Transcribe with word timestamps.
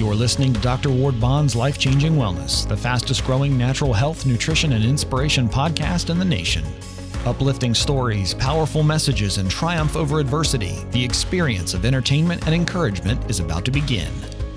You're 0.00 0.14
listening 0.14 0.54
to 0.54 0.60
Dr. 0.60 0.88
Ward 0.88 1.20
Bond's 1.20 1.54
Life 1.54 1.76
Changing 1.76 2.14
Wellness, 2.14 2.66
the 2.66 2.74
fastest 2.74 3.22
growing 3.22 3.58
natural 3.58 3.92
health, 3.92 4.24
nutrition, 4.24 4.72
and 4.72 4.82
inspiration 4.82 5.46
podcast 5.46 6.08
in 6.08 6.18
the 6.18 6.24
nation. 6.24 6.64
Uplifting 7.26 7.74
stories, 7.74 8.32
powerful 8.32 8.82
messages, 8.82 9.36
and 9.36 9.50
triumph 9.50 9.96
over 9.96 10.18
adversity, 10.18 10.78
the 10.92 11.04
experience 11.04 11.74
of 11.74 11.84
entertainment 11.84 12.46
and 12.46 12.54
encouragement 12.54 13.30
is 13.30 13.40
about 13.40 13.66
to 13.66 13.70
begin. 13.70 14.10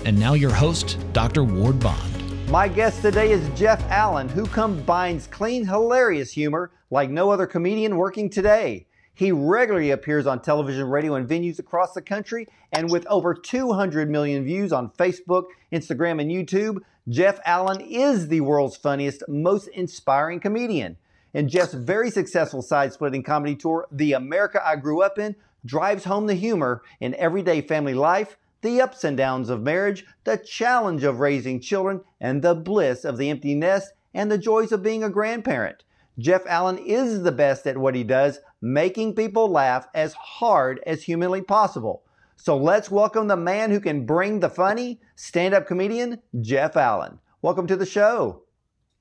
And 0.06 0.18
now, 0.18 0.32
your 0.32 0.50
host, 0.50 0.96
Dr. 1.12 1.44
Ward 1.44 1.78
Bond. 1.78 2.48
My 2.50 2.66
guest 2.66 3.02
today 3.02 3.30
is 3.30 3.46
Jeff 3.50 3.82
Allen, 3.90 4.30
who 4.30 4.46
combines 4.46 5.26
clean, 5.26 5.66
hilarious 5.66 6.32
humor 6.32 6.72
like 6.90 7.10
no 7.10 7.28
other 7.28 7.46
comedian 7.46 7.98
working 7.98 8.30
today. 8.30 8.86
He 9.14 9.30
regularly 9.30 9.90
appears 9.90 10.26
on 10.26 10.42
television, 10.42 10.88
radio, 10.88 11.14
and 11.14 11.28
venues 11.28 11.58
across 11.58 11.92
the 11.92 12.02
country. 12.02 12.48
And 12.72 12.90
with 12.90 13.06
over 13.06 13.32
200 13.34 14.10
million 14.10 14.44
views 14.44 14.72
on 14.72 14.90
Facebook, 14.90 15.44
Instagram, 15.72 16.20
and 16.20 16.30
YouTube, 16.30 16.80
Jeff 17.08 17.38
Allen 17.44 17.80
is 17.80 18.28
the 18.28 18.40
world's 18.40 18.76
funniest, 18.76 19.22
most 19.28 19.68
inspiring 19.68 20.40
comedian. 20.40 20.96
And 21.32 21.48
Jeff's 21.48 21.74
very 21.74 22.10
successful 22.10 22.62
side 22.62 22.92
splitting 22.92 23.22
comedy 23.22 23.54
tour, 23.54 23.86
The 23.92 24.12
America 24.12 24.60
I 24.64 24.76
Grew 24.76 25.02
Up 25.02 25.18
In, 25.18 25.36
drives 25.64 26.04
home 26.04 26.26
the 26.26 26.34
humor 26.34 26.82
in 27.00 27.14
everyday 27.14 27.60
family 27.60 27.94
life, 27.94 28.36
the 28.62 28.80
ups 28.80 29.04
and 29.04 29.16
downs 29.16 29.50
of 29.50 29.62
marriage, 29.62 30.06
the 30.24 30.38
challenge 30.38 31.04
of 31.04 31.20
raising 31.20 31.60
children, 31.60 32.00
and 32.20 32.42
the 32.42 32.54
bliss 32.54 33.04
of 33.04 33.18
the 33.18 33.30
empty 33.30 33.54
nest 33.54 33.92
and 34.14 34.30
the 34.30 34.38
joys 34.38 34.72
of 34.72 34.82
being 34.82 35.04
a 35.04 35.10
grandparent. 35.10 35.84
Jeff 36.18 36.46
Allen 36.46 36.78
is 36.78 37.22
the 37.22 37.32
best 37.32 37.66
at 37.66 37.76
what 37.76 37.96
he 37.96 38.04
does, 38.04 38.38
making 38.64 39.14
people 39.14 39.50
laugh 39.50 39.86
as 39.94 40.14
hard 40.14 40.80
as 40.86 41.02
humanly 41.02 41.42
possible. 41.42 42.02
So 42.36 42.56
let's 42.56 42.90
welcome 42.90 43.28
the 43.28 43.36
man 43.36 43.70
who 43.70 43.78
can 43.78 44.06
bring 44.06 44.40
the 44.40 44.48
funny, 44.48 45.00
stand 45.16 45.52
up 45.52 45.66
comedian, 45.66 46.22
Jeff 46.40 46.74
Allen. 46.74 47.18
Welcome 47.42 47.66
to 47.66 47.76
the 47.76 47.84
show. 47.84 48.42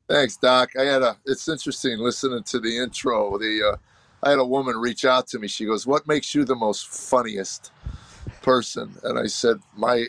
Thanks, 0.10 0.36
Doc. 0.36 0.72
I 0.78 0.84
had 0.84 1.02
a. 1.02 1.16
It's 1.26 1.48
interesting 1.48 1.98
listening 2.00 2.44
to 2.44 2.60
the 2.60 2.78
intro. 2.78 3.38
The 3.38 3.72
uh, 3.74 3.78
I 4.22 4.32
had 4.32 4.40
a 4.40 4.46
woman 4.46 4.76
reach 4.76 5.06
out 5.06 5.28
to 5.28 5.40
me. 5.40 5.48
She 5.48 5.66
goes, 5.66 5.88
"What 5.88 6.10
makes 6.10 6.36
you 6.36 6.44
the 6.44 6.58
most 6.58 6.90
funniest 6.90 7.72
person?" 8.42 8.94
And 9.04 9.18
I 9.18 9.28
said, 9.28 9.60
"My 9.78 10.08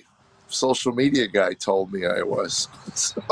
social 0.48 0.92
media 0.92 1.28
guy 1.28 1.52
told 1.52 1.92
me 1.92 2.06
I 2.06 2.22
was." 2.22 2.68
So 2.94 3.22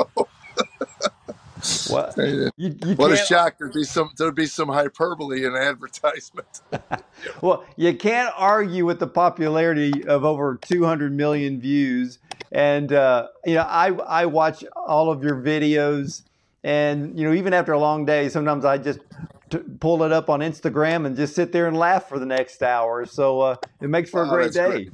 What? 1.89 2.17
You, 2.17 2.51
you 2.57 2.95
what 2.95 3.13
a 3.13 3.17
shock! 3.17 3.59
There'd 3.59 3.73
be 3.73 3.85
some 3.85 4.11
there'd 4.17 4.35
be 4.35 4.47
some 4.47 4.69
hyperbole 4.69 5.45
in 5.45 5.55
advertisement. 5.55 6.61
Well, 7.41 7.65
you 7.77 7.95
can't 7.95 8.33
argue 8.37 8.85
with 8.85 8.99
the 8.99 9.07
popularity 9.07 10.05
of 10.07 10.25
over 10.25 10.59
200 10.61 11.13
million 11.13 11.61
views. 11.61 12.19
And, 12.51 12.93
uh, 12.93 13.29
you 13.45 13.55
know, 13.55 13.63
I, 13.63 13.93
I 13.93 14.27
watch 14.27 14.65
all 14.75 15.11
of 15.11 15.23
your 15.23 15.37
videos. 15.37 16.23
And, 16.65 17.19
you 17.19 17.27
know, 17.27 17.35
even 17.35 17.53
after 17.55 17.73
a 17.73 17.79
long 17.79 18.05
day, 18.05 18.29
sometimes 18.29 18.65
I 18.65 18.79
just 18.79 19.01
t- 19.51 19.59
pull 19.81 20.03
it 20.03 20.13
up 20.13 20.29
on 20.31 20.41
Instagram 20.41 21.07
and 21.07 21.17
just 21.17 21.35
sit 21.35 21.53
there 21.53 21.67
and 21.67 21.77
laugh 21.77 22.09
for 22.09 22.19
the 22.19 22.27
next 22.27 22.63
hour. 22.63 23.07
So 23.07 23.41
uh, 23.41 23.57
it 23.81 23.89
makes 23.89 24.11
for 24.11 24.25
a 24.25 24.29
great 24.29 24.53
day. 24.53 24.69
great. 24.69 24.93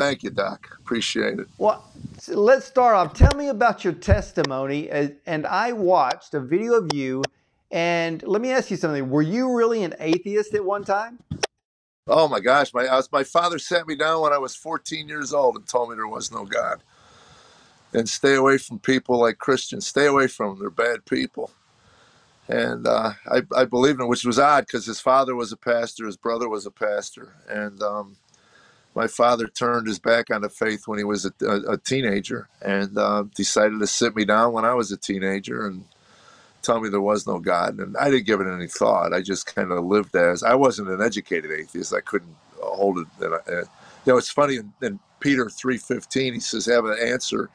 Thank 0.00 0.22
you, 0.22 0.30
Doc. 0.30 0.78
Appreciate 0.80 1.38
it. 1.40 1.46
Well, 1.58 1.84
let's 2.28 2.64
start 2.64 2.96
off. 2.96 3.12
Tell 3.12 3.36
me 3.36 3.48
about 3.48 3.84
your 3.84 3.92
testimony. 3.92 4.88
And 4.88 5.46
I 5.46 5.72
watched 5.72 6.32
a 6.32 6.40
video 6.40 6.72
of 6.72 6.94
you. 6.94 7.22
And 7.70 8.22
let 8.22 8.40
me 8.40 8.50
ask 8.50 8.70
you 8.70 8.78
something. 8.78 9.10
Were 9.10 9.20
you 9.20 9.54
really 9.54 9.82
an 9.82 9.94
atheist 10.00 10.54
at 10.54 10.64
one 10.64 10.84
time? 10.84 11.18
Oh 12.08 12.28
my 12.28 12.40
gosh, 12.40 12.72
my 12.72 12.86
I 12.86 12.96
was, 12.96 13.12
my 13.12 13.24
father 13.24 13.58
sat 13.58 13.86
me 13.86 13.94
down 13.94 14.22
when 14.22 14.32
I 14.32 14.38
was 14.38 14.56
14 14.56 15.06
years 15.06 15.34
old 15.34 15.56
and 15.56 15.68
told 15.68 15.90
me 15.90 15.96
there 15.96 16.08
was 16.08 16.32
no 16.32 16.46
God. 16.46 16.82
And 17.92 18.08
stay 18.08 18.36
away 18.36 18.56
from 18.56 18.78
people 18.78 19.20
like 19.20 19.36
Christians. 19.36 19.86
Stay 19.86 20.06
away 20.06 20.28
from 20.28 20.48
them. 20.48 20.60
They're 20.60 20.70
bad 20.70 21.04
people. 21.04 21.50
And 22.48 22.86
uh, 22.86 23.12
I, 23.30 23.42
I 23.54 23.66
believed 23.66 24.00
in 24.00 24.06
it, 24.06 24.08
which 24.08 24.24
was 24.24 24.38
odd 24.38 24.66
because 24.66 24.86
his 24.86 24.98
father 24.98 25.36
was 25.36 25.52
a 25.52 25.58
pastor, 25.58 26.06
his 26.06 26.16
brother 26.16 26.48
was 26.48 26.64
a 26.64 26.70
pastor. 26.70 27.34
And 27.50 27.82
um, 27.82 28.16
my 28.94 29.06
father 29.06 29.46
turned 29.46 29.86
his 29.86 29.98
back 29.98 30.30
on 30.30 30.42
the 30.42 30.48
faith 30.48 30.88
when 30.88 30.98
he 30.98 31.04
was 31.04 31.24
a, 31.24 31.32
a, 31.42 31.74
a 31.74 31.78
teenager 31.78 32.48
and 32.62 32.98
uh, 32.98 33.24
decided 33.34 33.80
to 33.80 33.86
sit 33.86 34.16
me 34.16 34.24
down 34.24 34.52
when 34.52 34.64
I 34.64 34.74
was 34.74 34.92
a 34.92 34.96
teenager 34.96 35.66
and 35.66 35.84
tell 36.62 36.80
me 36.80 36.88
there 36.88 37.00
was 37.00 37.26
no 37.26 37.38
God. 37.38 37.78
And 37.78 37.96
I 37.96 38.10
didn't 38.10 38.26
give 38.26 38.40
it 38.40 38.48
any 38.52 38.68
thought. 38.68 39.12
I 39.12 39.22
just 39.22 39.46
kind 39.46 39.72
of 39.72 39.84
lived 39.84 40.16
as 40.16 40.42
I 40.42 40.54
wasn't 40.54 40.90
an 40.90 41.02
educated 41.02 41.50
atheist. 41.52 41.94
I 41.94 42.00
couldn't 42.00 42.36
hold 42.60 42.98
it. 42.98 43.06
And, 43.20 43.34
uh, 43.34 43.40
you 44.06 44.12
know, 44.12 44.18
it's 44.18 44.30
funny 44.30 44.56
in, 44.56 44.72
in 44.82 45.00
Peter 45.20 45.50
three 45.50 45.78
fifteen, 45.78 46.34
he 46.34 46.40
says, 46.40 46.66
"Have 46.66 46.86
an 46.86 46.98
answer 47.00 47.50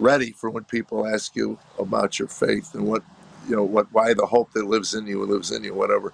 ready 0.00 0.32
for 0.32 0.50
when 0.50 0.64
people 0.64 1.06
ask 1.06 1.36
you 1.36 1.58
about 1.78 2.18
your 2.18 2.28
faith 2.28 2.74
and 2.74 2.86
what 2.86 3.02
you 3.48 3.56
know 3.56 3.64
what 3.64 3.92
why 3.92 4.14
the 4.14 4.26
hope 4.26 4.52
that 4.52 4.66
lives 4.66 4.94
in 4.94 5.06
you 5.06 5.24
lives 5.24 5.52
in 5.52 5.64
you, 5.64 5.74
whatever." 5.74 6.12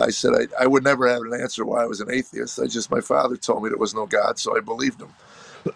I 0.00 0.10
said 0.10 0.32
I, 0.34 0.64
I 0.64 0.68
would 0.68 0.84
never 0.84 1.08
have 1.08 1.22
an 1.22 1.34
answer 1.40 1.64
why 1.64 1.82
I 1.82 1.86
was 1.86 2.00
an 2.00 2.10
atheist. 2.12 2.60
I 2.60 2.66
just 2.66 2.90
my 2.90 3.00
father 3.02 3.36
told 3.36 3.62
me 3.64 3.70
there 3.70 3.78
was 3.78 3.94
no 3.94 4.06
God, 4.06 4.38
so 4.38 4.56
I 4.56 4.60
believed 4.60 5.02
him. 5.02 5.14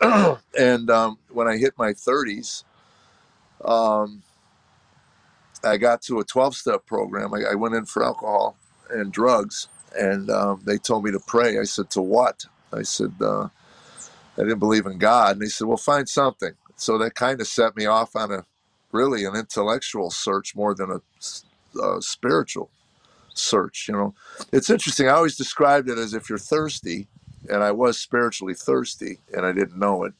and 0.58 0.90
um, 0.90 1.18
when 1.30 1.48
I 1.48 1.58
hit 1.58 1.74
my 1.78 1.92
thirties, 1.94 2.64
um, 3.64 4.22
I 5.64 5.76
got 5.76 6.02
to 6.02 6.20
a 6.20 6.24
12 6.24 6.56
step 6.56 6.86
program. 6.86 7.34
I, 7.34 7.52
I 7.52 7.54
went 7.54 7.74
in 7.74 7.84
for 7.86 8.04
alcohol 8.04 8.56
and 8.90 9.12
drugs, 9.12 9.68
and 9.98 10.30
um, 10.30 10.62
they 10.64 10.78
told 10.78 11.04
me 11.04 11.12
to 11.12 11.20
pray. 11.20 11.58
I 11.58 11.64
said, 11.64 11.90
To 11.90 12.02
what? 12.02 12.46
I 12.72 12.82
said, 12.82 13.12
uh, 13.20 13.44
I 14.38 14.42
didn't 14.42 14.58
believe 14.60 14.86
in 14.86 14.98
God. 14.98 15.34
And 15.34 15.42
they 15.42 15.48
said, 15.48 15.68
Well, 15.68 15.76
find 15.78 16.08
something. 16.08 16.52
So 16.76 16.98
that 16.98 17.14
kind 17.14 17.40
of 17.40 17.46
set 17.48 17.76
me 17.76 17.86
off 17.86 18.16
on 18.16 18.32
a 18.32 18.46
really 18.92 19.24
an 19.24 19.36
intellectual 19.36 20.10
search 20.10 20.56
more 20.56 20.74
than 20.74 20.90
a, 20.90 21.80
a 21.80 22.02
spiritual 22.02 22.70
search. 23.38 23.88
You 23.88 23.94
know, 23.94 24.14
it's 24.52 24.70
interesting. 24.70 25.08
I 25.08 25.12
always 25.12 25.36
described 25.36 25.88
it 25.88 25.98
as 25.98 26.14
if 26.14 26.28
you're 26.28 26.38
thirsty, 26.38 27.08
and 27.48 27.62
I 27.62 27.72
was 27.72 27.98
spiritually 27.98 28.54
thirsty, 28.54 29.18
and 29.34 29.46
I 29.46 29.52
didn't 29.52 29.78
know 29.78 30.04
it. 30.04 30.14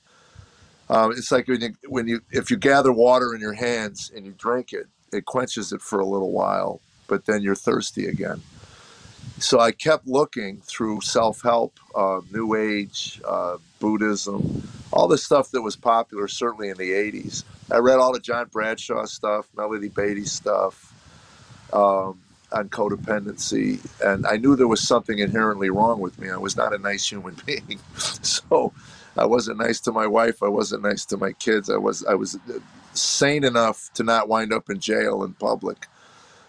Um, 0.90 1.12
it's 1.12 1.32
like 1.32 1.48
when 1.48 1.60
you, 1.62 1.74
when 1.88 2.08
you 2.08 2.20
if 2.30 2.50
you 2.50 2.56
gather 2.56 2.92
water 2.92 3.34
in 3.34 3.40
your 3.40 3.54
hands 3.54 4.12
and 4.14 4.26
you 4.26 4.34
drink 4.38 4.72
it, 4.72 4.86
it 5.12 5.24
quenches 5.24 5.72
it 5.72 5.82
for 5.82 6.00
a 6.00 6.06
little 6.06 6.32
while, 6.32 6.80
but 7.08 7.26
then 7.26 7.42
you're 7.42 7.54
thirsty 7.54 8.06
again. 8.06 8.42
So 9.38 9.60
I 9.60 9.72
kept 9.72 10.06
looking 10.06 10.58
through 10.62 11.00
self 11.02 11.42
help, 11.42 11.78
uh, 11.94 12.20
New 12.32 12.54
Age, 12.54 13.20
uh, 13.26 13.58
Buddhism, 13.80 14.68
all 14.92 15.08
the 15.08 15.18
stuff 15.18 15.50
that 15.52 15.62
was 15.62 15.76
popular, 15.76 16.28
certainly 16.28 16.68
in 16.68 16.76
the 16.76 16.90
80s. 16.90 17.44
I 17.70 17.78
read 17.78 17.98
all 17.98 18.12
the 18.12 18.20
John 18.20 18.48
Bradshaw 18.52 19.06
stuff, 19.06 19.48
Melody 19.56 19.88
Beattie 19.88 20.26
stuff 20.26 20.94
um, 21.74 22.20
on 22.54 22.68
codependency, 22.68 23.80
and 24.04 24.26
I 24.26 24.36
knew 24.36 24.56
there 24.56 24.68
was 24.68 24.86
something 24.86 25.18
inherently 25.18 25.70
wrong 25.70 26.00
with 26.00 26.18
me. 26.18 26.30
I 26.30 26.36
was 26.36 26.56
not 26.56 26.74
a 26.74 26.78
nice 26.78 27.10
human 27.10 27.36
being. 27.46 27.78
so 27.96 28.72
I 29.16 29.26
wasn't 29.26 29.58
nice 29.58 29.80
to 29.80 29.92
my 29.92 30.06
wife. 30.06 30.42
I 30.42 30.48
wasn't 30.48 30.82
nice 30.82 31.04
to 31.06 31.16
my 31.16 31.32
kids. 31.32 31.70
I 31.70 31.76
was 31.76 32.04
I 32.04 32.14
was 32.14 32.38
sane 32.94 33.44
enough 33.44 33.90
to 33.94 34.02
not 34.02 34.28
wind 34.28 34.52
up 34.52 34.70
in 34.70 34.78
jail 34.78 35.24
in 35.24 35.34
public. 35.34 35.86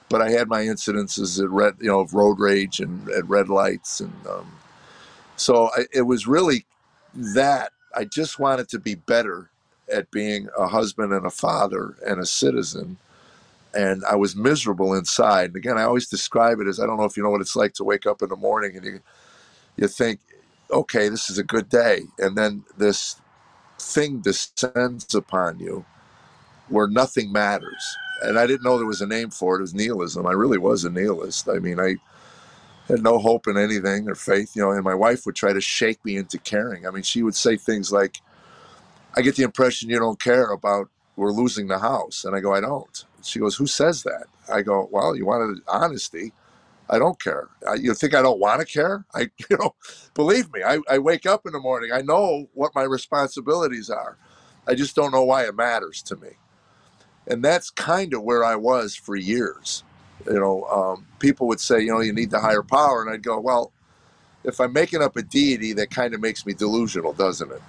But 0.07 0.21
I 0.21 0.29
had 0.29 0.47
my 0.47 0.61
incidences 0.61 1.43
at 1.43 1.49
red, 1.49 1.73
you 1.81 1.87
know, 1.87 1.99
of 1.99 2.13
road 2.13 2.39
rage 2.39 2.79
and 2.79 3.09
at 3.09 3.27
red 3.27 3.49
lights, 3.49 3.99
and 3.99 4.13
um, 4.27 4.51
so 5.35 5.69
I, 5.75 5.85
it 5.91 6.03
was 6.03 6.27
really 6.27 6.65
that 7.13 7.71
I 7.95 8.05
just 8.05 8.37
wanted 8.37 8.69
to 8.69 8.79
be 8.79 8.95
better 8.95 9.49
at 9.91 10.11
being 10.11 10.47
a 10.57 10.67
husband 10.67 11.13
and 11.13 11.25
a 11.25 11.31
father 11.31 11.95
and 12.05 12.19
a 12.19 12.25
citizen, 12.25 12.97
and 13.75 14.03
I 14.05 14.15
was 14.15 14.35
miserable 14.35 14.93
inside. 14.93 15.47
And 15.47 15.55
again, 15.55 15.77
I 15.77 15.83
always 15.83 16.07
describe 16.07 16.59
it 16.59 16.67
as 16.67 16.79
I 16.79 16.85
don't 16.85 16.97
know 16.97 17.05
if 17.05 17.17
you 17.17 17.23
know 17.23 17.29
what 17.29 17.41
it's 17.41 17.55
like 17.55 17.73
to 17.75 17.83
wake 17.83 18.05
up 18.05 18.21
in 18.21 18.29
the 18.29 18.35
morning 18.35 18.75
and 18.75 18.85
you 18.85 18.99
you 19.77 19.87
think, 19.87 20.19
okay, 20.71 21.09
this 21.09 21.29
is 21.29 21.37
a 21.37 21.43
good 21.43 21.69
day, 21.69 22.03
and 22.19 22.37
then 22.37 22.63
this 22.77 23.21
thing 23.79 24.19
descends 24.21 25.13
upon 25.13 25.59
you 25.59 25.85
where 26.69 26.87
nothing 26.87 27.31
matters. 27.31 27.95
And 28.23 28.39
I 28.39 28.47
didn't 28.47 28.63
know 28.63 28.77
there 28.77 28.87
was 28.87 29.01
a 29.01 29.07
name 29.07 29.29
for 29.29 29.55
it. 29.55 29.59
It 29.59 29.61
was 29.61 29.73
nihilism. 29.73 30.25
I 30.25 30.31
really 30.31 30.57
was 30.57 30.85
a 30.85 30.89
nihilist. 30.89 31.49
I 31.49 31.59
mean, 31.59 31.79
I 31.79 31.95
had 32.87 33.03
no 33.03 33.19
hope 33.19 33.47
in 33.47 33.57
anything 33.57 34.09
or 34.09 34.15
faith, 34.15 34.55
you 34.55 34.61
know, 34.61 34.71
and 34.71 34.83
my 34.83 34.95
wife 34.95 35.25
would 35.25 35.35
try 35.35 35.53
to 35.53 35.61
shake 35.61 36.03
me 36.05 36.17
into 36.17 36.37
caring. 36.39 36.87
I 36.87 36.91
mean, 36.91 37.03
she 37.03 37.23
would 37.23 37.35
say 37.35 37.57
things 37.57 37.91
like, 37.91 38.19
I 39.15 39.21
get 39.21 39.35
the 39.35 39.43
impression 39.43 39.89
you 39.89 39.99
don't 39.99 40.19
care 40.19 40.51
about 40.51 40.89
we're 41.15 41.31
losing 41.31 41.67
the 41.67 41.79
house. 41.79 42.25
And 42.25 42.35
I 42.35 42.39
go, 42.39 42.53
I 42.53 42.61
don't. 42.61 43.05
She 43.25 43.39
goes, 43.39 43.55
Who 43.55 43.67
says 43.67 44.03
that? 44.03 44.25
I 44.51 44.61
go, 44.61 44.87
Well, 44.91 45.15
you 45.15 45.25
wanted 45.25 45.61
honesty. 45.67 46.33
I 46.89 46.99
don't 46.99 47.19
care. 47.21 47.49
I, 47.67 47.75
you 47.75 47.93
think 47.95 48.13
I 48.13 48.21
don't 48.21 48.39
want 48.39 48.59
to 48.61 48.65
care? 48.65 49.05
I, 49.13 49.21
you 49.49 49.57
know, 49.57 49.75
believe 50.13 50.51
me, 50.53 50.63
I, 50.63 50.79
I 50.89 50.99
wake 50.99 51.25
up 51.25 51.45
in 51.45 51.53
the 51.53 51.59
morning. 51.59 51.91
I 51.93 52.01
know 52.01 52.47
what 52.53 52.75
my 52.75 52.83
responsibilities 52.83 53.89
are. 53.89 54.17
I 54.67 54.75
just 54.75 54.95
don't 54.95 55.11
know 55.11 55.23
why 55.23 55.45
it 55.45 55.55
matters 55.55 56.01
to 56.03 56.15
me. 56.15 56.29
And 57.27 57.43
that's 57.43 57.69
kind 57.71 58.13
of 58.13 58.23
where 58.23 58.43
I 58.43 58.55
was 58.55 58.95
for 58.95 59.15
years. 59.15 59.83
You 60.27 60.39
know, 60.39 60.63
um, 60.65 61.07
people 61.19 61.47
would 61.47 61.59
say, 61.59 61.81
you 61.81 61.91
know, 61.91 62.01
you 62.01 62.13
need 62.13 62.31
the 62.31 62.39
higher 62.39 62.63
power. 62.63 63.01
And 63.01 63.11
I'd 63.11 63.23
go, 63.23 63.39
well, 63.39 63.71
if 64.43 64.59
I'm 64.59 64.73
making 64.73 65.01
up 65.01 65.17
a 65.17 65.23
deity, 65.23 65.73
that 65.73 65.89
kind 65.89 66.13
of 66.13 66.21
makes 66.21 66.45
me 66.45 66.53
delusional, 66.53 67.13
doesn't 67.13 67.51
it? 67.51 67.61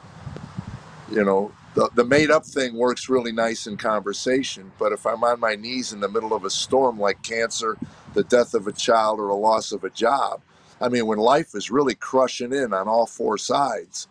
You 1.11 1.25
know, 1.25 1.53
the, 1.77 1.91
the 1.95 2.05
made 2.05 2.31
up 2.31 2.47
thing 2.47 2.75
works 2.75 3.11
really 3.11 3.33
nice 3.33 3.67
in 3.67 3.77
conversation, 3.77 4.73
but 4.79 4.93
if 4.93 5.07
I'm 5.07 5.23
on 5.23 5.39
my 5.39 5.57
knees 5.57 5.93
in 5.93 6.01
the 6.01 6.09
middle 6.09 6.33
of 6.33 6.47
a 6.47 6.51
storm 6.51 6.99
like 6.99 7.23
cancer, 7.23 7.77
the 8.15 8.25
death 8.25 8.55
of 8.55 8.67
a 8.67 8.73
child, 8.73 9.21
or 9.21 9.29
a 9.29 9.35
loss 9.35 9.73
of 9.73 9.85
a 9.85 9.91
job, 9.91 10.41
I 10.81 10.89
mean, 10.89 11.07
when 11.07 11.19
life 11.19 11.55
is 11.55 11.71
really 11.71 11.95
crushing 11.95 12.55
in 12.55 12.73
on 12.73 12.89
all 12.89 13.07
four 13.07 13.37
sides, 13.37 14.09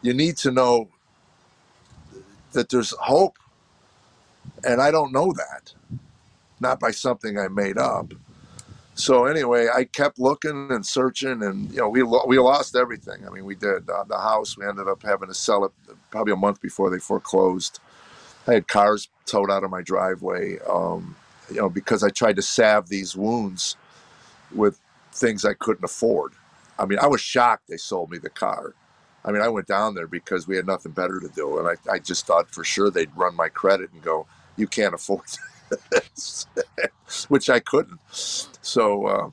you 0.00 0.14
need 0.14 0.38
to 0.38 0.50
know 0.50 0.88
that 2.52 2.70
there's 2.70 2.92
hope. 2.92 3.38
And 4.64 4.80
I 4.80 4.90
don't 4.90 5.12
know 5.12 5.32
that, 5.34 5.74
not 6.60 6.80
by 6.80 6.92
something 6.92 7.38
I 7.38 7.48
made 7.48 7.78
up. 7.78 8.12
So 9.00 9.24
anyway, 9.24 9.68
I 9.74 9.84
kept 9.84 10.18
looking 10.18 10.70
and 10.70 10.84
searching, 10.84 11.42
and 11.42 11.70
you 11.70 11.78
know, 11.78 11.88
we 11.88 12.02
we 12.02 12.38
lost 12.38 12.76
everything. 12.76 13.26
I 13.26 13.30
mean, 13.30 13.46
we 13.46 13.54
did 13.54 13.88
uh, 13.88 14.04
the 14.04 14.18
house. 14.18 14.58
We 14.58 14.66
ended 14.66 14.88
up 14.88 15.02
having 15.02 15.28
to 15.28 15.34
sell 15.34 15.64
it 15.64 15.72
probably 16.10 16.34
a 16.34 16.36
month 16.36 16.60
before 16.60 16.90
they 16.90 16.98
foreclosed. 16.98 17.80
I 18.46 18.54
had 18.54 18.68
cars 18.68 19.08
towed 19.26 19.50
out 19.50 19.64
of 19.64 19.70
my 19.70 19.82
driveway, 19.82 20.58
um, 20.68 21.16
you 21.50 21.56
know, 21.56 21.70
because 21.70 22.02
I 22.04 22.10
tried 22.10 22.36
to 22.36 22.42
salve 22.42 22.88
these 22.88 23.16
wounds 23.16 23.76
with 24.54 24.80
things 25.12 25.44
I 25.44 25.54
couldn't 25.54 25.84
afford. 25.84 26.32
I 26.78 26.86
mean, 26.86 26.98
I 27.00 27.06
was 27.06 27.20
shocked 27.20 27.68
they 27.68 27.76
sold 27.78 28.10
me 28.10 28.18
the 28.18 28.30
car. 28.30 28.74
I 29.24 29.32
mean, 29.32 29.42
I 29.42 29.48
went 29.48 29.66
down 29.66 29.94
there 29.94 30.06
because 30.06 30.48
we 30.48 30.56
had 30.56 30.66
nothing 30.66 30.92
better 30.92 31.20
to 31.20 31.28
do, 31.28 31.58
and 31.58 31.68
I, 31.68 31.92
I 31.92 31.98
just 31.98 32.26
thought 32.26 32.50
for 32.50 32.64
sure 32.64 32.90
they'd 32.90 33.14
run 33.16 33.36
my 33.36 33.48
credit 33.48 33.92
and 33.92 34.02
go, 34.02 34.26
"You 34.56 34.66
can't 34.66 34.94
afford 34.94 35.22
this," 35.26 35.38
which 37.28 37.50
I 37.50 37.60
couldn't. 37.60 38.00
So, 38.10 39.06
uh, 39.06 39.30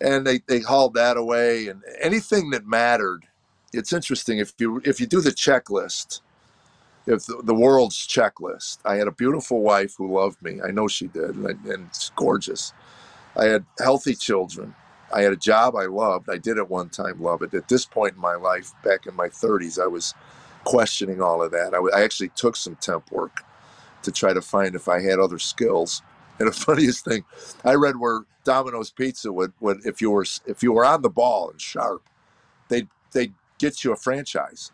and 0.00 0.26
they 0.26 0.40
they 0.46 0.60
hauled 0.60 0.94
that 0.94 1.16
away, 1.16 1.68
and 1.68 1.82
anything 2.00 2.50
that 2.50 2.66
mattered. 2.66 3.24
It's 3.72 3.92
interesting 3.92 4.38
if 4.38 4.52
you 4.58 4.80
if 4.84 5.00
you 5.00 5.06
do 5.06 5.20
the 5.20 5.30
checklist, 5.30 6.20
if 7.06 7.26
the, 7.26 7.42
the 7.44 7.54
world's 7.54 8.06
checklist. 8.06 8.78
I 8.84 8.96
had 8.96 9.08
a 9.08 9.12
beautiful 9.12 9.62
wife 9.62 9.94
who 9.98 10.12
loved 10.14 10.42
me. 10.42 10.60
I 10.66 10.70
know 10.72 10.88
she 10.88 11.08
did, 11.08 11.36
and, 11.36 11.46
and 11.66 11.86
it's 11.88 12.10
gorgeous. 12.16 12.72
I 13.36 13.46
had 13.46 13.66
healthy 13.78 14.14
children. 14.14 14.74
I 15.12 15.22
had 15.22 15.32
a 15.32 15.36
job 15.38 15.76
I 15.76 15.86
loved. 15.86 16.30
I 16.30 16.38
did 16.38 16.58
at 16.58 16.70
one 16.70 16.90
time 16.90 17.22
love 17.22 17.42
it. 17.42 17.54
At 17.54 17.68
this 17.68 17.86
point 17.86 18.14
in 18.16 18.20
my 18.20 18.34
life, 18.36 18.72
back 18.84 19.06
in 19.06 19.14
my 19.16 19.28
30s, 19.28 19.82
I 19.82 19.86
was 19.86 20.14
questioning 20.64 21.22
all 21.22 21.42
of 21.42 21.52
that. 21.52 21.74
I, 21.74 21.98
I 21.98 22.02
actually 22.04 22.30
took 22.30 22.56
some 22.56 22.76
temp 22.76 23.12
work 23.12 23.44
to 24.06 24.12
try 24.12 24.32
to 24.32 24.42
find 24.42 24.74
if 24.74 24.88
I 24.88 25.02
had 25.02 25.20
other 25.20 25.40
skills. 25.40 26.02
And 26.40 26.48
the 26.48 26.52
funniest 26.52 27.06
thing, 27.06 27.24
I 27.64 27.76
read 27.76 27.96
where 27.98 28.22
Domino's 28.44 28.90
Pizza 28.90 29.32
would, 29.32 29.54
would 29.60 29.86
if 29.86 30.02
you 30.02 30.10
were 30.10 30.26
if 30.46 30.62
you 30.62 30.72
were 30.72 30.84
on 30.84 31.02
the 31.02 31.10
ball 31.10 31.50
and 31.50 31.60
sharp, 31.60 32.02
they'd 32.68 32.88
they'd 33.12 33.34
get 33.58 33.84
you 33.84 33.92
a 33.92 33.96
franchise. 33.96 34.72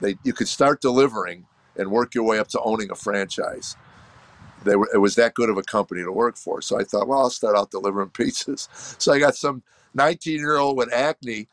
They 0.00 0.18
you 0.24 0.32
could 0.32 0.48
start 0.48 0.80
delivering 0.80 1.46
and 1.76 1.90
work 1.90 2.14
your 2.14 2.24
way 2.24 2.38
up 2.38 2.48
to 2.50 2.60
owning 2.62 2.92
a 2.92 2.96
franchise 2.96 3.74
they 4.64 4.76
were, 4.76 4.88
it 4.94 4.98
was 4.98 5.14
that 5.16 5.34
good 5.34 5.50
of 5.50 5.58
a 5.58 5.62
company 5.62 6.02
to 6.02 6.12
work 6.12 6.36
for. 6.36 6.62
So 6.62 6.78
I 6.78 6.84
thought, 6.84 7.08
well, 7.08 7.20
I'll 7.20 7.30
start 7.30 7.56
out 7.56 7.70
delivering 7.70 8.10
pizzas. 8.14 8.68
So 9.00 9.12
I 9.12 9.18
got 9.18 9.36
some 9.36 9.62
19 9.94 10.38
year 10.38 10.58
old 10.58 10.76
with 10.76 10.92
acne 10.92 11.48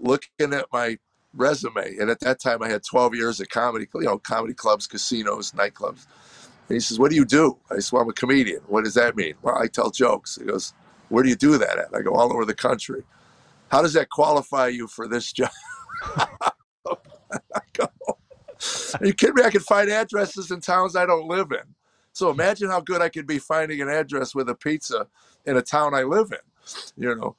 looking 0.00 0.54
at 0.54 0.66
my 0.72 0.98
resume. 1.34 1.96
And 1.98 2.10
at 2.10 2.20
that 2.20 2.40
time, 2.40 2.62
I 2.62 2.68
had 2.68 2.84
12 2.84 3.14
years 3.14 3.40
of 3.40 3.48
comedy, 3.48 3.86
you 3.94 4.02
know, 4.02 4.18
comedy 4.18 4.54
clubs, 4.54 4.86
casinos, 4.86 5.52
nightclubs. 5.52 6.06
And 6.68 6.76
he 6.76 6.80
says, 6.80 6.98
What 6.98 7.10
do 7.10 7.16
you 7.16 7.24
do? 7.24 7.58
I 7.70 7.78
said, 7.78 7.92
well, 7.92 8.02
I'm 8.02 8.08
a 8.08 8.14
comedian. 8.14 8.60
What 8.66 8.84
does 8.84 8.94
that 8.94 9.16
mean? 9.16 9.34
Well, 9.42 9.56
I 9.56 9.66
tell 9.66 9.90
jokes. 9.90 10.36
He 10.36 10.46
goes, 10.46 10.72
Where 11.08 11.22
do 11.22 11.28
you 11.28 11.36
do 11.36 11.58
that 11.58 11.78
at? 11.78 11.94
I 11.94 12.02
go, 12.02 12.14
All 12.14 12.32
over 12.32 12.44
the 12.44 12.54
country. 12.54 13.02
How 13.68 13.82
does 13.82 13.92
that 13.94 14.08
qualify 14.10 14.68
you 14.68 14.86
for 14.86 15.08
this 15.08 15.32
job? 15.32 15.50
I 16.16 17.60
go, 17.72 17.88
Are 18.06 19.06
you 19.06 19.14
kidding 19.14 19.36
me? 19.36 19.42
I 19.42 19.50
can 19.50 19.60
find 19.60 19.90
addresses 19.90 20.50
in 20.50 20.60
towns 20.60 20.96
I 20.96 21.06
don't 21.06 21.28
live 21.28 21.52
in. 21.52 21.74
So 22.12 22.30
imagine 22.30 22.70
how 22.70 22.80
good 22.80 23.02
I 23.02 23.08
could 23.08 23.26
be 23.26 23.40
finding 23.40 23.80
an 23.80 23.88
address 23.88 24.34
with 24.34 24.48
a 24.48 24.54
pizza 24.54 25.08
in 25.46 25.56
a 25.56 25.62
town 25.62 25.94
I 25.94 26.04
live 26.04 26.32
in, 26.32 27.02
you 27.02 27.14
know. 27.14 27.36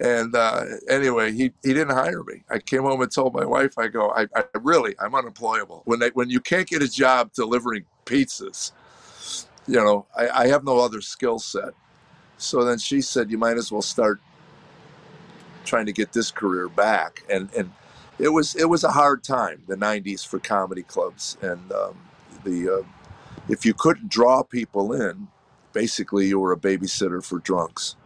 And 0.00 0.34
uh, 0.36 0.64
anyway, 0.88 1.32
he, 1.32 1.52
he 1.62 1.74
didn't 1.74 1.90
hire 1.90 2.22
me. 2.22 2.44
I 2.48 2.58
came 2.60 2.82
home 2.82 3.00
and 3.00 3.10
told 3.10 3.34
my 3.34 3.44
wife, 3.44 3.76
I 3.78 3.88
go, 3.88 4.10
I, 4.10 4.26
I 4.34 4.44
really, 4.60 4.94
I'm 5.00 5.14
unemployable. 5.14 5.82
When 5.86 5.98
they, 5.98 6.10
when 6.10 6.30
you 6.30 6.40
can't 6.40 6.68
get 6.68 6.82
a 6.82 6.88
job 6.88 7.32
delivering 7.32 7.84
pizzas, 8.04 8.72
you 9.66 9.76
know, 9.76 10.06
I, 10.16 10.28
I 10.28 10.46
have 10.48 10.64
no 10.64 10.78
other 10.78 11.00
skill 11.00 11.40
set. 11.40 11.70
So 12.36 12.64
then 12.64 12.78
she 12.78 13.00
said, 13.00 13.30
you 13.30 13.38
might 13.38 13.56
as 13.56 13.72
well 13.72 13.82
start 13.82 14.20
trying 15.64 15.86
to 15.86 15.92
get 15.92 16.12
this 16.12 16.30
career 16.30 16.68
back. 16.68 17.22
And 17.30 17.48
and 17.56 17.70
it 18.18 18.28
was 18.28 18.56
it 18.56 18.68
was 18.68 18.84
a 18.84 18.90
hard 18.90 19.22
time, 19.22 19.62
the 19.68 19.76
'90s 19.76 20.26
for 20.26 20.38
comedy 20.38 20.82
clubs, 20.82 21.36
and 21.40 21.70
um, 21.72 21.96
the 22.44 22.78
uh, 22.78 22.82
if 23.48 23.64
you 23.64 23.74
couldn't 23.74 24.08
draw 24.08 24.42
people 24.42 24.92
in, 24.92 25.28
basically 25.72 26.26
you 26.26 26.40
were 26.40 26.52
a 26.52 26.56
babysitter 26.56 27.24
for 27.24 27.38
drunks. 27.38 27.96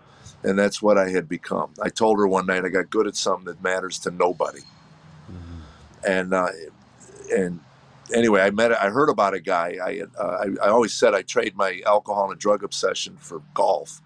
And 0.45 0.59
that's 0.59 0.83
what 0.83 0.99
I 0.99 1.11
had 1.11 1.29
become. 1.29 1.73
I 1.81 1.89
told 1.89 2.19
her 2.19 2.27
one 2.27 2.47
night 2.47 2.65
I 2.65 2.69
got 2.69 2.91
good 2.91 3.07
at 3.07 3.17
something 3.17 3.45
that 3.45 3.63
matters 3.63 3.99
to 4.01 4.11
nobody. 4.11 4.61
Mm-hmm. 5.31 5.61
And 6.05 6.35
uh, 6.35 6.49
and 7.33 7.61
anyway, 8.13 8.41
I 8.41 8.51
met 8.51 8.73
I 8.73 8.91
heard 8.91 9.09
about 9.09 9.35
a 9.35 9.41
guy. 9.41 9.77
I, 9.83 10.03
uh, 10.19 10.45
I 10.45 10.67
I 10.67 10.71
always 10.71 10.93
said 10.93 11.15
I 11.15 11.23
trade 11.23 11.57
my 11.57 11.81
alcohol 11.87 12.31
and 12.31 12.41
drug 12.41 12.65
obsession 12.65 13.17
for 13.21 13.43
golf. 13.55 14.01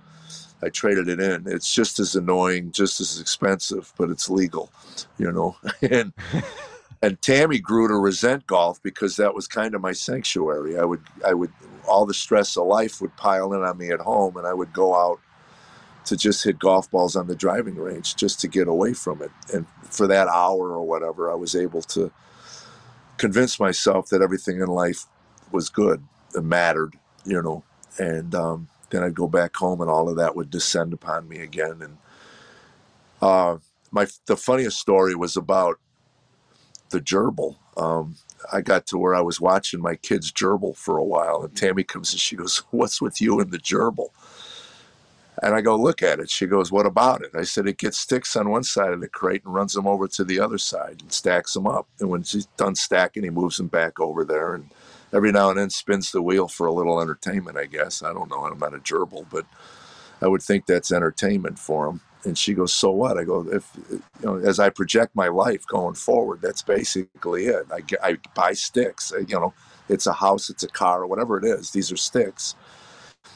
I 0.63 0.69
traded 0.71 1.09
it 1.09 1.21
in. 1.21 1.45
It's 1.47 1.73
just 1.75 1.99
as 1.99 2.17
annoying, 2.17 2.73
just 2.73 3.01
as 3.01 3.21
expensive, 3.21 3.93
but 3.99 4.11
it's 4.11 4.31
legal, 4.31 4.71
you 5.19 5.31
know. 5.31 5.57
and 5.83 6.13
and 7.03 7.21
Tammy 7.21 7.59
grew 7.59 7.89
to 7.89 7.95
resent 7.95 8.47
golf 8.47 8.83
because 8.83 9.17
that 9.17 9.35
was 9.35 9.47
kind 9.47 9.75
of 9.75 9.81
my 9.81 9.93
sanctuary. 9.93 10.79
I 10.79 10.85
would, 10.85 11.03
I 11.25 11.35
would, 11.35 11.53
all 11.87 12.07
the 12.07 12.15
stress 12.15 12.57
of 12.57 12.67
life 12.67 13.01
would 13.01 13.17
pile 13.17 13.53
in 13.53 13.63
on 13.63 13.77
me 13.79 13.91
at 13.91 14.01
home, 14.01 14.37
and 14.37 14.47
I 14.47 14.55
would 14.55 14.73
go 14.73 14.95
out 14.95 15.21
to 16.07 16.17
just 16.17 16.45
hit 16.45 16.59
golf 16.59 16.91
balls 16.91 17.17
on 17.17 17.27
the 17.27 17.35
driving 17.35 17.77
range 17.77 18.17
just 18.17 18.41
to 18.41 18.49
get 18.49 18.69
away 18.69 18.95
from 18.95 19.23
it. 19.23 19.31
And 19.53 19.67
for 19.83 20.07
that 20.07 20.29
hour 20.29 20.71
or 20.71 20.83
whatever, 20.83 21.31
I 21.31 21.35
was 21.35 21.55
able 21.55 21.83
to 21.83 22.11
convince 23.19 23.59
myself 23.61 24.09
that 24.09 24.23
everything 24.23 24.61
in 24.61 24.67
life 24.67 25.07
was 25.51 25.69
good 25.69 26.03
and 26.35 26.49
mattered, 26.49 26.95
you 27.25 27.41
know. 27.43 27.65
And 27.99 28.35
um, 28.35 28.69
then 28.91 29.03
I'd 29.03 29.15
go 29.15 29.27
back 29.27 29.57
home, 29.57 29.81
and 29.81 29.91
all 29.91 30.09
of 30.09 30.17
that 30.17 30.37
would 30.37 30.51
descend 30.51 30.93
upon 30.93 31.29
me 31.29 31.39
again. 31.39 31.81
And 31.83 31.99
uh, 33.21 33.59
my 33.91 34.07
the 34.27 34.37
funniest 34.37 34.79
story 34.79 35.15
was 35.15 35.37
about 35.37 35.79
the 36.91 37.01
gerbil. 37.01 37.57
Um, 37.77 38.17
I 38.53 38.61
got 38.61 38.87
to 38.87 38.99
where 38.99 39.15
I 39.15 39.21
was 39.21 39.41
watching 39.41 39.81
my 39.81 39.97
kids 39.97 40.33
gerbil 40.33 40.77
for 40.77 40.99
a 40.99 41.05
while, 41.05 41.43
and 41.43 41.57
Tammy 41.57 41.85
comes 41.85 42.13
and 42.13 42.21
she 42.21 42.37
goes, 42.37 42.59
"What's 42.71 43.01
with 43.01 43.21
you 43.21 43.41
and 43.41 43.51
the 43.51 43.59
gerbil?" 43.59 44.11
And 45.43 45.55
I 45.55 45.61
go, 45.61 45.77
"Look 45.77 46.03
at 46.03 46.21
it." 46.21 46.31
She 46.31 46.47
goes, 46.47 46.73
"What 46.73 46.87
about 46.87 47.23
it?" 47.23 47.33
I 47.35 47.45
said, 47.45 47.67
"It 47.67 47.79
gets 47.79 47.99
sticks 47.99 48.37
on 48.37 48.51
one 48.51 48.65
side 48.65 48.93
of 48.93 49.01
the 49.01 49.09
crate 49.09 49.45
and 49.45 49.55
runs 49.55 49.75
them 49.75 49.87
over 49.87 50.09
to 50.09 50.25
the 50.25 50.41
other 50.41 50.59
side 50.59 51.03
and 51.03 51.13
stacks 51.13 51.55
them 51.55 51.67
up. 51.67 51.87
And 52.01 52.09
when 52.09 52.23
she's 52.23 52.47
done 52.57 52.75
stacking, 52.75 53.25
he 53.25 53.31
moves 53.31 53.59
them 53.59 53.69
back 53.69 54.01
over 54.01 54.25
there, 54.25 54.55
and 54.55 54.71
every 55.13 55.33
now 55.33 55.51
and 55.51 55.59
then 55.59 55.71
spins 55.71 56.13
the 56.13 56.23
wheel 56.23 56.49
for 56.49 56.67
a 56.67 56.73
little 56.73 57.01
entertainment. 57.01 57.59
I 57.59 57.67
guess 57.67 58.03
I 58.03 58.13
don't 58.13 58.31
know. 58.31 58.45
I'm 58.45 58.59
not 58.59 58.75
a 58.75 58.79
gerbil, 58.79 59.27
but 59.31 59.47
I 60.23 60.29
would 60.29 60.43
think 60.43 60.67
that's 60.67 60.93
entertainment 60.93 61.59
for 61.59 61.89
him." 61.89 62.01
and 62.27 62.37
she 62.37 62.55
goes, 62.55 62.75
"So 62.75 62.91
what?" 62.91 63.17
I 63.19 63.25
go, 63.25 63.47
"If 63.51 63.71
you 63.91 64.03
know, 64.23 64.37
as 64.37 64.59
I 64.59 64.69
project 64.71 65.15
my 65.15 65.29
life 65.29 65.67
going 65.67 65.95
forward, 65.95 66.41
that's 66.43 66.63
basically 66.63 67.47
it. 67.47 67.67
I, 67.73 67.83
I 68.03 68.19
buy 68.35 68.53
sticks. 68.53 69.13
You 69.27 69.41
know, 69.41 69.55
it's 69.89 70.07
a 70.07 70.13
house, 70.13 70.51
it's 70.51 70.65
a 70.65 70.69
car, 70.69 71.07
whatever 71.07 71.39
it 71.39 71.45
is. 71.45 71.71
These 71.71 71.93
are 71.93 71.97
sticks, 71.97 72.55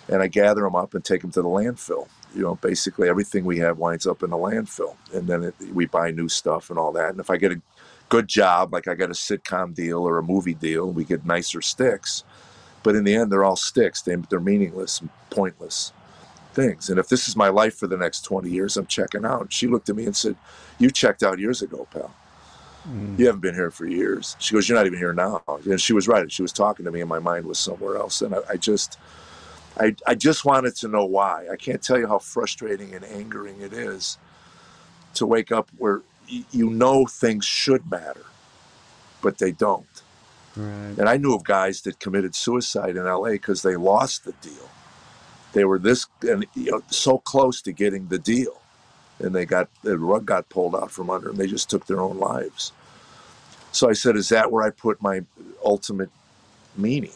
and 0.09 0.23
I 0.23 0.26
gather 0.28 0.62
them 0.62 0.76
up 0.76 0.95
and 0.95 1.04
take 1.04 1.23
them 1.23 1.30
to 1.33 1.42
the 1.42 1.49
landfill. 1.49 2.09
You 2.35 2.42
know, 2.42 2.54
basically 2.57 3.09
everything 3.09 3.45
we 3.45 3.59
have 3.59 3.78
winds 3.78 4.07
up 4.07 4.23
in 4.23 4.30
the 4.30 4.37
landfill, 4.37 4.97
and 5.12 5.26
then 5.26 5.42
it, 5.42 5.54
we 5.73 5.87
buy 5.87 6.11
new 6.11 6.28
stuff 6.28 6.71
and 6.71 6.78
all 6.78 6.92
that. 6.92 7.11
And 7.11 7.21
if 7.21 7.30
I 7.30 7.37
get 7.37 7.52
a 7.52 7.61
good 8.09 8.28
job, 8.28 8.73
like 8.73 8.88
I 8.88 8.95
got 8.95 9.11
a 9.11 9.14
sitcom 9.14 9.75
deal 9.75 10.07
or 10.07 10.19
a 10.19 10.23
movie 10.23 10.54
deal, 10.54 10.90
we 10.90 11.04
get 11.04 11.25
nicer 11.25 11.62
sticks. 11.62 12.25
But 12.83 12.97
in 12.97 13.04
the 13.04 13.14
end, 13.14 13.30
they're 13.30 13.45
all 13.45 13.57
sticks. 13.57 14.02
They, 14.02 14.16
they're 14.16 14.40
meaningless 14.40 15.00
and 15.00 15.11
pointless 15.30 15.92
things. 16.52 16.90
And 16.90 16.99
if 16.99 17.09
this 17.09 17.28
is 17.28 17.37
my 17.37 17.49
life 17.49 17.76
for 17.76 17.87
the 17.87 17.97
next 17.97 18.23
20 18.23 18.50
years, 18.50 18.76
I'm 18.76 18.87
checking 18.87 19.25
out. 19.25 19.52
She 19.52 19.66
looked 19.66 19.88
at 19.88 19.97
me 19.97 20.07
and 20.07 20.16
said, 20.16 20.37
You 20.78 20.90
checked 20.90 21.23
out 21.23 21.38
years 21.38 21.62
ago, 21.62 21.87
pal. 21.90 22.14
Mm. 22.88 23.19
You 23.19 23.26
haven't 23.26 23.42
been 23.42 23.54
here 23.54 23.71
for 23.71 23.87
years. 23.87 24.37
She 24.38 24.54
goes, 24.54 24.69
You're 24.69 24.78
not 24.78 24.87
even 24.87 24.99
here 24.99 25.12
now. 25.12 25.42
And 25.49 25.80
she 25.80 25.92
was 25.92 26.09
right. 26.09 26.30
She 26.30 26.42
was 26.42 26.52
talking 26.52 26.85
to 26.85 26.90
me, 26.90 27.00
and 27.00 27.09
my 27.09 27.19
mind 27.19 27.47
was 27.47 27.59
somewhere 27.59 27.97
else. 27.97 28.23
And 28.23 28.35
I, 28.35 28.38
I 28.50 28.57
just, 28.57 28.99
I, 29.78 29.96
I 30.06 30.14
just 30.14 30.44
wanted 30.44 30.76
to 30.76 30.88
know 30.88 31.04
why. 31.04 31.46
I 31.52 31.56
can't 31.56 31.82
tell 31.82 31.98
you 31.98 32.08
how 32.08 32.18
frustrating 32.18 32.94
and 32.94 33.04
angering 33.04 33.60
it 33.60 33.72
is 33.72 34.18
to 35.14 35.26
wake 35.26 35.52
up 35.52 35.70
where 35.78 36.02
y- 36.30 36.44
you 36.52 36.70
know 36.70 37.06
things 37.06 37.44
should 37.46 37.90
matter, 37.90 38.26
but 39.22 39.38
they 39.38 39.52
don't. 39.52 39.86
Right. 40.56 40.94
And 40.98 41.08
I 41.08 41.16
knew 41.18 41.34
of 41.34 41.44
guys 41.44 41.82
that 41.82 42.00
committed 42.00 42.34
suicide 42.34 42.96
in 42.96 43.04
LA 43.06 43.30
because 43.32 43.62
they 43.62 43.76
lost 43.76 44.24
the 44.24 44.32
deal 44.42 44.68
they 45.54 45.66
were 45.66 45.80
this 45.80 46.06
and 46.22 46.46
you 46.54 46.72
know 46.72 46.82
so 46.90 47.18
close 47.18 47.62
to 47.64 47.72
getting 47.72 48.08
the 48.08 48.20
deal, 48.20 48.62
and 49.20 49.34
they 49.34 49.46
got 49.46 49.68
the 49.82 49.98
rug 49.98 50.26
got 50.26 50.48
pulled 50.50 50.76
out 50.76 50.90
from 50.90 51.10
under 51.10 51.28
them. 51.28 51.36
They 51.36 51.46
just 51.48 51.70
took 51.70 51.86
their 51.86 52.00
own 52.00 52.18
lives. 52.18 52.72
So 53.72 53.90
I 53.90 53.94
said, 53.94 54.16
Is 54.16 54.30
that 54.30 54.52
where 54.52 54.64
I 54.64 54.70
put 54.70 55.02
my 55.02 55.22
ultimate 55.64 56.10
meaning? 56.76 57.12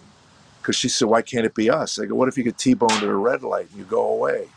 Because 0.65 0.77
she 0.77 0.89
said, 0.89 1.09
Why 1.09 1.21
can't 1.21 1.45
it 1.45 1.55
be 1.55 1.69
us? 1.69 1.99
I 1.99 2.07
go, 2.07 2.15
What 2.15 2.29
if 2.29 2.39
you 2.39 2.43
get 2.43 2.57
T 2.57 2.73
boned 2.73 2.93
at 2.93 3.03
a 3.03 3.15
red 3.15 3.43
light 3.43 3.69
and 3.69 3.79
you 3.79 3.85
go 3.85 4.09
away? 4.09 4.49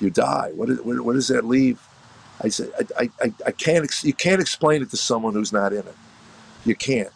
You 0.00 0.10
die. 0.10 0.50
What, 0.56 0.68
is, 0.68 0.80
what, 0.80 1.00
what 1.02 1.12
does 1.12 1.28
that 1.28 1.44
leave? 1.44 1.80
I 2.42 2.48
said, 2.48 2.70
I, 2.98 3.08
I, 3.22 3.32
I 3.46 3.52
can't, 3.52 3.88
you 4.02 4.12
can't 4.12 4.40
explain 4.40 4.82
it 4.82 4.90
to 4.90 4.96
someone 4.96 5.34
who's 5.34 5.52
not 5.52 5.72
in 5.72 5.86
it. 5.86 5.94
You 6.64 6.74
can't. 6.74 7.12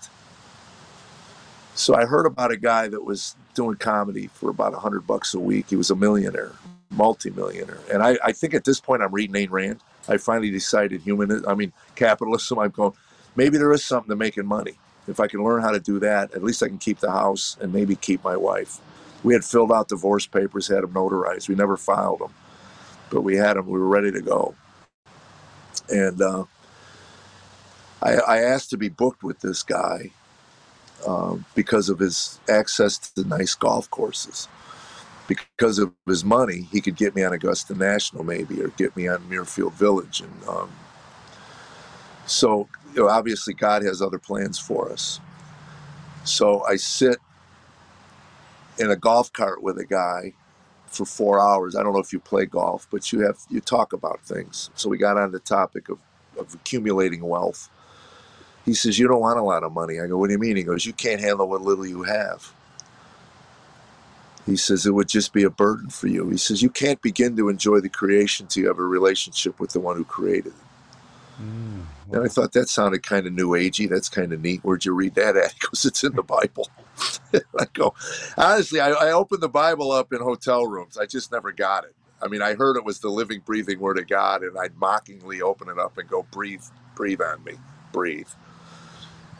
So 1.74 1.96
I 1.96 2.04
heard 2.04 2.24
about 2.24 2.52
a 2.52 2.56
guy 2.56 2.86
that 2.86 3.04
was 3.04 3.34
doing 3.54 3.76
comedy 3.76 4.28
for 4.28 4.48
about 4.48 4.74
a 4.74 4.78
hundred 4.78 5.04
bucks 5.04 5.34
a 5.34 5.40
week. 5.40 5.66
He 5.70 5.74
was 5.74 5.90
a 5.90 5.96
millionaire, 5.96 6.52
multimillionaire. 6.90 7.80
And 7.92 8.00
I, 8.00 8.16
I 8.22 8.30
think 8.30 8.54
at 8.54 8.64
this 8.64 8.78
point 8.78 9.02
I'm 9.02 9.12
reading 9.12 9.34
Ayn 9.34 9.50
Rand. 9.50 9.80
I 10.08 10.18
finally 10.18 10.50
decided 10.50 11.00
human, 11.00 11.44
I 11.48 11.54
mean, 11.54 11.72
capitalism, 11.96 12.60
I'm 12.60 12.70
going, 12.70 12.92
maybe 13.34 13.58
there 13.58 13.72
is 13.72 13.84
something 13.84 14.08
to 14.08 14.16
making 14.16 14.46
money. 14.46 14.78
If 15.08 15.20
I 15.20 15.26
can 15.26 15.42
learn 15.42 15.62
how 15.62 15.70
to 15.70 15.80
do 15.80 15.98
that, 16.00 16.34
at 16.34 16.44
least 16.44 16.62
I 16.62 16.68
can 16.68 16.78
keep 16.78 17.00
the 17.00 17.10
house 17.10 17.56
and 17.60 17.72
maybe 17.72 17.96
keep 17.96 18.22
my 18.22 18.36
wife. 18.36 18.78
We 19.24 19.32
had 19.32 19.44
filled 19.44 19.72
out 19.72 19.88
divorce 19.88 20.26
papers, 20.26 20.68
had 20.68 20.82
them 20.82 20.92
notarized. 20.92 21.48
We 21.48 21.54
never 21.54 21.76
filed 21.76 22.20
them, 22.20 22.34
but 23.10 23.22
we 23.22 23.36
had 23.36 23.56
them. 23.56 23.66
We 23.66 23.78
were 23.78 23.88
ready 23.88 24.12
to 24.12 24.20
go. 24.20 24.54
And 25.90 26.20
uh, 26.20 26.44
I, 28.02 28.14
I, 28.14 28.38
asked 28.42 28.70
to 28.70 28.76
be 28.76 28.88
booked 28.88 29.22
with 29.22 29.40
this 29.40 29.62
guy 29.62 30.10
um, 31.06 31.44
because 31.54 31.88
of 31.88 31.98
his 31.98 32.38
access 32.48 32.98
to 32.98 33.22
the 33.22 33.28
nice 33.28 33.54
golf 33.54 33.90
courses. 33.90 34.48
Because 35.26 35.78
of 35.78 35.92
his 36.06 36.24
money, 36.24 36.68
he 36.72 36.80
could 36.80 36.96
get 36.96 37.14
me 37.14 37.22
on 37.22 37.32
Augusta 37.32 37.74
National, 37.74 38.24
maybe, 38.24 38.62
or 38.62 38.68
get 38.68 38.96
me 38.96 39.08
on 39.08 39.18
Muirfield 39.28 39.72
Village. 39.72 40.20
And 40.20 40.48
um, 40.48 40.70
so, 42.26 42.68
you 42.98 43.04
know, 43.04 43.10
obviously, 43.10 43.54
God 43.54 43.84
has 43.84 44.02
other 44.02 44.18
plans 44.18 44.58
for 44.58 44.90
us. 44.90 45.20
So 46.24 46.64
I 46.64 46.74
sit 46.74 47.18
in 48.76 48.90
a 48.90 48.96
golf 48.96 49.32
cart 49.32 49.62
with 49.62 49.78
a 49.78 49.84
guy 49.84 50.32
for 50.88 51.04
four 51.04 51.38
hours. 51.38 51.76
I 51.76 51.84
don't 51.84 51.92
know 51.92 52.00
if 52.00 52.12
you 52.12 52.18
play 52.18 52.44
golf, 52.44 52.88
but 52.90 53.12
you 53.12 53.20
have 53.20 53.38
you 53.48 53.60
talk 53.60 53.92
about 53.92 54.20
things. 54.22 54.70
So 54.74 54.88
we 54.88 54.98
got 54.98 55.16
on 55.16 55.30
the 55.30 55.38
topic 55.38 55.88
of, 55.88 56.00
of 56.36 56.52
accumulating 56.54 57.22
wealth. 57.22 57.70
He 58.64 58.74
says, 58.74 58.98
You 58.98 59.06
don't 59.06 59.20
want 59.20 59.38
a 59.38 59.42
lot 59.42 59.62
of 59.62 59.72
money. 59.72 60.00
I 60.00 60.08
go, 60.08 60.18
What 60.18 60.26
do 60.26 60.32
you 60.32 60.40
mean? 60.40 60.56
He 60.56 60.64
goes, 60.64 60.84
You 60.84 60.92
can't 60.92 61.20
handle 61.20 61.48
what 61.48 61.62
little 61.62 61.86
you 61.86 62.02
have. 62.02 62.52
He 64.44 64.56
says, 64.56 64.86
It 64.86 64.90
would 64.90 65.08
just 65.08 65.32
be 65.32 65.44
a 65.44 65.50
burden 65.50 65.88
for 65.88 66.08
you. 66.08 66.28
He 66.30 66.36
says, 66.36 66.64
You 66.64 66.70
can't 66.70 67.00
begin 67.00 67.36
to 67.36 67.48
enjoy 67.48 67.78
the 67.78 67.88
creation 67.88 68.48
till 68.48 68.62
you 68.62 68.68
have 68.68 68.80
a 68.80 68.82
relationship 68.82 69.60
with 69.60 69.70
the 69.70 69.78
one 69.78 69.96
who 69.96 70.04
created 70.04 70.48
it. 70.48 71.42
Mm, 71.42 71.84
And 72.12 72.24
I 72.24 72.28
thought 72.28 72.52
that 72.52 72.68
sounded 72.68 73.02
kind 73.02 73.26
of 73.26 73.32
new 73.34 73.50
agey. 73.50 73.88
That's 73.88 74.08
kind 74.08 74.32
of 74.32 74.40
neat. 74.40 74.60
Where'd 74.62 74.84
you 74.84 74.94
read 74.94 75.14
that 75.16 75.36
at? 75.36 75.58
Goes, 75.60 75.84
It's 75.84 76.04
in 76.04 76.14
the 76.14 76.22
Bible. 76.22 76.68
I 77.34 77.66
go, 77.72 77.94
honestly, 78.36 78.80
I, 78.80 78.90
I 78.90 79.12
opened 79.12 79.42
the 79.42 79.48
Bible 79.48 79.92
up 79.92 80.12
in 80.12 80.20
hotel 80.20 80.66
rooms. 80.66 80.96
I 80.96 81.06
just 81.06 81.30
never 81.30 81.52
got 81.52 81.84
it. 81.84 81.94
I 82.20 82.28
mean, 82.28 82.42
I 82.42 82.54
heard 82.54 82.76
it 82.76 82.84
was 82.84 82.98
the 83.00 83.08
living, 83.10 83.42
breathing 83.44 83.78
Word 83.78 83.98
of 83.98 84.08
God, 84.08 84.42
and 84.42 84.58
I'd 84.58 84.76
mockingly 84.76 85.40
open 85.42 85.68
it 85.68 85.78
up 85.78 85.98
and 85.98 86.08
go, 86.08 86.26
breathe, 86.32 86.64
breathe 86.96 87.20
on 87.20 87.44
me, 87.44 87.52
breathe. 87.92 88.28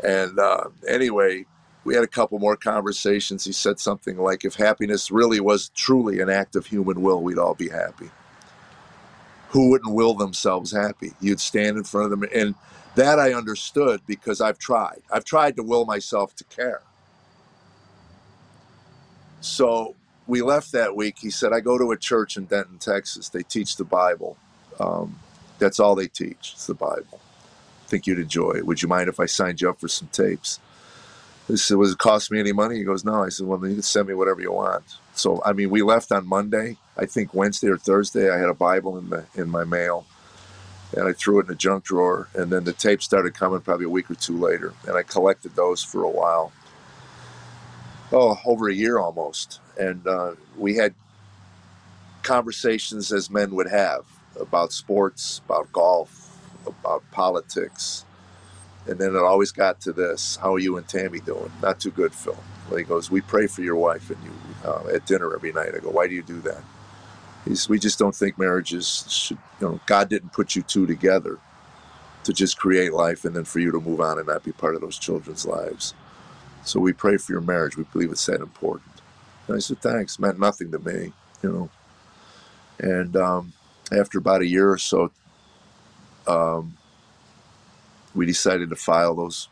And 0.04 0.38
uh, 0.38 0.66
anyway, 0.86 1.46
we 1.84 1.94
had 1.94 2.04
a 2.04 2.08
couple 2.08 2.38
more 2.38 2.56
conversations. 2.56 3.44
He 3.44 3.52
said 3.52 3.80
something 3.80 4.18
like, 4.18 4.44
if 4.44 4.54
happiness 4.54 5.10
really 5.10 5.40
was 5.40 5.70
truly 5.70 6.20
an 6.20 6.30
act 6.30 6.54
of 6.54 6.66
human 6.66 7.02
will, 7.02 7.22
we'd 7.22 7.38
all 7.38 7.54
be 7.54 7.68
happy. 7.68 8.10
Who 9.48 9.70
wouldn't 9.70 9.94
will 9.94 10.14
themselves 10.14 10.72
happy? 10.72 11.12
You'd 11.20 11.40
stand 11.40 11.76
in 11.78 11.84
front 11.84 12.12
of 12.12 12.20
them. 12.20 12.28
And 12.34 12.54
that 12.96 13.18
I 13.18 13.32
understood 13.32 14.02
because 14.06 14.40
I've 14.40 14.58
tried. 14.58 15.02
I've 15.10 15.24
tried 15.24 15.56
to 15.56 15.62
will 15.62 15.84
myself 15.84 16.34
to 16.36 16.44
care. 16.44 16.82
So 19.40 19.94
we 20.26 20.42
left 20.42 20.72
that 20.72 20.96
week. 20.96 21.16
He 21.20 21.30
said, 21.30 21.52
I 21.52 21.60
go 21.60 21.78
to 21.78 21.92
a 21.92 21.96
church 21.96 22.36
in 22.36 22.44
Denton, 22.46 22.78
Texas. 22.78 23.28
They 23.28 23.42
teach 23.42 23.76
the 23.76 23.84
Bible. 23.84 24.36
Um, 24.80 25.18
that's 25.58 25.80
all 25.80 25.94
they 25.94 26.08
teach. 26.08 26.52
It's 26.54 26.66
the 26.66 26.74
Bible. 26.74 27.20
I 27.84 27.88
think 27.88 28.06
you'd 28.06 28.18
enjoy 28.18 28.52
it. 28.52 28.66
Would 28.66 28.82
you 28.82 28.88
mind 28.88 29.08
if 29.08 29.18
I 29.20 29.26
signed 29.26 29.60
you 29.60 29.70
up 29.70 29.80
for 29.80 29.88
some 29.88 30.08
tapes? 30.08 30.60
I 31.50 31.54
said, 31.54 31.78
Was 31.78 31.92
it 31.92 31.98
cost 31.98 32.30
me 32.30 32.38
any 32.38 32.52
money? 32.52 32.76
He 32.76 32.84
goes, 32.84 33.04
No. 33.04 33.24
I 33.24 33.30
said, 33.30 33.46
Well, 33.46 33.58
then 33.58 33.70
you 33.70 33.76
can 33.76 33.82
send 33.82 34.08
me 34.08 34.14
whatever 34.14 34.40
you 34.42 34.52
want. 34.52 34.84
So, 35.18 35.42
I 35.44 35.52
mean, 35.52 35.70
we 35.70 35.82
left 35.82 36.12
on 36.12 36.26
Monday. 36.26 36.76
I 36.96 37.06
think 37.06 37.34
Wednesday 37.34 37.68
or 37.68 37.76
Thursday, 37.76 38.30
I 38.30 38.38
had 38.38 38.48
a 38.48 38.54
Bible 38.54 38.98
in, 38.98 39.10
the, 39.10 39.24
in 39.34 39.50
my 39.50 39.64
mail 39.64 40.06
and 40.96 41.08
I 41.08 41.12
threw 41.12 41.38
it 41.38 41.42
in 41.42 41.48
the 41.48 41.54
junk 41.54 41.84
drawer. 41.84 42.28
And 42.34 42.50
then 42.50 42.64
the 42.64 42.72
tapes 42.72 43.04
started 43.04 43.34
coming 43.34 43.60
probably 43.60 43.86
a 43.86 43.90
week 43.90 44.10
or 44.10 44.14
two 44.14 44.38
later. 44.38 44.74
And 44.86 44.96
I 44.96 45.02
collected 45.02 45.54
those 45.54 45.82
for 45.82 46.02
a 46.04 46.10
while 46.10 46.52
oh, 48.12 48.38
over 48.44 48.68
a 48.68 48.74
year 48.74 48.98
almost. 48.98 49.60
And 49.78 50.06
uh, 50.06 50.34
we 50.56 50.76
had 50.76 50.94
conversations 52.22 53.12
as 53.12 53.30
men 53.30 53.54
would 53.54 53.68
have 53.68 54.04
about 54.40 54.72
sports, 54.72 55.40
about 55.44 55.72
golf, 55.72 56.38
about 56.66 57.02
politics. 57.10 58.04
And 58.88 58.98
then 58.98 59.14
it 59.14 59.18
always 59.22 59.52
got 59.52 59.80
to 59.82 59.92
this 59.92 60.36
How 60.36 60.54
are 60.54 60.60
you 60.60 60.78
and 60.78 60.88
Tammy 60.88 61.20
doing? 61.20 61.52
Not 61.62 61.80
too 61.80 61.92
good, 61.92 62.14
Phil. 62.14 62.36
Well, 62.68 62.78
he 62.78 62.84
goes, 62.84 63.10
We 63.10 63.22
pray 63.22 63.48
for 63.48 63.62
your 63.62 63.76
wife 63.76 64.10
and 64.10 64.22
you 64.24 64.32
uh, 64.64 64.88
at 64.94 65.06
dinner 65.06 65.34
every 65.34 65.52
night. 65.52 65.74
I 65.76 65.80
go, 65.80 65.90
Why 65.90 66.08
do 66.08 66.14
you 66.14 66.22
do 66.24 66.40
that? 66.42 66.62
He's, 67.44 67.68
we 67.68 67.78
just 67.78 67.98
don't 67.98 68.14
think 68.14 68.38
marriages 68.38 69.04
should, 69.08 69.38
you 69.60 69.68
know, 69.68 69.80
God 69.86 70.08
didn't 70.10 70.32
put 70.32 70.56
you 70.56 70.62
two 70.62 70.86
together 70.86 71.38
to 72.24 72.32
just 72.32 72.58
create 72.58 72.92
life 72.92 73.24
and 73.24 73.36
then 73.36 73.44
for 73.44 73.60
you 73.60 73.72
to 73.72 73.80
move 73.80 74.00
on 74.00 74.18
and 74.18 74.26
not 74.28 74.44
be 74.44 74.52
part 74.52 74.74
of 74.74 74.80
those 74.82 74.98
children's 74.98 75.46
lives. 75.46 75.94
So 76.64 76.80
we 76.80 76.92
pray 76.92 77.16
for 77.16 77.32
your 77.32 77.40
marriage. 77.40 77.76
We 77.76 77.84
believe 77.84 78.12
it's 78.12 78.26
that 78.26 78.40
important. 78.40 78.90
And 79.46 79.56
I 79.56 79.60
said, 79.60 79.80
thanks. 79.80 80.18
Meant 80.18 80.38
nothing 80.38 80.70
to 80.72 80.78
me, 80.78 81.12
you 81.42 81.52
know. 81.52 81.70
And 82.80 83.16
um, 83.16 83.52
after 83.92 84.18
about 84.18 84.42
a 84.42 84.46
year 84.46 84.70
or 84.70 84.78
so, 84.78 85.10
um, 86.26 86.76
we 88.14 88.26
decided 88.26 88.70
to 88.70 88.76
file 88.76 89.14
those 89.14 89.48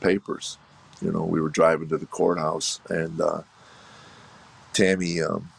papers. 0.00 0.58
You 1.00 1.12
know, 1.12 1.24
we 1.24 1.40
were 1.40 1.48
driving 1.48 1.88
to 1.88 1.98
the 1.98 2.06
courthouse, 2.06 2.80
and 2.88 3.20
uh, 3.20 3.42
Tammy 4.72 5.20
um, 5.22 5.50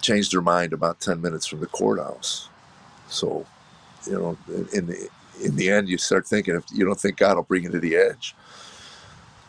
changed 0.00 0.32
her 0.32 0.42
mind 0.42 0.72
about 0.72 1.00
ten 1.00 1.20
minutes 1.20 1.46
from 1.46 1.60
the 1.60 1.66
courthouse. 1.66 2.48
So, 3.08 3.46
you 4.06 4.12
know, 4.12 4.38
in 4.72 4.86
the 4.86 5.08
in 5.42 5.56
the 5.56 5.70
end, 5.70 5.88
you 5.88 5.98
start 5.98 6.26
thinking 6.26 6.54
if 6.56 6.64
you 6.72 6.84
don't 6.84 6.98
think 6.98 7.16
God 7.16 7.36
will 7.36 7.44
bring 7.44 7.64
you 7.64 7.70
to 7.70 7.80
the 7.80 7.96
edge. 7.96 8.34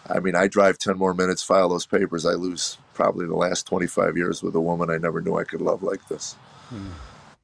I 0.09 0.19
mean, 0.19 0.35
I 0.35 0.47
drive 0.47 0.79
10 0.79 0.97
more 0.97 1.13
minutes, 1.13 1.43
file 1.43 1.69
those 1.69 1.85
papers. 1.85 2.25
I 2.25 2.31
lose 2.31 2.77
probably 2.95 3.27
the 3.27 3.35
last 3.35 3.67
25 3.67 4.17
years 4.17 4.41
with 4.41 4.55
a 4.55 4.59
woman 4.59 4.89
I 4.89 4.97
never 4.97 5.21
knew 5.21 5.37
I 5.37 5.43
could 5.43 5.61
love 5.61 5.83
like 5.83 6.07
this. 6.07 6.35
Mm. 6.73 6.91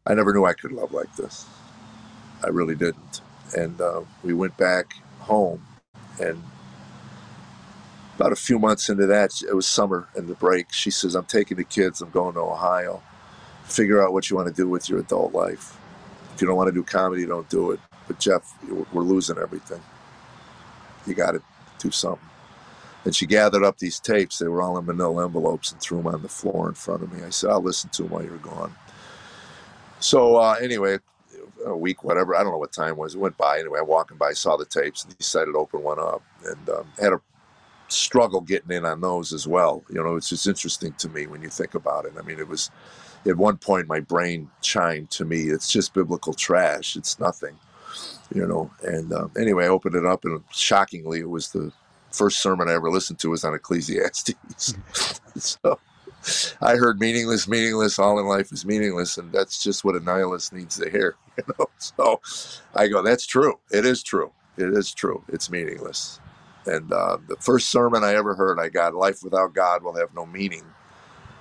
I 0.08 0.14
never 0.16 0.34
knew 0.34 0.46
I 0.46 0.54
could 0.54 0.72
love 0.72 0.92
like 0.92 1.16
this. 1.16 1.46
I 2.44 2.48
really 2.48 2.76
didn't. 2.76 3.22
And 3.54 3.80
uh, 3.80 4.02
we 4.24 4.34
went 4.34 4.58
back 4.58 4.96
home, 5.20 5.66
and 6.20 6.42
about 8.16 8.32
a 8.32 8.36
few 8.36 8.60
months 8.60 8.90
into 8.90 9.06
that, 9.08 9.32
it 9.48 9.54
was 9.54 9.68
summer 9.68 10.08
and 10.16 10.28
the 10.28 10.36
break. 10.36 10.72
She 10.72 10.90
says, 10.92 11.16
I'm 11.16 11.26
taking 11.26 11.58
the 11.58 11.64
kids, 11.64 12.02
I'm 12.02 12.12
going 12.12 12.34
to 12.36 12.40
Ohio. 12.40 13.04
Figure 13.66 14.02
out 14.04 14.14
what 14.14 14.30
you 14.30 14.36
want 14.36 14.48
to 14.48 14.54
do 14.54 14.70
with 14.70 14.90
your 14.90 15.00
adult 15.00 15.34
life. 15.34 15.78
If 16.34 16.42
you 16.42 16.48
don't 16.48 16.58
want 16.58 16.68
to 16.68 16.74
do 16.74 16.84
comedy, 16.84 17.26
don't 17.26 17.50
do 17.50 17.72
it. 17.72 17.80
But 18.08 18.20
Jeff, 18.20 18.54
we're 18.94 19.02
losing 19.04 19.38
everything. 19.38 19.82
You 21.06 21.14
got 21.14 21.32
to 21.32 21.42
do 21.80 21.92
something. 21.92 22.28
And 23.04 23.16
she 23.16 23.26
gathered 23.26 23.64
up 23.64 23.78
these 23.78 24.00
tapes. 24.00 24.40
They 24.40 24.48
were 24.48 24.62
all 24.62 24.78
in 24.78 24.86
manila 24.86 25.26
envelopes 25.26 25.72
and 25.72 25.82
threw 25.82 25.98
them 25.98 26.08
on 26.08 26.22
the 26.22 26.30
floor 26.30 26.68
in 26.68 26.76
front 26.76 27.04
of 27.04 27.14
me. 27.14 27.24
I 27.24 27.30
said, 27.30 27.52
I'll 27.52 27.62
listen 27.62 27.90
to 27.92 28.04
them 28.04 28.12
while 28.12 28.24
you're 28.24 28.38
gone. 28.38 28.76
So 30.00 30.38
uh, 30.38 30.56
anyway, 30.62 31.00
a 31.66 31.76
week, 31.76 32.04
whatever, 32.04 32.36
I 32.36 32.44
don't 32.44 32.52
know 32.52 32.58
what 32.58 32.72
time 32.72 32.90
it 32.90 32.98
was. 32.98 33.16
It 33.16 33.20
went 33.20 33.38
by. 33.38 33.60
Anyway, 33.60 33.80
I'm 33.80 33.88
walking 33.88 34.18
by, 34.18 34.34
saw 34.34 34.58
the 34.58 34.66
tapes, 34.66 35.04
and 35.04 35.18
decided 35.18 35.52
to 35.54 35.58
open 35.58 35.84
one 35.84 36.00
up. 36.00 36.24
And 36.46 36.70
um, 36.70 36.88
had 37.00 37.14
a 37.14 37.22
struggle 37.88 38.42
getting 38.42 38.72
in 38.72 38.86
on 38.86 39.02
those 39.02 39.34
as 39.34 39.48
well. 39.48 39.84
You 39.90 40.04
know, 40.04 40.16
it's 40.16 40.30
just 40.30 40.48
interesting 40.48 40.94
to 40.94 41.10
me 41.10 41.28
when 41.28 41.42
you 41.42 41.50
think 41.50 41.76
about 41.76 42.06
it. 42.06 42.14
I 42.18 42.22
mean, 42.22 42.40
it 42.40 42.48
was 42.48 42.72
at 43.28 43.38
one 43.38 43.58
point 43.58 43.88
my 43.88 44.00
brain 44.00 44.50
chimed 44.62 45.10
to 45.12 45.26
me, 45.26 45.44
it's 45.44 45.72
just 45.72 45.94
biblical 45.94 46.34
trash. 46.34 46.96
It's 46.96 47.20
nothing, 47.20 47.58
you 48.34 48.46
know. 48.46 48.72
And 48.84 49.12
um, 49.14 49.32
anyway, 49.38 49.66
I 49.66 49.70
opened 49.70 49.96
it 49.96 50.06
up, 50.06 50.26
and 50.26 50.44
shockingly, 50.52 51.20
it 51.20 51.30
was 51.30 51.50
the 51.50 51.72
first 52.12 52.42
sermon 52.42 52.70
I 52.70 52.74
ever 52.74 52.90
listened 52.90 53.20
to 53.20 53.30
was 53.30 53.44
on 53.44 53.54
Ecclesiastes. 53.54 54.34
so 55.36 55.80
I 56.62 56.76
heard 56.76 57.00
meaningless, 57.00 57.48
meaningless, 57.48 58.00
all 58.00 58.20
in 58.20 58.26
life 58.26 58.52
is 58.52 58.66
meaningless, 58.66 59.18
and 59.18 59.32
that's 59.32 59.62
just 59.62 59.84
what 59.84 59.96
a 59.96 60.00
nihilist 60.00 60.54
needs 60.54 60.78
to 60.80 60.90
hear. 60.90 61.16
You 61.38 61.44
know, 61.60 61.66
so 61.80 62.22
I 62.76 62.88
go, 62.88 63.02
that's 63.02 63.26
true. 63.26 63.60
It 63.70 63.86
is 63.86 64.02
true. 64.02 64.32
It 64.58 64.70
is 64.70 64.94
true. 64.94 65.22
It's 65.28 65.50
meaningless. 65.50 66.22
And 66.66 66.94
uh, 66.94 67.18
the 67.28 67.36
first 67.42 67.68
sermon 67.68 68.06
I 68.06 68.16
ever 68.16 68.36
heard, 68.36 68.58
I 68.58 68.70
got 68.70 68.96
life 68.96 69.22
without 69.22 69.54
God 69.54 69.84
will 69.84 69.96
have 69.98 70.16
no 70.16 70.26
meaning. 70.26 70.64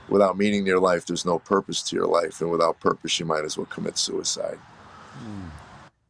Without 0.08 0.36
meaning 0.36 0.60
in 0.60 0.66
your 0.66 0.80
life, 0.80 1.06
there's 1.06 1.24
no 1.24 1.38
purpose 1.38 1.80
to 1.84 1.96
your 1.96 2.08
life, 2.08 2.40
and 2.40 2.50
without 2.50 2.80
purpose, 2.80 3.20
you 3.20 3.24
might 3.24 3.44
as 3.44 3.56
well 3.56 3.66
commit 3.66 3.96
suicide. 3.96 4.58
Mm. 5.24 5.50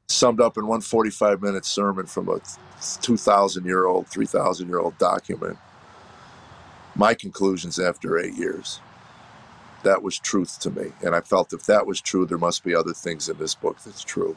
summed 0.08 0.40
up 0.40 0.56
in 0.56 0.66
one 0.66 0.80
45 0.80 1.42
minute 1.42 1.66
sermon 1.66 2.06
from 2.06 2.30
a 2.30 2.40
2,000 3.02 3.66
year 3.66 3.84
old, 3.84 4.06
3,000 4.08 4.66
year 4.66 4.78
old 4.78 4.96
document. 4.96 5.58
My 6.94 7.14
conclusions 7.14 7.78
after 7.78 8.18
eight 8.18 8.34
years. 8.34 8.80
That 9.82 10.02
was 10.02 10.18
truth 10.18 10.60
to 10.60 10.70
me. 10.70 10.92
And 11.02 11.14
I 11.14 11.20
felt 11.20 11.52
if 11.52 11.66
that 11.66 11.86
was 11.86 12.00
true, 12.00 12.26
there 12.26 12.38
must 12.38 12.64
be 12.64 12.74
other 12.74 12.94
things 12.94 13.28
in 13.28 13.38
this 13.38 13.54
book 13.54 13.78
that's 13.84 14.02
true. 14.04 14.36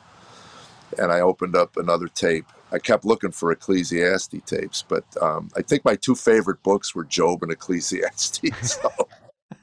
And 0.98 1.12
I 1.12 1.22
opened 1.22 1.56
up 1.56 1.78
another 1.78 2.08
tape. 2.08 2.46
I 2.72 2.80
kept 2.80 3.06
looking 3.06 3.32
for 3.32 3.52
Ecclesiastes 3.52 4.42
tapes, 4.46 4.84
but 4.88 5.06
um, 5.22 5.50
I 5.56 5.62
think 5.62 5.86
my 5.86 5.96
two 5.96 6.16
favorite 6.16 6.64
books 6.64 6.96
were 6.96 7.06
Job 7.06 7.44
and 7.44 7.52
Ecclesiastes. 7.52 8.42
So 8.64 8.92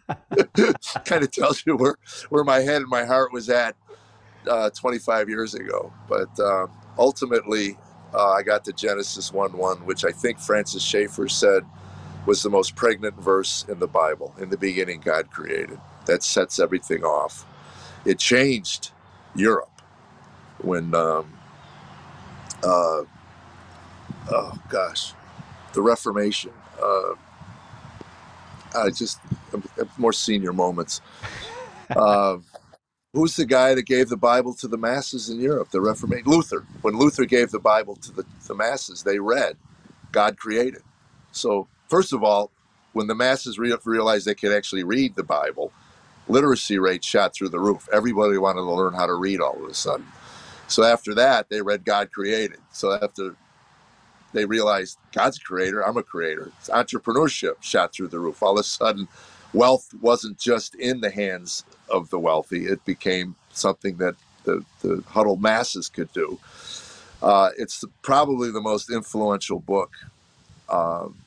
kind 1.04 1.24
of 1.24 1.30
tells 1.30 1.64
you 1.66 1.76
where, 1.76 1.96
where 2.28 2.44
my 2.44 2.60
head 2.60 2.82
and 2.82 2.90
my 2.90 3.04
heart 3.04 3.32
was 3.32 3.48
at 3.48 3.76
uh, 4.48 4.70
25 4.70 5.28
years 5.28 5.54
ago. 5.54 5.92
But 6.08 6.38
um, 6.40 6.70
ultimately, 6.98 7.78
uh, 8.14 8.32
I 8.32 8.42
got 8.42 8.64
to 8.66 8.72
Genesis 8.72 9.32
1 9.32 9.56
1, 9.56 9.78
which 9.86 10.04
I 10.04 10.10
think 10.10 10.38
Francis 10.38 10.82
Schaeffer 10.82 11.28
said 11.28 11.64
was 12.26 12.42
the 12.42 12.50
most 12.50 12.76
pregnant 12.76 13.16
verse 13.16 13.64
in 13.68 13.78
the 13.78 13.86
Bible. 13.86 14.34
In 14.40 14.50
the 14.50 14.56
beginning, 14.56 15.00
God 15.00 15.30
created. 15.30 15.78
That 16.06 16.22
sets 16.22 16.58
everything 16.58 17.04
off. 17.04 17.46
It 18.04 18.18
changed 18.18 18.92
Europe 19.34 19.70
when, 20.62 20.94
um, 20.94 21.32
uh, 22.62 23.02
oh 24.30 24.58
gosh, 24.68 25.12
the 25.74 25.82
Reformation. 25.82 26.52
Uh, 26.82 27.14
I 28.74 28.90
just 28.90 29.18
more 29.98 30.12
senior 30.12 30.52
moments. 30.52 31.00
Uh, 31.90 32.38
who's 33.12 33.36
the 33.36 33.46
guy 33.46 33.74
that 33.74 33.86
gave 33.86 34.08
the 34.08 34.16
Bible 34.16 34.54
to 34.54 34.68
the 34.68 34.78
masses 34.78 35.30
in 35.30 35.40
Europe? 35.40 35.70
The 35.70 35.80
Reformation 35.80 36.30
Luther. 36.30 36.66
When 36.82 36.98
Luther 36.98 37.24
gave 37.24 37.50
the 37.50 37.60
Bible 37.60 37.96
to 37.96 38.12
the, 38.12 38.26
the 38.46 38.54
masses, 38.54 39.02
they 39.02 39.18
read, 39.18 39.56
"God 40.12 40.36
created." 40.38 40.82
So 41.32 41.68
first 41.94 42.12
of 42.12 42.24
all, 42.24 42.50
when 42.92 43.06
the 43.06 43.14
masses 43.14 43.56
re- 43.56 43.76
realized 43.84 44.26
they 44.26 44.34
could 44.34 44.50
actually 44.50 44.82
read 44.82 45.14
the 45.14 45.22
Bible, 45.22 45.70
literacy 46.26 46.76
rates 46.76 47.06
shot 47.06 47.32
through 47.32 47.50
the 47.50 47.60
roof. 47.60 47.88
Everybody 47.92 48.36
wanted 48.36 48.62
to 48.62 48.72
learn 48.72 48.94
how 48.94 49.06
to 49.06 49.14
read 49.14 49.40
all 49.40 49.62
of 49.62 49.70
a 49.70 49.74
sudden. 49.74 50.06
So 50.66 50.82
after 50.82 51.14
that, 51.14 51.50
they 51.50 51.62
read 51.62 51.84
God 51.84 52.10
created. 52.10 52.58
So 52.72 52.98
after 53.00 53.36
they 54.32 54.44
realized 54.44 54.98
God's 55.12 55.38
a 55.38 55.40
creator, 55.42 55.86
I'm 55.86 55.96
a 55.96 56.02
creator. 56.02 56.50
Entrepreneurship 56.66 57.62
shot 57.62 57.94
through 57.94 58.08
the 58.08 58.18
roof. 58.18 58.42
All 58.42 58.54
of 58.54 58.58
a 58.58 58.64
sudden, 58.64 59.06
wealth 59.52 59.94
wasn't 60.00 60.36
just 60.36 60.74
in 60.74 61.00
the 61.00 61.10
hands 61.10 61.64
of 61.88 62.10
the 62.10 62.18
wealthy, 62.18 62.66
it 62.66 62.84
became 62.84 63.36
something 63.52 63.98
that 63.98 64.16
the, 64.42 64.64
the 64.82 65.04
huddled 65.06 65.40
masses 65.40 65.88
could 65.88 66.12
do. 66.12 66.40
Uh, 67.22 67.50
it's 67.56 67.84
probably 68.02 68.50
the 68.50 68.60
most 68.60 68.90
influential 68.90 69.60
book. 69.60 69.92
Um, 70.68 71.18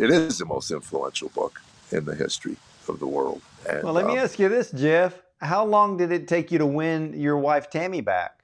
it 0.00 0.10
is 0.10 0.38
the 0.38 0.46
most 0.46 0.70
influential 0.70 1.28
book 1.30 1.60
in 1.92 2.04
the 2.04 2.14
history 2.14 2.56
of 2.88 2.98
the 2.98 3.06
world. 3.06 3.42
And, 3.68 3.84
well, 3.84 3.92
let 3.92 4.06
me 4.06 4.12
um, 4.12 4.18
ask 4.18 4.38
you 4.38 4.48
this, 4.48 4.70
Jeff. 4.70 5.20
How 5.40 5.64
long 5.64 5.96
did 5.96 6.10
it 6.10 6.26
take 6.26 6.50
you 6.50 6.58
to 6.58 6.66
win 6.66 7.12
your 7.14 7.38
wife 7.38 7.70
Tammy 7.70 8.00
back? 8.00 8.42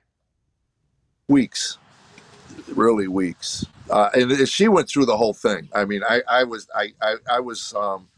Weeks, 1.28 1.78
really 2.68 3.08
weeks. 3.08 3.64
Uh, 3.90 4.10
and 4.14 4.48
she 4.48 4.68
went 4.68 4.88
through 4.88 5.06
the 5.06 5.16
whole 5.16 5.34
thing. 5.34 5.68
I 5.75 5.84
mean, 5.84 6.02
I, 6.08 6.22
I 6.28 6.44
was, 6.44 6.68
I, 6.75 6.92
I, 7.00 7.16
I 7.30 7.40
was, 7.40 7.75
um, 7.75 8.08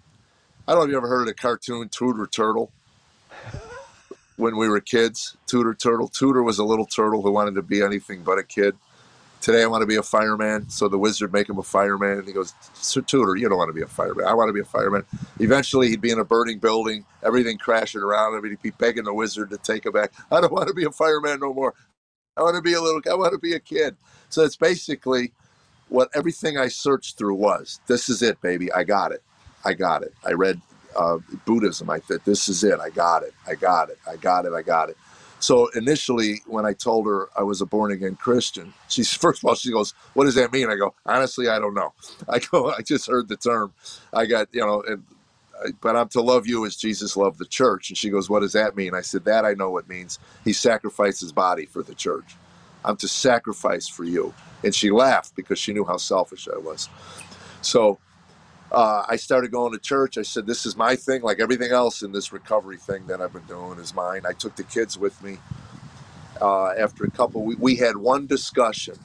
I 0.66 0.72
don't 0.72 0.80
know 0.80 0.84
if 0.84 0.90
you 0.90 0.96
ever 0.96 1.08
heard 1.08 1.22
of 1.22 1.26
the 1.26 1.34
cartoon 1.34 1.88
Tooter 1.88 2.26
Turtle. 2.26 2.72
when 4.36 4.56
we 4.56 4.68
were 4.68 4.80
kids, 4.80 5.36
Tooter 5.46 5.74
Turtle. 5.74 6.08
Tooter 6.08 6.42
was 6.42 6.58
a 6.58 6.64
little 6.64 6.86
turtle 6.86 7.22
who 7.22 7.30
wanted 7.30 7.54
to 7.56 7.62
be 7.62 7.82
anything 7.82 8.22
but 8.22 8.38
a 8.38 8.42
kid. 8.42 8.76
Today 9.40 9.62
I 9.62 9.66
want 9.66 9.82
to 9.82 9.86
be 9.86 9.96
a 9.96 10.02
fireman. 10.02 10.68
So 10.70 10.88
the 10.88 10.98
wizard 10.98 11.32
make 11.32 11.48
him 11.48 11.58
a 11.58 11.62
fireman, 11.62 12.18
and 12.18 12.26
he 12.26 12.32
goes, 12.32 12.54
"Sir 12.74 13.00
Tooter, 13.02 13.36
you 13.38 13.48
don't 13.48 13.58
want 13.58 13.68
to 13.70 13.74
be 13.74 13.82
a 13.82 13.86
fireman. 13.86 14.26
I 14.26 14.34
want 14.34 14.48
to 14.48 14.52
be 14.52 14.60
a 14.60 14.64
fireman." 14.64 15.04
Eventually, 15.40 15.88
he'd 15.88 16.00
be 16.00 16.10
in 16.10 16.18
a 16.18 16.24
burning 16.24 16.58
building, 16.58 17.04
everything 17.22 17.58
crashing 17.58 18.02
around 18.02 18.34
him, 18.34 18.44
and 18.44 18.50
he'd 18.52 18.62
be 18.62 18.70
begging 18.70 19.04
the 19.04 19.14
wizard 19.14 19.50
to 19.50 19.58
take 19.58 19.86
him 19.86 19.92
back. 19.92 20.12
I 20.30 20.40
don't 20.40 20.52
want 20.52 20.68
to 20.68 20.74
be 20.74 20.84
a 20.84 20.90
fireman 20.92 21.40
no 21.40 21.54
more. 21.54 21.74
I 22.36 22.42
want 22.42 22.56
to 22.56 22.62
be 22.62 22.74
a 22.74 22.82
little. 22.82 23.00
I 23.10 23.14
want 23.14 23.32
to 23.32 23.38
be 23.38 23.54
a 23.54 23.60
kid. 23.60 23.96
So 24.28 24.44
it's 24.44 24.56
basically 24.56 25.32
what 25.88 26.10
everything 26.14 26.58
I 26.58 26.68
searched 26.68 27.18
through 27.18 27.36
was. 27.36 27.80
This 27.86 28.08
is 28.08 28.22
it, 28.22 28.40
baby. 28.40 28.72
I 28.72 28.84
got 28.84 29.12
it. 29.12 29.22
I 29.64 29.74
got 29.74 30.02
it. 30.02 30.14
I 30.26 30.32
read 30.32 30.60
uh, 30.96 31.18
Buddhism. 31.46 31.90
I 31.90 32.00
thought, 32.00 32.24
this 32.24 32.48
is 32.48 32.64
it. 32.64 32.80
I 32.80 32.90
got 32.90 33.22
it. 33.22 33.34
I 33.46 33.54
got 33.54 33.90
it. 33.90 33.98
I 34.08 34.16
got 34.16 34.46
it. 34.46 34.52
I 34.52 34.62
got 34.62 34.90
it. 34.90 34.96
So 35.40 35.68
initially, 35.74 36.42
when 36.46 36.66
I 36.66 36.72
told 36.72 37.06
her 37.06 37.28
I 37.36 37.42
was 37.42 37.60
a 37.60 37.66
born 37.66 37.92
again 37.92 38.16
Christian, 38.16 38.74
she's 38.88 39.12
first 39.14 39.42
of 39.42 39.48
all 39.48 39.54
she 39.54 39.72
goes, 39.72 39.94
"What 40.14 40.24
does 40.24 40.34
that 40.36 40.52
mean?" 40.52 40.70
I 40.70 40.76
go, 40.76 40.94
"Honestly, 41.06 41.48
I 41.48 41.58
don't 41.58 41.74
know." 41.74 41.92
I 42.28 42.38
go, 42.40 42.70
"I 42.70 42.82
just 42.82 43.06
heard 43.08 43.28
the 43.28 43.36
term. 43.36 43.72
I 44.12 44.26
got 44.26 44.48
you 44.52 44.60
know, 44.60 44.82
and, 44.86 45.04
but 45.80 45.96
I'm 45.96 46.08
to 46.10 46.22
love 46.22 46.46
you 46.46 46.66
as 46.66 46.76
Jesus 46.76 47.16
loved 47.16 47.38
the 47.38 47.46
church." 47.46 47.90
And 47.90 47.98
she 47.98 48.10
goes, 48.10 48.30
"What 48.30 48.40
does 48.40 48.54
that 48.54 48.76
mean?" 48.76 48.94
I 48.94 49.02
said, 49.02 49.24
"That 49.24 49.44
I 49.44 49.54
know 49.54 49.70
what 49.70 49.88
means. 49.88 50.18
He 50.44 50.52
sacrificed 50.52 51.20
his 51.20 51.32
body 51.32 51.66
for 51.66 51.82
the 51.82 51.94
church. 51.94 52.36
I'm 52.84 52.96
to 52.98 53.08
sacrifice 53.08 53.88
for 53.88 54.04
you." 54.04 54.34
And 54.64 54.74
she 54.74 54.90
laughed 54.90 55.36
because 55.36 55.58
she 55.58 55.72
knew 55.72 55.84
how 55.84 55.98
selfish 55.98 56.48
I 56.52 56.58
was. 56.58 56.88
So 57.62 57.98
uh, 58.72 59.04
I 59.08 59.16
started 59.16 59.52
going 59.52 59.72
to 59.72 59.78
church. 59.78 60.18
I 60.18 60.22
said, 60.22 60.46
This 60.46 60.66
is 60.66 60.76
my 60.76 60.96
thing. 60.96 61.22
Like 61.22 61.40
everything 61.40 61.72
else 61.72 62.02
in 62.02 62.12
this 62.12 62.32
recovery 62.32 62.78
thing 62.78 63.06
that 63.08 63.20
I've 63.20 63.32
been 63.32 63.46
doing 63.46 63.78
is 63.80 63.94
mine. 63.94 64.22
I 64.28 64.32
took 64.34 64.56
the 64.56 64.64
kids 64.64 64.98
with 64.98 65.22
me. 65.22 65.38
Uh, 66.40 66.68
after 66.72 67.04
a 67.04 67.10
couple, 67.10 67.44
we, 67.44 67.56
we 67.56 67.76
had 67.76 67.96
one 67.98 68.26
discussion. 68.26 68.96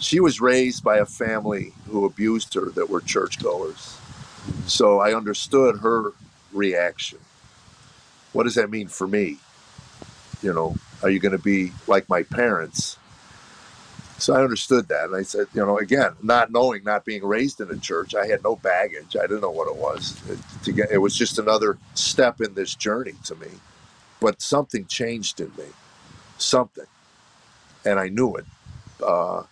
She 0.00 0.20
was 0.20 0.40
raised 0.40 0.84
by 0.84 0.98
a 0.98 1.06
family 1.06 1.74
who 1.88 2.04
abused 2.06 2.54
her 2.54 2.70
that 2.72 2.90
were 2.90 3.00
churchgoers. 3.02 3.98
So 4.66 5.00
I 5.00 5.14
understood 5.14 5.80
her 5.80 6.12
reaction. 6.52 7.20
What 8.32 8.44
does 8.44 8.56
that 8.56 8.70
mean 8.70 8.88
for 8.88 9.08
me? 9.08 9.38
You 10.42 10.52
know, 10.54 10.76
are 11.02 11.10
you 11.10 11.20
going 11.20 11.32
to 11.36 11.42
be 11.42 11.72
like 11.86 12.08
my 12.08 12.22
parents? 12.24 12.95
So 14.18 14.34
I 14.34 14.42
understood 14.42 14.88
that. 14.88 15.04
And 15.04 15.16
I 15.16 15.22
said, 15.22 15.46
you 15.52 15.64
know, 15.64 15.78
again, 15.78 16.12
not 16.22 16.50
knowing, 16.50 16.84
not 16.84 17.04
being 17.04 17.24
raised 17.24 17.60
in 17.60 17.70
a 17.70 17.76
church, 17.76 18.14
I 18.14 18.26
had 18.26 18.42
no 18.42 18.56
baggage. 18.56 19.16
I 19.16 19.22
didn't 19.22 19.42
know 19.42 19.50
what 19.50 19.68
it 19.68 19.76
was. 19.76 20.20
It, 20.30 20.38
to 20.64 20.72
get, 20.72 20.90
it 20.90 20.98
was 20.98 21.14
just 21.14 21.38
another 21.38 21.78
step 21.94 22.40
in 22.40 22.54
this 22.54 22.74
journey 22.74 23.14
to 23.24 23.34
me. 23.34 23.48
But 24.20 24.40
something 24.40 24.86
changed 24.86 25.40
in 25.40 25.52
me, 25.58 25.66
something. 26.38 26.86
And 27.84 28.00
I 28.00 28.08
knew 28.08 28.36
it. 28.36 28.46
Uh, 29.06 29.42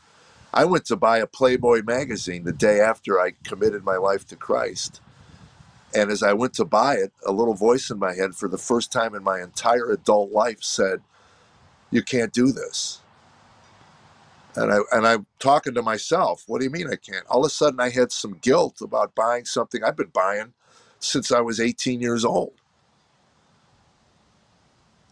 I 0.53 0.65
went 0.65 0.87
to 0.87 0.97
buy 0.97 1.19
a 1.19 1.27
Playboy 1.27 1.83
magazine 1.85 2.45
the 2.45 2.53
day 2.53 2.81
after 2.81 3.21
I 3.21 3.33
committed 3.45 3.85
my 3.85 3.97
life 3.97 4.27
to 4.29 4.37
Christ. 4.37 5.03
And 5.95 6.11
as 6.11 6.23
I 6.23 6.33
went 6.33 6.55
to 6.55 6.65
buy 6.65 6.95
it, 6.95 7.13
a 7.27 7.33
little 7.33 7.55
voice 7.55 7.91
in 7.91 7.99
my 7.99 8.15
head 8.15 8.35
for 8.35 8.49
the 8.49 8.59
first 8.59 8.91
time 8.91 9.15
in 9.15 9.23
my 9.23 9.43
entire 9.43 9.91
adult 9.91 10.33
life 10.33 10.63
said, 10.63 11.03
You 11.91 12.03
can't 12.03 12.33
do 12.33 12.51
this 12.51 13.01
and 14.57 14.73
I 14.73 14.79
and 14.93 15.07
I'm 15.07 15.27
talking 15.39 15.75
to 15.75 15.83
myself. 15.83 16.45
What 16.47 16.61
do 16.61 16.65
you 16.65 16.71
mean 16.71 16.89
I 16.89 16.97
can't? 16.97 17.27
All 17.29 17.45
of 17.45 17.47
a 17.47 17.51
sudden, 17.51 17.81
I 17.81 17.91
had 17.91 18.13
some 18.13 18.39
guilt 18.41 18.81
about 18.83 19.15
buying 19.15 19.45
something 19.47 19.85
I've 19.85 19.97
been 19.97 20.09
buying 20.13 20.55
since 21.01 21.33
I 21.33 21.41
was 21.41 21.61
18 21.61 22.01
years 22.01 22.25
old, 22.25 22.55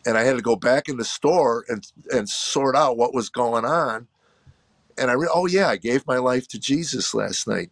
and 0.07 0.19
I 0.19 0.25
had 0.25 0.37
to 0.37 0.43
go 0.43 0.57
back 0.57 0.89
in 0.89 0.99
the 0.99 1.05
store 1.05 1.65
and 1.69 1.87
and 2.13 2.29
sort 2.29 2.77
out 2.77 2.97
what 2.97 3.15
was 3.15 3.31
going 3.31 3.65
on. 3.65 4.09
And 4.99 5.11
I 5.11 5.15
re- 5.15 5.31
oh 5.33 5.47
yeah, 5.47 5.69
I 5.69 5.77
gave 5.77 6.07
my 6.07 6.19
life 6.19 6.49
to 6.49 6.61
Jesus 6.61 7.15
last 7.15 7.49
night. 7.49 7.71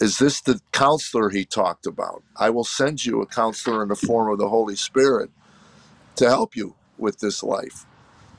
Is 0.00 0.18
this 0.18 0.40
the 0.42 0.60
counselor 0.72 1.30
he 1.30 1.44
talked 1.44 1.86
about? 1.86 2.22
I 2.36 2.50
will 2.50 2.64
send 2.64 3.06
you 3.06 3.22
a 3.22 3.26
counselor 3.26 3.82
in 3.82 3.88
the 3.88 3.96
form 3.96 4.30
of 4.30 4.38
the 4.38 4.50
Holy 4.50 4.76
Spirit 4.76 5.30
to 6.16 6.26
help 6.28 6.56
you 6.56 6.76
with 6.98 7.20
this 7.20 7.42
life. 7.42 7.86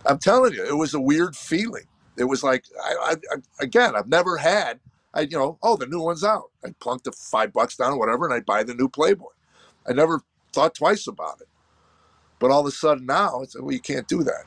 I'm 0.07 0.19
telling 0.19 0.53
you, 0.53 0.65
it 0.65 0.77
was 0.77 0.95
a 0.95 1.01
weird 1.01 1.35
feeling. 1.35 1.85
It 2.17 2.25
was 2.25 2.43
like, 2.43 2.65
I, 2.83 3.15
I, 3.31 3.35
again, 3.61 3.95
I've 3.95 4.09
never 4.09 4.37
had, 4.37 4.79
I, 5.13 5.21
you 5.21 5.37
know, 5.37 5.59
oh, 5.63 5.77
the 5.77 5.87
new 5.87 6.01
one's 6.01 6.23
out. 6.25 6.51
I 6.65 6.69
plunk 6.79 7.03
the 7.05 7.13
five 7.13 7.53
bucks 7.53 7.77
down 7.77 7.93
or 7.93 7.99
whatever, 7.99 8.25
and 8.25 8.35
I 8.35 8.41
buy 8.41 8.63
the 8.63 8.75
new 8.75 8.89
Playboy. 8.89 9.31
I 9.87 9.93
never 9.93 10.21
thought 10.53 10.75
twice 10.75 11.07
about 11.07 11.41
it. 11.41 11.49
But 12.39 12.51
all 12.51 12.61
of 12.61 12.67
a 12.67 12.71
sudden 12.71 13.05
now, 13.07 13.41
it's 13.41 13.59
well, 13.59 13.71
you 13.73 13.79
can't 13.81 14.07
do 14.07 14.23
that. 14.23 14.45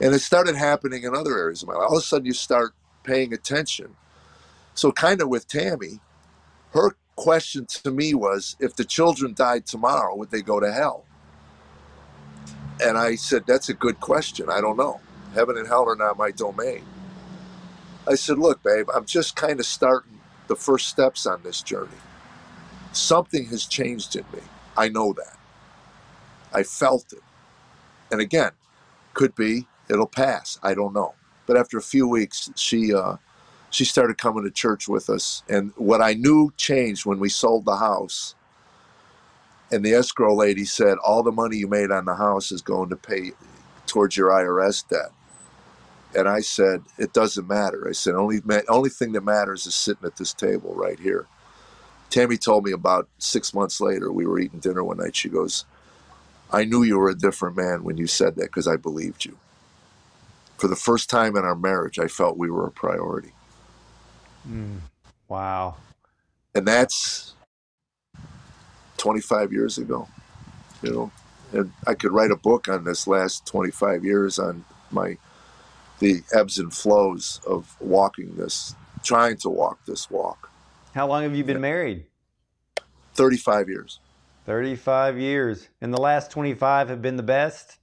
And 0.00 0.14
it 0.14 0.20
started 0.20 0.56
happening 0.56 1.04
in 1.04 1.14
other 1.16 1.38
areas 1.38 1.62
of 1.62 1.68
my 1.68 1.74
life. 1.74 1.88
All 1.90 1.96
of 1.98 2.02
a 2.02 2.06
sudden, 2.06 2.26
you 2.26 2.34
start 2.34 2.74
paying 3.04 3.32
attention. 3.32 3.96
So, 4.74 4.92
kind 4.92 5.22
of 5.22 5.28
with 5.28 5.48
Tammy, 5.48 6.00
her 6.72 6.96
question 7.16 7.66
to 7.66 7.90
me 7.90 8.14
was 8.14 8.56
if 8.60 8.76
the 8.76 8.84
children 8.84 9.34
died 9.34 9.66
tomorrow, 9.66 10.16
would 10.16 10.30
they 10.30 10.42
go 10.42 10.60
to 10.60 10.72
hell? 10.72 11.06
And 12.80 12.98
I 12.98 13.16
said, 13.16 13.44
That's 13.46 13.68
a 13.68 13.74
good 13.74 14.00
question. 14.00 14.48
I 14.50 14.60
don't 14.60 14.76
know. 14.76 15.00
Heaven 15.34 15.56
and 15.56 15.66
hell 15.66 15.88
are 15.88 15.96
not 15.96 16.18
my 16.18 16.30
domain. 16.30 16.84
I 18.08 18.14
said, 18.14 18.38
Look, 18.38 18.62
babe, 18.62 18.88
I'm 18.94 19.06
just 19.06 19.36
kind 19.36 19.60
of 19.60 19.66
starting 19.66 20.20
the 20.48 20.56
first 20.56 20.88
steps 20.88 21.26
on 21.26 21.42
this 21.42 21.62
journey. 21.62 21.90
Something 22.92 23.46
has 23.46 23.66
changed 23.66 24.16
in 24.16 24.24
me. 24.32 24.40
I 24.76 24.88
know 24.88 25.12
that. 25.14 25.38
I 26.52 26.62
felt 26.62 27.12
it. 27.12 27.22
And 28.10 28.20
again, 28.20 28.52
could 29.14 29.34
be 29.34 29.66
it'll 29.88 30.06
pass. 30.06 30.58
I 30.62 30.74
don't 30.74 30.92
know. 30.94 31.14
But 31.46 31.56
after 31.56 31.78
a 31.78 31.82
few 31.82 32.06
weeks, 32.08 32.50
she 32.56 32.94
uh, 32.94 33.16
she 33.70 33.84
started 33.84 34.18
coming 34.18 34.44
to 34.44 34.50
church 34.50 34.88
with 34.88 35.10
us. 35.10 35.42
And 35.48 35.72
what 35.76 36.00
I 36.02 36.14
knew 36.14 36.52
changed 36.56 37.06
when 37.06 37.18
we 37.18 37.28
sold 37.28 37.64
the 37.64 37.76
house. 37.76 38.34
And 39.72 39.84
the 39.84 39.94
escrow 39.94 40.34
lady 40.34 40.64
said, 40.64 40.98
"All 40.98 41.22
the 41.22 41.32
money 41.32 41.56
you 41.56 41.66
made 41.66 41.90
on 41.90 42.04
the 42.04 42.14
house 42.14 42.52
is 42.52 42.62
going 42.62 42.90
to 42.90 42.96
pay 42.96 43.32
towards 43.86 44.16
your 44.16 44.28
IRS 44.28 44.86
debt." 44.86 45.12
And 46.14 46.28
I 46.28 46.40
said, 46.40 46.84
"It 46.98 47.12
doesn't 47.12 47.48
matter." 47.48 47.88
I 47.88 47.92
said, 47.92 48.14
"Only 48.14 48.42
only 48.68 48.90
thing 48.90 49.12
that 49.12 49.24
matters 49.24 49.66
is 49.66 49.74
sitting 49.74 50.04
at 50.04 50.16
this 50.16 50.34
table 50.34 50.74
right 50.74 51.00
here." 51.00 51.26
Tammy 52.10 52.36
told 52.36 52.64
me 52.64 52.72
about 52.72 53.08
six 53.16 53.54
months 53.54 53.80
later, 53.80 54.12
we 54.12 54.26
were 54.26 54.38
eating 54.38 54.58
dinner 54.60 54.84
one 54.84 54.98
night. 54.98 55.16
She 55.16 55.30
goes, 55.30 55.64
I 56.52 56.64
knew 56.64 56.82
you 56.82 56.98
were 56.98 57.08
a 57.08 57.14
different 57.14 57.56
man 57.56 57.82
when 57.84 57.96
you 57.96 58.06
said 58.06 58.36
that 58.36 58.44
because 58.44 58.68
I 58.68 58.76
believed 58.76 59.24
you. 59.24 59.38
For 60.58 60.68
the 60.68 60.76
first 60.76 61.08
time 61.08 61.36
in 61.36 61.44
our 61.44 61.56
marriage, 61.56 61.98
I 61.98 62.08
felt 62.08 62.36
we 62.36 62.50
were 62.50 62.66
a 62.66 62.70
priority. 62.70 63.32
Mm, 64.46 64.80
wow. 65.28 65.76
And 66.54 66.68
that's 66.68 67.34
25 69.02 69.52
years 69.52 69.78
ago, 69.78 70.06
you 70.80 70.92
know. 70.92 71.10
And 71.52 71.72
I 71.88 71.94
could 71.94 72.12
write 72.12 72.30
a 72.30 72.36
book 72.36 72.68
on 72.68 72.84
this 72.84 73.08
last 73.08 73.44
25 73.46 74.04
years 74.04 74.38
on 74.38 74.64
my 74.92 75.18
the 75.98 76.22
ebbs 76.32 76.58
and 76.58 76.72
flows 76.72 77.40
of 77.44 77.76
walking 77.80 78.36
this, 78.36 78.76
trying 79.02 79.36
to 79.38 79.48
walk 79.48 79.84
this 79.86 80.08
walk. 80.08 80.50
How 80.94 81.08
long 81.08 81.24
have 81.24 81.34
you 81.34 81.42
been 81.42 81.60
married? 81.60 82.06
35 83.14 83.68
years. 83.68 83.98
35 84.46 85.18
years. 85.18 85.68
And 85.80 85.92
the 85.92 86.00
last 86.00 86.30
25 86.30 86.88
have 86.88 87.02
been 87.02 87.16
the 87.16 87.22
best? 87.24 87.78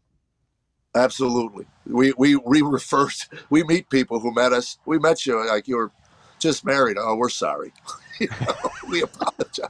Absolutely. 0.95 1.65
We, 1.85 2.13
we, 2.17 2.37
we 2.37 2.61
refer, 2.61 3.09
to, 3.09 3.27
we 3.49 3.63
meet 3.63 3.89
people 3.89 4.21
who 4.21 4.33
met 4.33 4.53
us. 4.53 4.77
We 4.85 4.99
met 4.99 5.25
you 5.25 5.45
like 5.47 5.67
you 5.67 5.75
were 5.77 5.91
just 6.39 6.65
married. 6.65 6.97
Oh, 6.97 7.15
we're 7.15 7.29
sorry. 7.29 7.73
you 8.19 8.29
know, 8.41 8.71
we 8.89 9.01
apologize. 9.01 9.69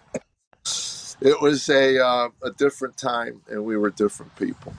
It 1.21 1.41
was 1.41 1.69
a, 1.69 2.03
uh, 2.03 2.29
a 2.43 2.51
different 2.51 2.97
time 2.97 3.41
and 3.49 3.65
we 3.65 3.77
were 3.77 3.89
different 3.89 4.36
people. 4.36 4.73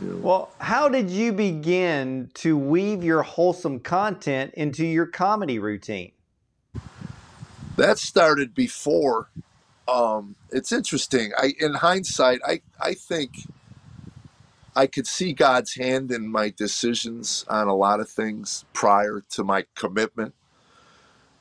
You 0.00 0.08
know. 0.08 0.16
Well, 0.16 0.50
how 0.58 0.88
did 0.88 1.10
you 1.10 1.32
begin 1.32 2.30
to 2.34 2.56
weave 2.56 3.02
your 3.02 3.22
wholesome 3.22 3.80
content 3.80 4.54
into 4.54 4.86
your 4.86 5.06
comedy 5.06 5.58
routine? 5.58 6.12
That 7.76 7.98
started 7.98 8.54
before 8.54 9.28
um, 9.88 10.36
it's 10.50 10.70
interesting. 10.70 11.32
I, 11.36 11.54
in 11.58 11.74
hindsight, 11.74 12.40
I, 12.46 12.60
I 12.78 12.94
think 12.94 13.32
I 14.76 14.86
could 14.86 15.06
see 15.06 15.32
God's 15.32 15.74
hand 15.74 16.12
in 16.12 16.28
my 16.28 16.50
decisions 16.50 17.44
on 17.48 17.68
a 17.68 17.74
lot 17.74 18.00
of 18.00 18.08
things 18.08 18.66
prior 18.74 19.24
to 19.30 19.42
my 19.42 19.64
commitment. 19.74 20.34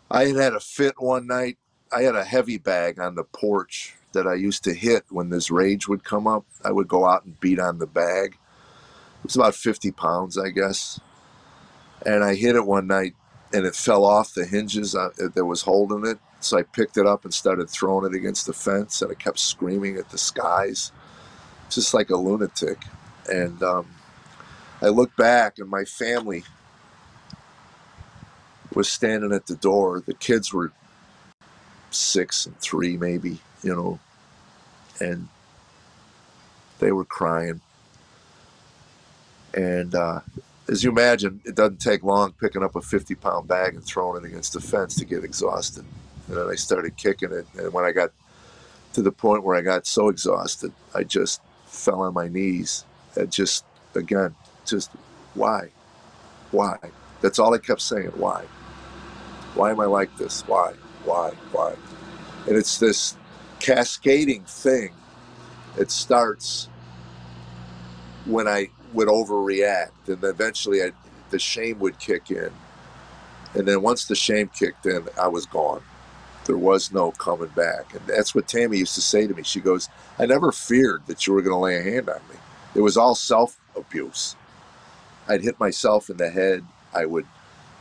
I 0.10 0.28
had 0.28 0.38
had 0.38 0.54
a 0.54 0.62
fit 0.62 0.96
one 0.98 1.28
night. 1.28 1.58
I 1.92 2.02
had 2.02 2.16
a 2.16 2.24
heavy 2.24 2.58
bag 2.58 3.00
on 3.00 3.16
the 3.16 3.24
porch 3.24 3.96
that 4.14 4.28
I 4.28 4.34
used 4.34 4.64
to 4.66 4.74
hit 4.74 5.06
when 5.10 5.30
this 5.30 5.52
rage 5.52 5.88
would 5.88 6.04
come 6.04 6.28
up. 6.28 6.46
I 6.64 6.72
would 6.72 6.88
go 6.88 7.06
out 7.06 7.26
and 7.26 7.40
beat 7.40 7.60
on 7.60 7.78
the 7.80 7.88
bag. 7.88 8.38
It 9.20 9.24
was 9.24 9.36
about 9.36 9.56
50 9.56 9.92
pounds, 9.92 10.38
I 10.38 10.50
guess. 10.50 11.00
And 12.06 12.24
I 12.24 12.36
hit 12.36 12.56
it 12.56 12.66
one 12.66 12.88
night 12.88 13.16
and 13.54 13.66
it 13.66 13.76
fell 13.76 14.06
off 14.06 14.34
the 14.34 14.46
hinges 14.46 14.96
uh, 14.96 15.10
that 15.34 15.46
was 15.46 15.62
holding 15.62 16.06
it. 16.06 16.20
So 16.40 16.58
I 16.58 16.64
picked 16.64 16.98
it 16.98 17.06
up 17.08 17.24
and 17.26 17.34
started 17.34 17.70
throwing 17.70 18.06
it 18.06 18.16
against 18.16 18.46
the 18.46 18.54
fence, 18.54 19.02
and 19.02 19.12
I 19.12 19.16
kept 19.16 19.40
screaming 19.40 19.98
at 19.98 20.10
the 20.10 20.18
skies, 20.18 20.92
just 21.70 21.94
like 21.94 22.10
a 22.10 22.16
lunatic. 22.16 22.78
And 23.28 23.62
um, 23.64 23.88
I 24.82 24.88
looked 24.90 25.18
back, 25.18 25.58
and 25.58 25.70
my 25.70 25.84
family 25.86 26.44
was 28.74 28.90
standing 28.90 29.34
at 29.34 29.48
the 29.48 29.56
door. 29.56 30.04
The 30.06 30.14
kids 30.14 30.54
were 30.54 30.72
six 31.92 32.46
and 32.46 32.58
three, 32.60 32.98
maybe, 32.98 33.40
you 33.64 33.76
know, 33.76 34.00
and 35.00 35.28
they 36.80 36.92
were 36.92 37.06
crying. 37.06 37.62
And 39.54 39.96
uh, 39.96 40.20
as 40.70 40.84
you 40.84 40.92
imagine, 40.92 41.42
it 41.46 41.56
doesn't 41.56 41.80
take 41.80 42.04
long 42.04 42.34
picking 42.34 42.64
up 42.64 42.76
a 42.76 42.82
50 42.82 43.16
pound 43.16 43.48
bag 43.48 43.76
and 43.76 43.84
throwing 43.84 44.24
it 44.24 44.28
against 44.28 44.54
the 44.54 44.62
fence 44.62 44.96
to 44.96 45.06
get 45.06 45.24
exhausted. 45.24 45.86
And 46.28 46.38
then 46.38 46.48
I 46.50 46.56
started 46.56 46.98
kicking 46.98 47.32
it. 47.32 47.46
And 47.58 47.74
when 47.74 47.86
I 47.86 47.92
got 47.92 48.12
to 48.94 49.02
the 49.02 49.12
point 49.12 49.44
where 49.44 49.56
I 49.56 49.62
got 49.62 49.88
so 49.88 50.10
exhausted, 50.10 50.72
I 50.94 51.04
just 51.04 51.42
fell 51.66 52.02
on 52.02 52.14
my 52.14 52.28
knees. 52.28 52.86
And 53.16 53.32
just, 53.32 53.64
again, 53.96 54.36
just 54.66 54.92
why? 55.34 55.70
Why? 56.52 56.78
That's 57.22 57.40
all 57.40 57.54
I 57.54 57.58
kept 57.58 57.82
saying. 57.82 58.12
Why? 58.16 58.44
Why 59.56 59.72
am 59.72 59.80
I 59.80 59.86
like 59.86 60.16
this? 60.18 60.42
Why? 60.48 60.74
Why? 61.08 61.32
Why? 61.54 61.74
And 62.48 62.58
it's 62.58 62.78
this 62.78 63.16
cascading 63.60 64.44
thing. 64.44 64.92
It 65.78 65.90
starts 65.90 66.70
when 68.26 68.48
I 68.48 68.70
would 68.94 69.08
overreact, 69.08 70.08
and 70.08 70.24
eventually 70.24 70.84
I, 70.84 70.92
the 71.30 71.40
shame 71.40 71.80
would 71.80 71.98
kick 72.00 72.30
in. 72.30 72.52
And 73.56 73.68
then 73.68 73.82
once 73.82 74.06
the 74.06 74.16
shame 74.16 74.50
kicked 74.50 74.86
in, 74.86 75.08
I 75.20 75.28
was 75.30 75.46
gone. 75.46 75.82
There 76.46 76.58
was 76.58 76.92
no 76.92 77.12
coming 77.12 77.50
back. 77.50 77.94
And 77.94 78.06
that's 78.06 78.36
what 78.36 78.48
Tammy 78.48 78.78
used 78.78 78.96
to 78.96 79.02
say 79.02 79.28
to 79.28 79.34
me. 79.34 79.44
She 79.44 79.62
goes, 79.62 79.90
I 80.20 80.26
never 80.26 80.52
feared 80.52 81.08
that 81.08 81.26
you 81.26 81.34
were 81.34 81.42
going 81.42 81.56
to 81.56 81.60
lay 81.60 81.78
a 81.78 81.84
hand 81.84 82.10
on 82.10 82.22
me. 82.30 82.36
It 82.76 82.82
was 82.82 82.98
all 82.98 83.16
self 83.16 83.60
abuse. 83.76 84.36
I'd 85.28 85.42
hit 85.44 85.60
myself 85.60 86.10
in 86.10 86.18
the 86.18 86.30
head. 86.30 86.66
I 86.94 87.06
would 87.06 87.26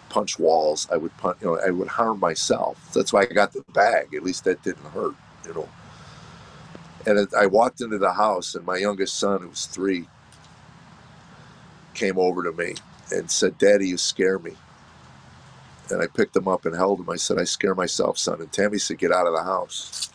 punch 0.09 0.39
walls. 0.39 0.89
I 0.93 0.97
would 0.97 1.17
punch, 1.19 1.39
you 1.41 1.49
know, 1.49 1.61
I 1.65 1.71
would 1.71 1.89
harm 1.89 2.21
myself. 2.21 2.93
That's 2.93 3.13
why 3.13 3.23
I 3.23 3.27
got 3.27 3.53
the 3.53 3.65
bag. 3.73 4.15
At 4.15 4.23
least 4.23 4.45
that 4.45 4.63
didn't 4.63 4.87
hurt, 4.87 5.15
you 5.47 5.55
know. 5.55 5.69
And 7.07 7.29
I 7.39 7.47
walked 7.47 7.81
into 7.81 7.99
the 7.99 8.13
house, 8.13 8.55
and 8.55 8.67
my 8.67 8.79
youngest 8.79 9.19
son, 9.19 9.43
who 9.43 9.49
was 9.49 9.67
three, 9.67 10.07
came 11.95 12.19
over 12.19 12.43
to 12.43 12.53
me 12.53 12.75
and 13.13 13.31
said, 13.31 13.59
Daddy, 13.59 13.89
you 13.89 13.97
scare 13.97 14.39
me. 14.39 14.53
And 15.91 16.03
I 16.03 16.09
picked 16.09 16.35
him 16.37 16.49
up 16.49 16.67
and 16.67 16.75
held 16.75 17.01
him. 17.01 17.09
I 17.09 17.17
said, 17.17 17.39
I 17.39 17.45
scare 17.45 17.75
myself, 17.75 18.19
son. 18.19 18.41
And 18.41 18.53
Tammy 18.53 18.79
said, 18.79 18.99
Get 18.99 19.13
out 19.13 19.29
of 19.29 19.35
the 19.35 19.45
house. 19.45 20.11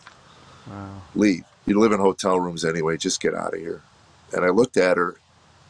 Wow. 0.66 1.02
Leave. 1.14 1.44
You 1.64 1.80
live 1.80 1.92
in 1.92 2.00
hotel 2.00 2.38
rooms 2.40 2.64
anyway. 2.64 2.96
Just 2.96 3.20
get 3.22 3.34
out 3.34 3.54
of 3.54 3.60
here. 3.60 3.82
And 4.34 4.44
I 4.44 4.48
looked 4.48 4.76
at 4.76 4.96
her, 4.96 5.16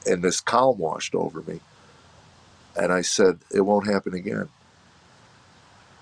and 0.06 0.22
this 0.22 0.40
calm 0.40 0.78
washed 0.78 1.14
over 1.14 1.42
me. 1.42 1.60
And 2.76 2.92
I 2.92 3.02
said, 3.02 3.40
It 3.54 3.62
won't 3.62 3.86
happen 3.86 4.14
again. 4.14 4.48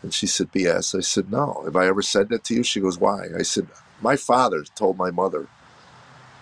And 0.02 0.14
she 0.14 0.26
said, 0.26 0.52
BS. 0.52 0.96
I 0.96 1.00
said, 1.00 1.30
No. 1.30 1.62
Have 1.64 1.76
I 1.76 1.86
ever 1.86 2.02
said 2.02 2.28
that 2.30 2.44
to 2.44 2.54
you? 2.54 2.62
She 2.62 2.80
goes, 2.80 2.98
Why? 2.98 3.26
I 3.38 3.42
said, 3.42 3.68
My 4.00 4.16
father 4.16 4.64
told 4.74 4.96
my 4.98 5.10
mother 5.10 5.48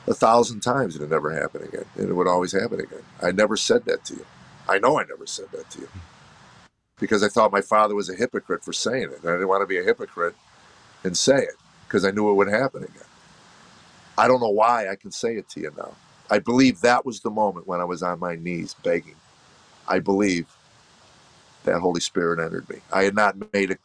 a 0.06 0.14
thousand 0.14 0.60
times 0.60 0.96
it 0.96 1.00
would 1.00 1.10
never 1.10 1.32
happen 1.32 1.62
again. 1.62 1.84
And 1.96 2.08
it 2.08 2.14
would 2.14 2.28
always 2.28 2.52
happen 2.52 2.80
again. 2.80 3.02
I 3.22 3.32
never 3.32 3.56
said 3.56 3.84
that 3.86 4.04
to 4.06 4.14
you. 4.14 4.26
I 4.68 4.78
know 4.78 4.98
I 4.98 5.04
never 5.04 5.26
said 5.26 5.46
that 5.52 5.70
to 5.70 5.80
you 5.80 5.88
because 7.00 7.22
I 7.22 7.28
thought 7.28 7.52
my 7.52 7.60
father 7.60 7.94
was 7.94 8.08
a 8.08 8.14
hypocrite 8.14 8.64
for 8.64 8.72
saying 8.72 9.04
it. 9.04 9.20
And 9.20 9.28
I 9.28 9.34
didn't 9.34 9.48
want 9.48 9.62
to 9.62 9.66
be 9.66 9.78
a 9.78 9.84
hypocrite 9.84 10.34
and 11.04 11.16
say 11.16 11.38
it 11.38 11.56
because 11.86 12.04
I 12.04 12.10
knew 12.10 12.30
it 12.30 12.34
would 12.34 12.48
happen 12.48 12.84
again. 12.84 13.02
I 14.18 14.28
don't 14.28 14.40
know 14.40 14.50
why 14.50 14.88
I 14.88 14.96
can 14.96 15.12
say 15.12 15.36
it 15.36 15.48
to 15.50 15.60
you 15.60 15.72
now. 15.76 15.94
I 16.30 16.40
believe 16.40 16.80
that 16.82 17.06
was 17.06 17.20
the 17.20 17.30
moment 17.30 17.68
when 17.68 17.80
I 17.80 17.84
was 17.84 18.02
on 18.02 18.18
my 18.20 18.36
knees 18.36 18.74
begging. 18.82 19.16
I 19.88 19.98
believe 19.98 20.46
that 21.64 21.80
Holy 21.80 22.00
Spirit 22.00 22.40
entered 22.44 22.68
me. 22.68 22.78
I 22.92 23.04
had 23.04 23.14
not 23.14 23.52
made 23.52 23.72
a 23.72 23.78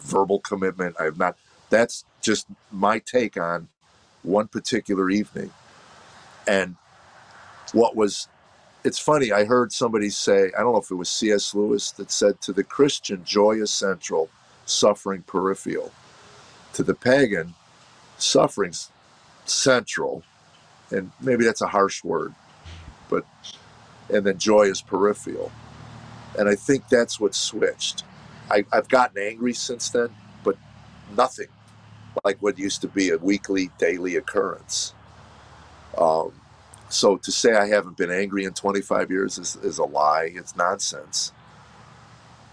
verbal 0.00 0.40
commitment. 0.40 0.96
I 1.00 1.04
have 1.04 1.18
not. 1.18 1.36
That's 1.70 2.04
just 2.20 2.46
my 2.70 2.98
take 2.98 3.36
on 3.36 3.68
one 4.22 4.48
particular 4.48 5.10
evening. 5.10 5.50
And 6.46 6.76
what 7.72 7.94
was, 7.94 8.28
it's 8.84 8.98
funny, 8.98 9.32
I 9.32 9.44
heard 9.44 9.72
somebody 9.72 10.10
say, 10.10 10.50
I 10.56 10.60
don't 10.60 10.72
know 10.72 10.80
if 10.80 10.90
it 10.90 10.94
was 10.94 11.10
C.S. 11.10 11.54
Lewis 11.54 11.90
that 11.92 12.10
said, 12.10 12.40
to 12.42 12.52
the 12.52 12.64
Christian, 12.64 13.24
joy 13.24 13.60
is 13.60 13.70
central, 13.70 14.30
suffering 14.66 15.22
peripheral. 15.22 15.92
To 16.74 16.82
the 16.82 16.94
pagan, 16.94 17.54
suffering's 18.16 18.90
central. 19.44 20.22
And 20.90 21.12
maybe 21.20 21.44
that's 21.44 21.60
a 21.60 21.68
harsh 21.68 22.02
word, 22.02 22.34
but, 23.10 23.26
and 24.12 24.26
then 24.26 24.38
joy 24.38 24.62
is 24.62 24.82
peripheral. 24.82 25.52
And 26.38 26.48
I 26.48 26.54
think 26.54 26.88
that's 26.88 27.18
what 27.20 27.34
switched. 27.34 28.04
I, 28.50 28.64
I've 28.72 28.88
gotten 28.88 29.22
angry 29.22 29.54
since 29.54 29.90
then, 29.90 30.10
but 30.44 30.56
nothing 31.16 31.48
like 32.24 32.42
what 32.42 32.58
used 32.58 32.80
to 32.82 32.88
be 32.88 33.10
a 33.10 33.18
weekly, 33.18 33.70
daily 33.78 34.16
occurrence. 34.16 34.94
Um, 35.96 36.32
so 36.88 37.16
to 37.18 37.32
say 37.32 37.54
I 37.54 37.66
haven't 37.68 37.96
been 37.96 38.10
angry 38.10 38.44
in 38.44 38.54
25 38.54 39.10
years 39.10 39.38
is, 39.38 39.56
is 39.56 39.78
a 39.78 39.84
lie. 39.84 40.32
It's 40.34 40.56
nonsense. 40.56 41.32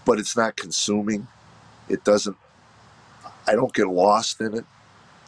But 0.04 0.18
it's 0.18 0.36
not 0.36 0.56
consuming. 0.56 1.26
It 1.88 2.04
doesn't, 2.04 2.36
I 3.46 3.52
don't 3.54 3.72
get 3.72 3.86
lost 3.88 4.40
in 4.40 4.54
it. 4.58 4.64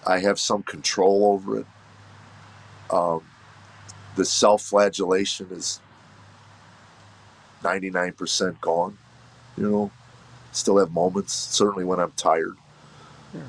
I 0.07 0.21
have 0.21 0.38
some 0.38 0.62
control 0.62 1.27
over 1.27 1.61
it. 1.61 1.67
Um, 2.91 3.23
the 4.17 4.25
self 4.25 4.62
flagellation 4.62 5.49
is 5.51 5.81
99% 7.62 8.61
gone. 8.61 8.99
You 9.57 9.71
know, 9.71 9.90
still 10.53 10.79
have 10.79 10.92
moments, 10.92 11.33
certainly 11.33 11.85
when 11.85 11.99
I'm 11.99 12.12
tired. 12.12 12.57
Yeah. 13.35 13.40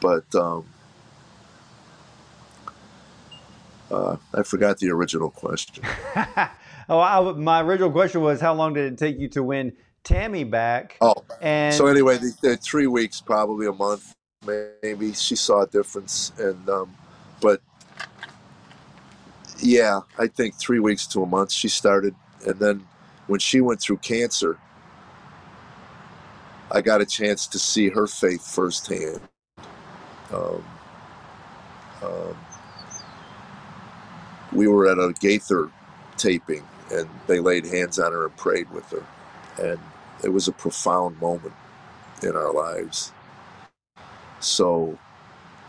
But 0.00 0.34
um, 0.34 0.64
uh, 3.90 4.16
I 4.34 4.42
forgot 4.42 4.78
the 4.78 4.90
original 4.90 5.30
question. 5.30 5.84
oh, 6.88 7.00
I, 7.00 7.32
my 7.32 7.62
original 7.62 7.90
question 7.90 8.20
was 8.20 8.40
how 8.40 8.54
long 8.54 8.74
did 8.74 8.92
it 8.92 8.98
take 8.98 9.18
you 9.18 9.28
to 9.28 9.42
win 9.42 9.72
Tammy 10.04 10.44
back? 10.44 10.96
Oh, 11.00 11.24
and 11.40 11.74
so 11.74 11.86
anyway, 11.86 12.18
the, 12.18 12.34
the 12.42 12.56
three 12.56 12.86
weeks, 12.86 13.20
probably 13.20 13.66
a 13.66 13.72
month, 13.72 14.14
maybe. 14.82 15.12
She 15.12 15.36
saw 15.36 15.62
a 15.62 15.66
difference, 15.66 16.32
and 16.38 16.68
um, 16.68 16.94
but 17.40 17.60
yeah, 19.60 20.00
I 20.18 20.26
think 20.28 20.54
three 20.54 20.80
weeks 20.80 21.06
to 21.08 21.22
a 21.22 21.26
month 21.26 21.52
she 21.52 21.68
started, 21.68 22.14
and 22.46 22.58
then 22.58 22.86
when 23.28 23.40
she 23.40 23.60
went 23.60 23.80
through 23.80 23.98
cancer, 23.98 24.58
I 26.70 26.82
got 26.82 27.00
a 27.00 27.06
chance 27.06 27.46
to 27.48 27.58
see 27.58 27.88
her 27.90 28.06
faith 28.06 28.46
firsthand. 28.46 29.20
Um, 30.32 30.64
um, 32.02 32.36
we 34.52 34.68
were 34.68 34.88
at 34.88 34.98
a 34.98 35.14
Gaither 35.20 35.70
taping, 36.16 36.64
and 36.92 37.08
they 37.26 37.40
laid 37.40 37.66
hands 37.66 37.98
on 37.98 38.12
her 38.12 38.26
and 38.26 38.36
prayed 38.36 38.70
with 38.72 38.90
her, 38.90 39.06
and 39.62 39.80
it 40.24 40.30
was 40.30 40.48
a 40.48 40.52
profound 40.52 41.20
moment 41.20 41.54
in 42.22 42.36
our 42.36 42.52
lives. 42.52 43.12
So 44.40 44.98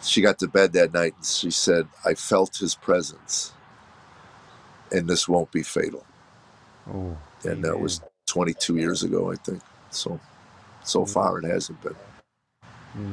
she 0.03 0.21
got 0.21 0.39
to 0.39 0.47
bed 0.47 0.73
that 0.73 0.93
night 0.93 1.15
and 1.15 1.25
she 1.25 1.51
said, 1.51 1.87
I 2.05 2.13
felt 2.13 2.57
his 2.57 2.75
presence 2.75 3.53
and 4.91 5.07
this 5.07 5.27
won't 5.27 5.51
be 5.51 5.63
fatal. 5.63 6.05
Oh, 6.89 7.17
and 7.43 7.63
that 7.63 7.79
was 7.79 8.01
22 8.27 8.77
years 8.77 9.03
ago, 9.03 9.31
I 9.31 9.35
think. 9.35 9.61
So, 9.89 10.19
so 10.83 11.03
mm. 11.03 11.09
far 11.09 11.39
it 11.39 11.45
hasn't 11.45 11.81
been. 11.81 11.95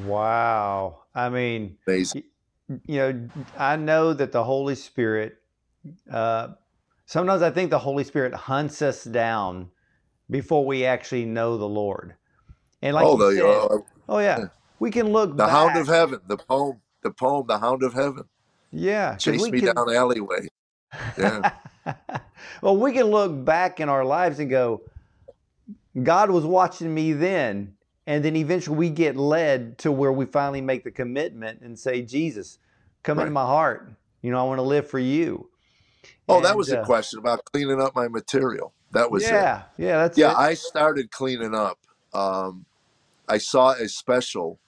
Wow. 0.07 1.03
I 1.15 1.29
mean, 1.29 1.77
amazing. 1.87 2.25
You 2.87 2.99
know, 2.99 3.29
I 3.57 3.77
know 3.77 4.13
that 4.13 4.33
the 4.33 4.43
Holy 4.43 4.75
Spirit, 4.75 5.39
uh, 6.11 6.49
sometimes 7.07 7.43
I 7.43 7.51
think 7.51 7.71
the 7.71 7.79
Holy 7.79 8.05
Spirit 8.05 8.35
hunts 8.35 8.83
us 8.83 9.05
down 9.05 9.71
before 10.29 10.67
we 10.67 10.85
actually 10.85 11.25
know 11.25 11.57
the 11.57 11.69
Lord. 11.69 12.15
And 12.83 12.95
like 12.95 13.07
oh, 13.07 13.31
you 13.31 13.37
said, 13.37 13.45
uh, 13.47 13.79
oh 14.09 14.19
yeah, 14.19 14.47
we 14.79 14.91
can 14.91 15.13
look. 15.13 15.31
The 15.31 15.37
back. 15.37 15.51
Hound 15.51 15.79
of 15.79 15.87
Heaven, 15.87 16.21
the 16.27 16.37
poem, 16.37 16.81
the 17.03 17.11
poem, 17.11 17.47
the 17.47 17.59
Hound 17.59 17.83
of 17.83 17.95
Heaven. 17.95 18.25
Yeah, 18.73 19.17
chase 19.17 19.49
me 19.49 19.61
can, 19.61 19.75
down 19.75 19.95
alleyway. 19.95 20.49
Yeah. 21.17 21.53
well, 22.63 22.77
we 22.77 22.93
can 22.93 23.07
look 23.07 23.45
back 23.45 23.81
in 23.81 23.89
our 23.89 24.05
lives 24.05 24.39
and 24.39 24.51
go, 24.51 24.83
God 26.03 26.31
was 26.31 26.45
watching 26.45 26.93
me 26.93 27.13
then. 27.13 27.75
And 28.07 28.25
then 28.25 28.37
eventually 28.37 28.77
we 28.77 28.91
get 28.91 29.17
led 29.17 29.79
to 29.79 29.91
where 29.91 30.13
we 30.13 30.27
finally 30.27 30.61
make 30.61 30.85
the 30.85 30.91
commitment 30.91 31.61
and 31.63 31.79
say, 31.79 32.03
Jesus, 32.03 32.59
come 33.03 33.19
right. 33.19 33.25
into 33.25 33.33
my 33.33 33.45
heart. 33.45 33.91
You 34.23 34.31
know, 34.31 34.39
I 34.39 34.45
want 34.45 34.59
to 34.59 34.63
live 34.63 34.89
for 34.89 34.99
you. 34.99 35.49
Oh, 36.29 36.37
and, 36.37 36.45
that 36.45 36.57
was 36.57 36.73
uh, 36.73 36.81
a 36.81 36.85
question 36.85 37.19
about 37.19 37.45
cleaning 37.47 37.81
up 37.81 37.95
my 37.97 38.09
material. 38.09 38.73
That 38.93 39.11
was 39.11 39.25
yeah, 39.25 39.63
it. 39.79 39.85
yeah. 39.85 39.99
That's 39.99 40.17
it. 40.17 40.21
yeah. 40.21 40.31
It. 40.31 40.37
I 40.37 40.55
started 40.55 41.11
cleaning 41.11 41.55
up. 41.55 41.79
Um, 42.15 42.65
I 43.29 43.39
saw 43.39 43.73
a 43.73 43.89
special 43.89 44.59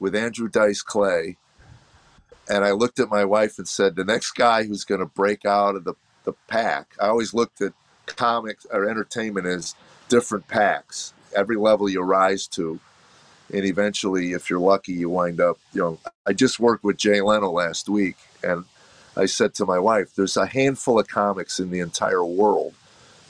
with 0.00 0.14
Andrew 0.16 0.48
Dice 0.48 0.82
Clay 0.82 1.36
and 2.50 2.64
I 2.64 2.72
looked 2.72 2.98
at 2.98 3.08
my 3.08 3.24
wife 3.24 3.58
and 3.58 3.68
said, 3.68 3.94
the 3.94 4.04
next 4.04 4.32
guy 4.32 4.64
who's 4.64 4.84
going 4.84 4.98
to 5.00 5.06
break 5.06 5.44
out 5.44 5.76
of 5.76 5.84
the, 5.84 5.94
the 6.30 6.36
pack, 6.48 6.94
I 7.00 7.08
always 7.08 7.34
looked 7.34 7.60
at 7.60 7.72
comics 8.06 8.66
or 8.70 8.88
entertainment 8.88 9.46
as 9.46 9.74
different 10.08 10.46
packs, 10.48 11.12
every 11.34 11.56
level 11.56 11.88
you 11.88 12.02
rise 12.02 12.46
to. 12.48 12.78
And 13.52 13.64
eventually, 13.64 14.32
if 14.32 14.48
you're 14.48 14.60
lucky, 14.60 14.92
you 14.92 15.10
wind 15.10 15.40
up, 15.40 15.58
you 15.72 15.80
know, 15.80 15.98
I 16.26 16.32
just 16.32 16.60
worked 16.60 16.84
with 16.84 16.96
Jay 16.96 17.20
Leno 17.20 17.50
last 17.50 17.88
week. 17.88 18.16
And 18.44 18.64
I 19.16 19.26
said 19.26 19.54
to 19.54 19.66
my 19.66 19.78
wife, 19.78 20.14
there's 20.14 20.36
a 20.36 20.46
handful 20.46 21.00
of 21.00 21.08
comics 21.08 21.58
in 21.58 21.70
the 21.70 21.80
entire 21.80 22.24
world 22.24 22.74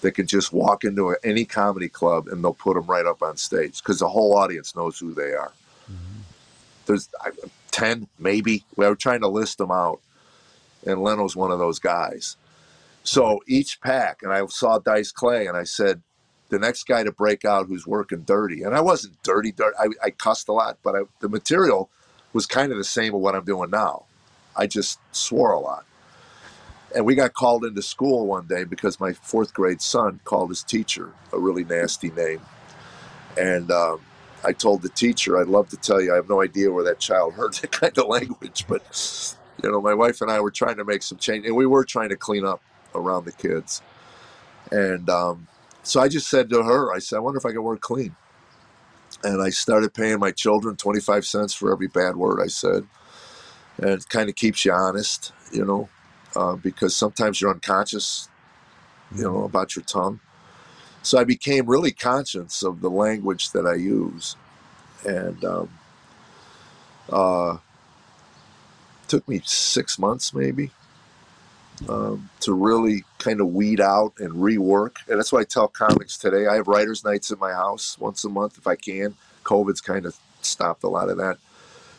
that 0.03 0.13
can 0.13 0.27
just 0.27 0.53
walk 0.53 0.85
into 0.85 1.17
any 1.25 1.45
comedy 1.45 1.89
club 1.89 2.29
and 2.29 2.45
they'll 2.45 2.55
put 2.55 2.75
them 2.75 2.87
right 2.87 3.07
up 3.07 3.23
on 3.23 3.37
stage 3.37 3.83
because 3.83 3.99
the 3.99 4.09
whole 4.09 4.37
audience 4.37 4.77
knows 4.77 4.99
who 4.99 5.15
they 5.15 5.33
are. 5.33 5.53
Mm-hmm. 5.91 6.21
There's 6.87 7.09
10, 7.71 8.09
maybe. 8.19 8.65
We 8.77 8.87
were 8.87 8.95
trying 8.95 9.21
to 9.21 9.29
list 9.29 9.59
them 9.59 9.71
out. 9.71 10.01
And 10.87 11.03
Leno's 11.03 11.37
one 11.37 11.51
of 11.51 11.59
those 11.59 11.79
guys. 11.79 12.37
So 13.03 13.41
each 13.47 13.81
pack, 13.81 14.23
and 14.23 14.33
I 14.33 14.45
saw 14.47 14.79
Dice 14.79 15.13
Clay, 15.13 15.47
and 15.47 15.57
I 15.57 15.65
said, 15.65 16.03
the 16.51 16.59
next 16.59 16.85
guy 16.85 17.03
to 17.03 17.13
break 17.13 17.45
out 17.45 17.67
who's 17.67 17.87
working 17.87 18.23
dirty. 18.23 18.63
And 18.63 18.75
I 18.75 18.81
wasn't 18.81 19.23
dirty, 19.23 19.53
dirty. 19.53 19.77
I, 19.79 19.87
I 20.07 20.11
cussed 20.11 20.49
a 20.49 20.53
lot, 20.53 20.79
but 20.83 20.95
I, 20.95 21.01
the 21.21 21.29
material 21.29 21.89
was 22.33 22.47
kind 22.47 22.71
of 22.71 22.79
the 22.79 22.85
same 22.85 23.15
of 23.15 23.21
what 23.21 23.35
I'm 23.35 23.45
doing 23.45 23.71
now. 23.71 24.05
I 24.55 24.67
just 24.67 24.99
swore 25.13 25.53
a 25.53 25.61
lot. 25.61 25.87
And 26.95 27.07
we 27.07 27.15
got 27.15 27.35
called 27.35 27.65
into 27.65 27.83
school 27.83 28.27
one 28.27 28.47
day 28.47 28.65
because 28.65 28.99
my 28.99 29.13
fourth 29.13 29.55
grade 29.55 29.81
son 29.81 30.21
called 30.25 30.51
his 30.51 30.65
teacher 30.65 31.13
a 31.33 31.39
really 31.39 31.65
nasty 31.65 32.11
name. 32.11 32.41
And 33.39 33.71
um, 33.71 34.01
I 34.45 34.53
told 34.53 34.83
the 34.83 34.89
teacher, 34.89 35.41
I'd 35.41 35.47
love 35.47 35.69
to 35.69 35.77
tell 35.77 36.01
you, 36.01 36.13
I 36.13 36.17
have 36.17 36.29
no 36.29 36.43
idea 36.43 36.73
where 36.73 36.85
that 36.85 36.99
child 36.99 37.35
heard 37.35 37.55
that 37.63 37.71
kind 37.71 37.97
of 37.97 38.07
language, 38.07 38.65
but 38.69 39.37
you 39.63 39.71
know, 39.71 39.81
my 39.81 39.95
wife 39.95 40.21
and 40.21 40.31
I 40.31 40.41
were 40.41 40.51
trying 40.51 40.77
to 40.79 40.85
make 40.85 41.03
some 41.03 41.19
change, 41.19 41.47
and 41.47 41.55
we 41.55 41.67
were 41.67 41.85
trying 41.85 42.09
to 42.09 42.17
clean 42.17 42.45
up 42.45 42.61
around 42.95 43.25
the 43.25 43.33
kids. 43.33 43.83
And 44.71 45.09
um, 45.11 45.49
so 45.83 46.01
I 46.01 46.09
just 46.09 46.29
said 46.29 46.51
to 46.51 46.63
her, 46.63 46.93
I 46.93 46.99
said, 46.99 47.17
I 47.17 47.21
wonder 47.21 47.39
if 47.39 47.47
I 47.47 47.53
can 47.53 47.63
work 47.63 47.81
clean. 47.81 48.15
And 49.23 49.43
I 49.43 49.51
started 49.51 49.95
paying 49.95 50.19
my 50.19 50.31
children 50.31 50.77
25 50.77 51.27
cents 51.27 51.55
for 51.55 51.73
every 51.73 51.89
bad 51.89 52.17
word 52.17 52.41
I 52.43 52.47
said. 52.47 52.87
And 53.79 53.91
it 53.91 54.09
kind 54.09 54.29
of 54.29 54.35
keeps 54.35 54.65
you 54.65 54.73
honest, 54.73 55.33
you 55.53 55.65
know, 55.65 55.89
uh, 56.37 56.57
because 56.57 56.97
sometimes 56.97 57.41
you're 57.41 57.51
unconscious, 57.51 58.29
you 59.15 59.23
know, 59.23 59.45
about 59.45 59.77
your 59.77 59.85
tongue. 59.85 60.21
So 61.03 61.19
I 61.19 61.25
became 61.25 61.67
really 61.67 61.93
conscious 61.93 62.63
of 62.63 62.81
the 62.83 62.91
language 62.91 63.53
that 63.53 63.67
I 63.67 63.75
use, 63.75 64.37
and 65.07 65.43
um, 65.45 65.71
uh, 67.11 67.57
took 69.09 69.27
me 69.29 69.41
six 69.45 69.99
months 69.99 70.35
maybe 70.35 70.71
um, 71.89 72.29
to 72.41 72.53
really 72.53 73.05
kind 73.19 73.41
of 73.41 73.49
weed 73.49 73.81
out 73.81 74.13
and 74.19 74.33
rework. 74.35 74.97
And 75.09 75.19
that's 75.19 75.33
why 75.33 75.41
I 75.41 75.45
tell 75.45 75.69
comics 75.69 76.19
today. 76.19 76.47
I 76.47 76.55
have 76.55 76.69
writers' 76.69 77.05
nights 77.05 77.31
at 77.31 77.39
my 77.39 77.53
house 77.53 77.99
once 77.99 78.25
a 78.25 78.29
month 78.29 78.59
if 78.59 78.67
I 78.67 78.77
can. 78.77 79.15
COVID's 79.45 79.81
kind 79.81 80.07
of 80.07 80.17
stopped 80.43 80.85
a 80.85 80.89
lot 80.89 81.09
of 81.09 81.17
that. 81.17 81.39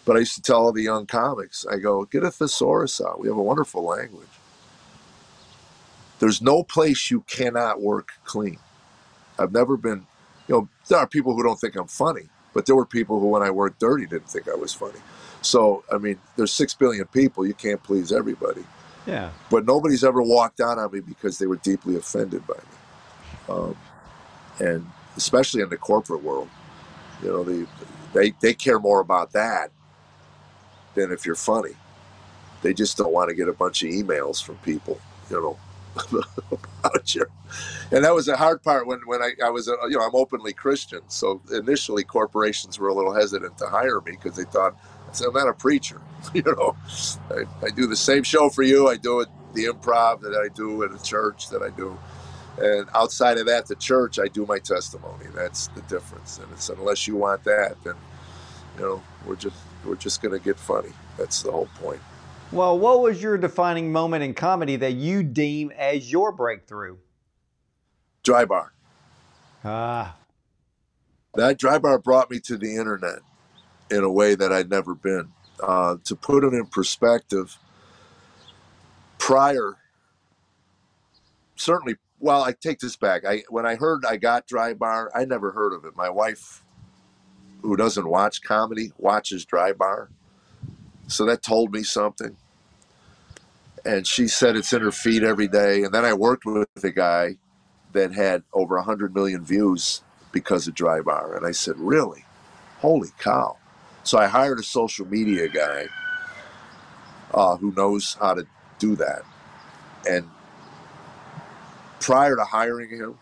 But 0.06 0.15
I 0.15 0.20
used 0.20 0.36
to 0.36 0.41
tell 0.41 0.63
all 0.63 0.72
the 0.72 0.84
young 0.84 1.06
comics, 1.06 1.65
I 1.65 1.78
go, 1.78 2.06
get 2.06 2.24
a 2.24 2.32
thesaurus 2.32 3.02
out. 3.02 3.20
We 3.20 3.28
have 3.28 3.38
a 3.38 3.44
wonderful 3.44 3.84
language. 3.84 4.28
There's 6.20 6.41
no 6.41 6.63
place 6.63 7.10
you 7.10 7.22
cannot 7.22 7.82
work 7.82 8.10
clean. 8.26 8.60
I've 9.39 9.52
never 9.52 9.78
been, 9.78 10.06
you 10.48 10.56
know, 10.56 10.70
there 10.88 11.00
are 11.00 11.08
people 11.08 11.36
who 11.36 11.44
don't 11.44 11.60
think 11.60 11.76
I'm 11.76 11.88
funny, 11.88 12.30
but 12.54 12.65
there 12.65 12.76
were 12.76 12.86
people 12.86 13.20
who, 13.20 13.28
when 13.28 13.41
I 13.41 13.50
worked 13.50 13.80
dirty, 13.80 14.06
didn't 14.06 14.30
think 14.30 14.48
I 14.48 14.54
was 14.54 14.74
funny. 14.74 15.00
So, 15.41 15.84
I 15.91 15.98
mean, 15.98 16.20
there's 16.36 16.54
six 16.54 16.74
billion 16.76 17.06
people. 17.08 17.46
You 17.46 17.56
can't 17.56 17.82
please 17.82 18.12
everybody. 18.12 18.63
Yeah. 19.06 19.32
But 19.50 19.66
nobody's 19.66 20.04
ever 20.04 20.22
walked 20.22 20.60
out 20.62 20.78
on 20.78 20.92
me 20.92 21.00
because 21.00 21.38
they 21.38 21.48
were 21.48 21.58
deeply 21.58 21.96
offended 21.96 22.46
by 22.46 22.56
me. 22.56 23.50
Um, 23.50 23.78
and 24.60 24.86
especially 25.18 25.62
in 25.62 25.70
the 25.70 25.78
corporate 25.78 26.24
world, 26.24 26.50
you 27.24 27.30
know, 27.30 27.44
they, 27.44 27.66
they, 28.14 28.34
they 28.42 28.54
care 28.54 28.80
more 28.80 29.00
about 29.00 29.32
that 29.34 29.72
than 30.96 31.12
if 31.12 31.26
you're 31.26 31.36
funny. 31.36 31.72
They 32.62 32.74
just 32.74 32.98
don't 32.98 33.12
want 33.12 33.30
to 33.30 33.36
get 33.36 33.48
a 33.48 33.54
bunch 33.54 33.82
of 33.82 33.90
emails 33.90 34.44
from 34.44 34.58
people, 34.58 35.00
you 35.30 35.42
know, 35.42 35.58
about 36.84 37.16
you. 37.16 37.26
And 37.92 38.06
that 38.06 38.14
was 38.14 38.28
the 38.28 38.38
hard 38.38 38.62
part 38.64 38.88
when, 38.88 39.00
when 39.06 39.22
I, 39.22 39.32
I 39.44 39.50
was, 39.50 39.68
a, 39.68 39.76
you 39.90 39.98
know, 39.98 40.06
I'm 40.06 40.16
openly 40.16 40.54
Christian. 40.54 41.02
So 41.08 41.42
initially 41.52 42.04
corporations 42.04 42.80
were 42.80 42.90
a 42.90 42.94
little 42.94 43.14
hesitant 43.14 43.58
to 43.58 43.68
hire 43.68 44.00
me 44.02 44.12
because 44.12 44.36
they 44.36 44.44
thought, 44.44 44.78
I'm 45.19 45.34
not 45.34 45.47
a 45.47 45.54
preacher. 45.54 46.00
you 46.34 46.43
know, 46.43 46.76
I, 47.30 47.65
I 47.65 47.69
do 47.69 47.88
the 47.88 47.95
same 47.95 48.24
show 48.24 48.50
for 48.50 48.63
you. 48.63 48.88
I 48.88 48.97
do 48.97 49.21
it, 49.21 49.30
the 49.54 49.65
improv 49.65 50.21
that 50.21 50.34
I 50.34 50.54
do 50.54 50.84
at 50.84 50.91
a 50.91 51.04
church 51.04 51.50
that 51.50 51.62
I 51.62 51.69
do. 51.69 51.97
And 52.60 52.88
outside 52.93 53.38
of 53.38 53.47
that, 53.47 53.67
the 53.67 53.76
church, 53.76 54.19
I 54.19 54.28
do 54.28 54.45
my 54.45 54.60
testimony. 54.60 55.26
That's 55.34 55.67
the 55.69 55.82
difference. 55.82 56.38
And 56.38 56.47
it's 56.52 56.69
unless 56.69 57.08
you 57.08 57.15
want 57.15 57.43
that, 57.45 57.82
then, 57.84 57.95
you 58.78 58.84
know, 58.84 59.04
we're 59.26 59.36
just, 59.36 59.56
we're 59.86 59.95
just 59.95 60.21
going 60.21 60.38
to 60.38 60.43
get 60.43 60.60
funny. 60.60 60.91
That's 61.17 61.41
the 61.41 61.52
whole 61.52 61.69
point. 61.76 62.02
Well, 62.52 62.78
what 62.78 63.02
was 63.02 63.21
your 63.21 63.38
defining 63.38 63.91
moment 63.91 64.24
in 64.24 64.34
comedy 64.34 64.76
that 64.76 64.93
you 64.93 65.24
deem 65.24 65.71
as 65.71 66.12
your 66.12 66.34
breakthrough? 66.34 66.97
Dry 68.24 68.45
bar. 68.45 68.74
Ah. 69.63 70.17
That 71.36 71.58
dry 71.58 71.80
bar 71.80 71.97
brought 71.97 72.30
me 72.30 72.41
to 72.41 72.58
the 72.58 72.76
internet 72.76 73.19
in 73.91 74.04
a 74.04 74.12
way 74.12 74.36
that 74.36 74.51
I'd 74.51 74.69
never 74.69 74.95
been. 74.95 75.34
Uh, 75.62 75.97
to 76.06 76.15
put 76.15 76.43
it 76.43 76.54
in 76.54 76.65
perspective, 76.65 77.58
prior, 79.19 79.75
certainly 81.56 81.95
well, 82.19 82.43
I 82.43 82.54
take 82.54 82.80
this 82.80 82.95
back. 82.95 83.23
I 83.25 83.43
when 83.49 83.65
I 83.65 83.75
heard 83.75 84.06
I 84.06 84.17
got 84.17 84.47
Dry 84.47 84.73
Bar, 84.73 85.12
I 85.13 85.25
never 85.25 85.51
heard 85.51 85.73
of 85.73 85.86
it. 85.86 85.95
My 85.95 86.10
wife, 86.10 86.63
who 87.62 87.75
doesn't 87.75 88.08
watch 88.08 88.41
comedy, 88.43 88.91
watches 88.97 89.45
Dry 89.45 89.73
Bar, 89.73 90.10
so 91.08 91.25
that 91.25 91.43
told 91.43 91.73
me 91.73 91.84
something. 91.84 92.38
And 93.84 94.06
she 94.06 94.27
said 94.27 94.56
it's 94.56 94.73
in 94.73 94.82
her 94.82 94.91
feed 94.91 95.23
every 95.23 95.47
day. 95.47 95.84
And 95.84 95.93
then 95.93 96.06
I 96.06 96.13
worked 96.13 96.45
with 96.45 96.67
a 96.84 96.91
guy 96.91 97.38
that 97.93 98.13
had 98.13 98.43
over 98.54 98.75
100 98.75 99.15
million 99.15 99.43
views 99.43 100.04
because 100.32 100.67
of 100.67 100.75
Dry 100.75 101.01
Bar. 101.01 101.36
And 101.36 101.45
I 101.45 101.51
said, 101.51 101.75
Really? 101.77 102.25
Holy 102.80 103.10
cow. 103.19 103.58
So 104.04 104.18
I 104.18 104.28
hired 104.28 104.60
a 104.60 104.64
social 104.64 105.06
media 105.08 105.48
guy 105.48 105.88
uh, 107.34 107.56
who 107.58 107.72
knows 107.74 108.18
how 108.20 108.34
to 108.34 108.46
do 108.80 108.96
that. 108.96 109.24
And 110.10 110.28
prior 112.00 112.36
to 112.36 112.44
hiring 112.44 112.90
him, 112.90 113.18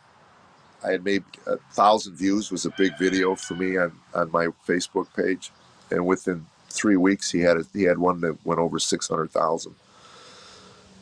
I 0.83 0.91
had 0.91 1.03
made 1.03 1.23
a 1.45 1.57
thousand 1.73 2.15
views 2.15 2.51
was 2.51 2.65
a 2.65 2.71
big 2.77 2.97
video 2.97 3.35
for 3.35 3.55
me 3.55 3.77
on, 3.77 3.91
on 4.13 4.31
my 4.31 4.47
Facebook 4.67 5.07
page. 5.15 5.51
And 5.91 6.05
within 6.05 6.45
three 6.69 6.95
weeks, 6.95 7.29
he 7.29 7.39
had 7.39 7.57
a, 7.57 7.63
he 7.73 7.83
had 7.83 7.97
one 7.97 8.21
that 8.21 8.37
went 8.45 8.59
over 8.59 8.79
600,000. 8.79 9.75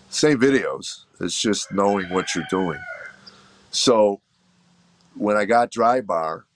Same 0.10 0.40
videos. 0.40 1.04
It's 1.20 1.40
just 1.40 1.72
knowing 1.72 2.10
what 2.10 2.34
you're 2.34 2.48
doing. 2.50 2.80
So 3.70 4.22
when 5.16 5.38
I 5.38 5.46
got 5.46 5.70
Dry 5.70 6.02
Bar, 6.02 6.47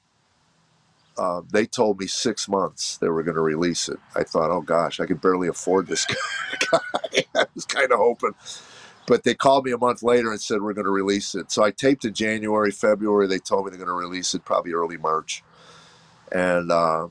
uh, 1.21 1.41
they 1.51 1.67
told 1.67 1.99
me 1.99 2.07
six 2.07 2.49
months 2.49 2.97
they 2.97 3.07
were 3.07 3.21
going 3.21 3.35
to 3.35 3.41
release 3.43 3.87
it. 3.87 3.99
I 4.15 4.23
thought, 4.23 4.49
oh 4.49 4.61
gosh, 4.61 4.99
I 4.99 5.05
could 5.05 5.21
barely 5.21 5.47
afford 5.47 5.85
this 5.85 6.05
guy. 6.71 6.79
I 7.35 7.45
was 7.53 7.63
kind 7.65 7.91
of 7.91 7.99
hoping. 7.99 8.33
But 9.05 9.23
they 9.23 9.35
called 9.35 9.65
me 9.65 9.71
a 9.71 9.77
month 9.77 10.01
later 10.01 10.31
and 10.31 10.41
said, 10.41 10.63
we're 10.63 10.73
going 10.73 10.85
to 10.85 10.91
release 10.91 11.35
it. 11.35 11.51
So 11.51 11.63
I 11.63 11.69
taped 11.69 12.05
in 12.05 12.15
January, 12.15 12.71
February. 12.71 13.27
They 13.27 13.37
told 13.37 13.65
me 13.65 13.69
they're 13.69 13.77
going 13.77 13.87
to 13.87 13.93
release 13.93 14.33
it 14.33 14.45
probably 14.45 14.73
early 14.73 14.97
March. 14.97 15.43
And 16.31 16.71
uh, 16.71 17.09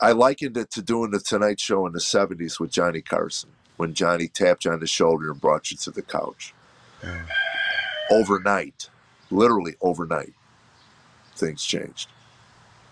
I 0.00 0.12
likened 0.12 0.56
it 0.56 0.70
to 0.72 0.82
doing 0.82 1.10
the 1.10 1.20
Tonight 1.20 1.60
Show 1.60 1.86
in 1.86 1.92
the 1.92 1.98
70s 1.98 2.58
with 2.58 2.72
Johnny 2.72 3.02
Carson 3.02 3.50
when 3.76 3.92
Johnny 3.92 4.28
tapped 4.28 4.64
you 4.64 4.72
on 4.72 4.80
the 4.80 4.86
shoulder 4.86 5.30
and 5.30 5.40
brought 5.40 5.70
you 5.70 5.76
to 5.78 5.90
the 5.90 6.02
couch. 6.02 6.54
Overnight, 8.10 8.88
literally 9.30 9.76
overnight, 9.82 10.34
things 11.40 11.64
changed. 11.64 12.08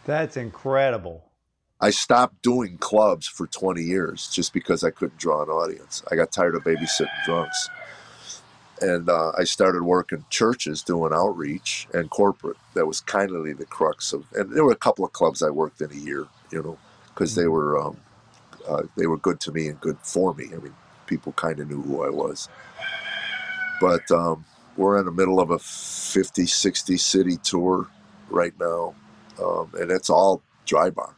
That's 0.05 0.37
incredible. 0.37 1.25
I 1.81 1.91
stopped 1.91 2.43
doing 2.43 2.79
clubs 2.79 3.29
for 3.29 3.47
20 3.47 3.83
years 3.83 4.29
just 4.29 4.53
because 4.53 4.83
I 4.83 4.91
couldn't 4.91 5.19
draw 5.19 5.43
an 5.43 5.49
audience. 5.49 6.03
I 6.11 6.17
got 6.17 6.33
tired 6.33 6.57
of 6.57 6.65
babysitting 6.65 7.25
drunks. 7.25 7.69
And 8.81 9.09
uh, 9.09 9.33
I 9.37 9.45
started 9.45 9.83
working 9.83 10.25
churches 10.31 10.83
doing 10.83 11.13
outreach 11.13 11.87
and 11.93 12.11
corporate. 12.11 12.57
That 12.75 12.87
was 12.87 13.01
kind 13.01 13.31
of 13.31 13.45
the 13.45 13.67
crux 13.67 14.13
of, 14.13 14.25
and 14.33 14.53
there 14.53 14.65
were 14.65 14.73
a 14.73 14.77
couple 14.77 15.05
of 15.05 15.13
clubs 15.13 15.43
I 15.43 15.51
worked 15.51 15.81
in 15.81 15.93
a 15.93 15.97
year, 15.97 16.27
you 16.51 16.63
know, 16.63 16.79
because 17.09 17.35
they 17.35 17.43
mm-hmm. 17.43 17.53
were 17.53 17.79
um, 17.79 17.97
uh, 18.69 18.83
they 18.97 19.07
were 19.07 19.17
good 19.17 19.41
to 19.41 19.53
me 19.53 19.69
and 19.69 19.81
good 19.81 19.99
for 20.03 20.35
me. 20.35 20.47
I 20.53 20.59
mean, 20.59 20.75
people 21.07 21.33
kind 21.33 21.59
of 21.59 21.69
knew 21.69 21.83
who 21.83 22.05
I 22.05 22.11
was. 22.11 22.49
But 23.81 24.09
um, 24.11 24.45
we're 24.77 24.99
in 24.99 25.07
the 25.07 25.13
middle 25.13 25.41
of 25.41 25.51
a 25.51 25.59
50, 25.59 26.47
60 26.47 26.97
city 26.99 27.37
tour 27.37 27.89
right 28.31 28.53
now, 28.59 28.95
um, 29.43 29.73
and 29.79 29.91
it's 29.91 30.11
all 30.11 30.43
dry 30.67 30.91
bar. 30.91 31.15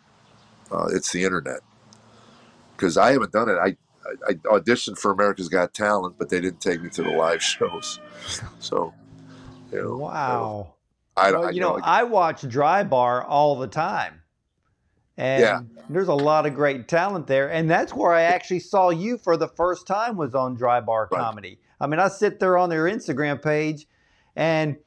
Uh, 0.71 0.89
it's 0.93 1.13
the 1.13 1.25
internet. 1.25 1.61
Because 2.77 2.97
I 2.97 3.13
haven't 3.13 3.33
done 3.33 3.49
it. 3.49 3.57
I, 3.57 3.77
I, 4.27 4.31
I 4.31 4.59
auditioned 4.59 4.99
for 4.99 5.11
America's 5.11 5.49
Got 5.49 5.75
Talent, 5.75 6.17
but 6.19 6.31
they 6.31 6.41
didn't 6.41 6.61
take 6.61 6.83
me 6.83 6.89
to 6.91 7.03
the 7.03 7.11
live 7.11 7.43
shows. 7.43 8.01
So, 8.59 8.95
you 9.73 9.83
know. 9.83 9.97
Wow. 9.99 10.75
I, 11.17 11.33
well, 11.33 11.49
I, 11.49 11.51
you 11.51 11.61
know, 11.61 11.77
know 11.77 11.85
I 11.85 12.05
watch 12.05 12.49
Dry 12.49 12.83
Bar 12.83 13.25
all 13.25 13.59
the 13.59 13.67
time. 13.67 14.23
And 15.17 15.43
yeah. 15.43 15.61
there's 15.91 16.09
a 16.09 16.15
lot 16.15 16.47
of 16.47 16.55
great 16.55 16.89
talent 16.89 17.27
there. 17.27 17.51
And 17.53 17.71
that's 17.71 17.93
where 17.93 18.13
I 18.13 18.23
actually 18.23 18.61
saw 18.61 18.89
you 18.89 19.19
for 19.19 19.37
the 19.37 19.49
first 19.49 19.87
time 19.87 20.17
was 20.17 20.35
on 20.35 20.55
Dry 20.55 20.81
Bar 20.81 21.09
right. 21.11 21.21
Comedy. 21.21 21.59
I 21.79 21.87
mean, 21.87 22.01
I 22.01 22.09
sit 22.09 22.41
there 22.41 22.57
on 22.57 22.71
their 22.71 22.85
Instagram 22.85 23.43
page 23.43 23.87
and 24.35 24.79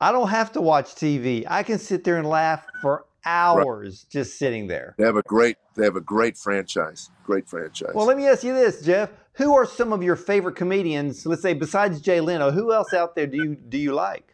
I 0.00 0.12
don't 0.12 0.28
have 0.28 0.52
to 0.52 0.60
watch 0.60 0.94
TV. 0.94 1.44
I 1.48 1.62
can 1.62 1.78
sit 1.78 2.04
there 2.04 2.18
and 2.18 2.28
laugh 2.28 2.66
for 2.82 3.06
hours 3.24 4.04
right. 4.06 4.12
just 4.12 4.38
sitting 4.38 4.66
there. 4.66 4.94
They 4.98 5.04
have 5.04 5.16
a 5.16 5.22
great 5.22 5.56
they 5.74 5.84
have 5.84 5.96
a 5.96 6.00
great 6.00 6.36
franchise. 6.36 7.10
Great 7.24 7.48
franchise. 7.48 7.92
Well, 7.94 8.06
let 8.06 8.16
me 8.16 8.26
ask 8.26 8.44
you 8.44 8.54
this, 8.54 8.82
Jeff. 8.82 9.10
Who 9.34 9.54
are 9.54 9.66
some 9.66 9.92
of 9.92 10.02
your 10.02 10.16
favorite 10.16 10.56
comedians, 10.56 11.26
let's 11.26 11.42
say 11.42 11.52
besides 11.52 12.00
Jay 12.00 12.20
Leno, 12.20 12.50
who 12.50 12.72
else 12.72 12.94
out 12.94 13.14
there 13.14 13.26
do 13.26 13.36
you 13.36 13.54
do 13.54 13.78
you 13.78 13.92
like? 13.92 14.32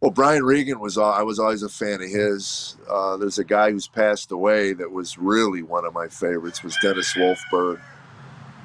Well, 0.00 0.12
Brian 0.12 0.44
Regan 0.44 0.78
was 0.78 0.96
I 0.96 1.22
was 1.22 1.38
always 1.38 1.62
a 1.62 1.68
fan 1.68 2.00
of 2.00 2.08
his. 2.08 2.76
Uh, 2.88 3.16
there's 3.16 3.38
a 3.38 3.44
guy 3.44 3.72
who's 3.72 3.88
passed 3.88 4.30
away 4.30 4.72
that 4.74 4.90
was 4.90 5.18
really 5.18 5.62
one 5.62 5.84
of 5.84 5.92
my 5.92 6.06
favorites 6.06 6.62
was 6.62 6.76
Dennis 6.80 7.14
Wolfberg. 7.14 7.80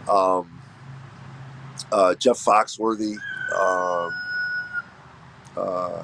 Um, 0.08 0.62
uh, 1.92 2.14
Jeff 2.16 2.38
Foxworthy. 2.38 3.18
Um, 3.58 4.14
uh, 5.58 6.04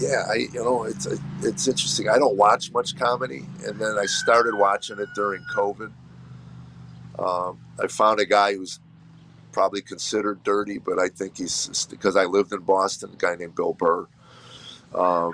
yeah, 0.00 0.24
I 0.28 0.34
you 0.52 0.64
know 0.64 0.84
it's 0.84 1.06
it's 1.42 1.68
interesting. 1.68 2.08
I 2.08 2.18
don't 2.18 2.36
watch 2.36 2.72
much 2.72 2.96
comedy, 2.96 3.46
and 3.66 3.78
then 3.78 3.98
I 3.98 4.06
started 4.06 4.54
watching 4.54 4.98
it 4.98 5.08
during 5.14 5.42
COVID. 5.54 5.92
Um, 7.18 7.58
I 7.82 7.86
found 7.86 8.20
a 8.20 8.26
guy 8.26 8.54
who's 8.54 8.80
probably 9.52 9.82
considered 9.82 10.42
dirty, 10.42 10.78
but 10.78 10.98
I 10.98 11.08
think 11.08 11.36
he's 11.36 11.86
because 11.90 12.16
I 12.16 12.24
lived 12.24 12.52
in 12.52 12.60
Boston. 12.60 13.10
A 13.12 13.16
guy 13.16 13.36
named 13.36 13.54
Bill 13.54 13.74
Burr. 13.74 14.06
Um, 14.94 15.32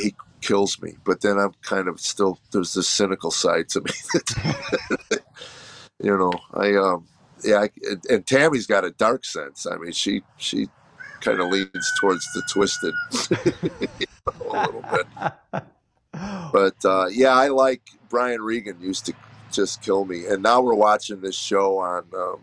he 0.00 0.14
kills 0.40 0.80
me, 0.80 0.96
but 1.04 1.20
then 1.20 1.38
I'm 1.38 1.54
kind 1.62 1.88
of 1.88 2.00
still 2.00 2.38
there's 2.52 2.74
this 2.74 2.88
cynical 2.88 3.30
side 3.30 3.68
to 3.70 3.80
me. 3.80 3.90
you 6.02 6.16
know, 6.16 6.32
I 6.54 6.74
um, 6.74 7.06
yeah, 7.44 7.60
I, 7.60 7.70
and 8.10 8.26
Tammy's 8.26 8.66
got 8.66 8.84
a 8.84 8.90
dark 8.90 9.24
sense. 9.24 9.66
I 9.66 9.76
mean, 9.76 9.92
she 9.92 10.22
she 10.36 10.68
kind 11.20 11.40
of 11.40 11.48
leans 11.48 11.92
towards 11.98 12.26
the 12.32 12.42
twisted 12.48 12.94
you 14.00 14.06
know, 14.26 14.50
a 14.50 14.62
little 14.62 14.84
bit. 15.52 15.62
But 16.52 16.84
uh, 16.84 17.06
yeah, 17.12 17.34
I 17.34 17.48
like 17.48 17.82
Brian 18.08 18.40
Regan 18.40 18.80
used 18.80 19.06
to 19.06 19.12
just 19.52 19.82
kill 19.82 20.04
me. 20.04 20.26
And 20.26 20.42
now 20.42 20.60
we're 20.60 20.74
watching 20.74 21.20
this 21.20 21.36
show 21.36 21.78
on 21.78 22.04
um, 22.16 22.40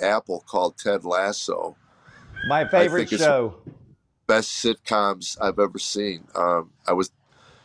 Apple 0.00 0.44
called 0.46 0.76
Ted 0.76 1.04
Lasso. 1.04 1.76
My 2.46 2.66
favorite 2.66 3.08
show. 3.08 3.56
Best 4.26 4.64
sitcoms 4.64 5.36
I've 5.40 5.58
ever 5.58 5.78
seen. 5.78 6.26
Um, 6.34 6.70
I 6.86 6.92
was 6.92 7.10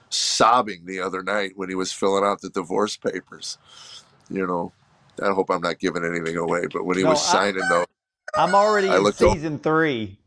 sobbing 0.10 0.86
the 0.86 0.99
other 0.99 1.21
night 1.21 1.51
when 1.56 1.69
he 1.69 1.75
was 1.75 1.91
filling 1.91 2.23
out 2.23 2.41
the 2.41 2.49
divorce 2.49 2.97
papers. 2.97 3.58
You 4.30 4.47
know, 4.47 4.73
I 5.21 5.32
hope 5.32 5.49
I'm 5.49 5.62
not 5.62 5.80
giving 5.80 6.04
anything 6.04 6.38
away, 6.38 6.67
but 6.71 6.86
when 6.86 6.97
he 6.97 7.04
no, 7.04 7.12
was 7.12 7.25
signing 7.25 7.63
those, 7.69 7.86
I'm 8.36 8.56
already 8.56 8.89
I 8.89 8.97
in 8.97 9.13
season 9.13 9.54
over. 9.54 9.63
three. 9.63 10.19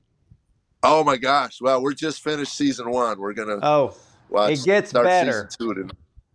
Oh 0.82 1.02
my 1.04 1.16
gosh! 1.16 1.60
Well, 1.60 1.82
we're 1.82 1.94
just 1.94 2.22
finished 2.22 2.54
season 2.54 2.90
one. 2.90 3.18
We're 3.18 3.32
gonna 3.32 3.58
oh, 3.62 3.96
watch, 4.28 4.52
it 4.52 4.64
gets 4.64 4.92
better. 4.92 5.48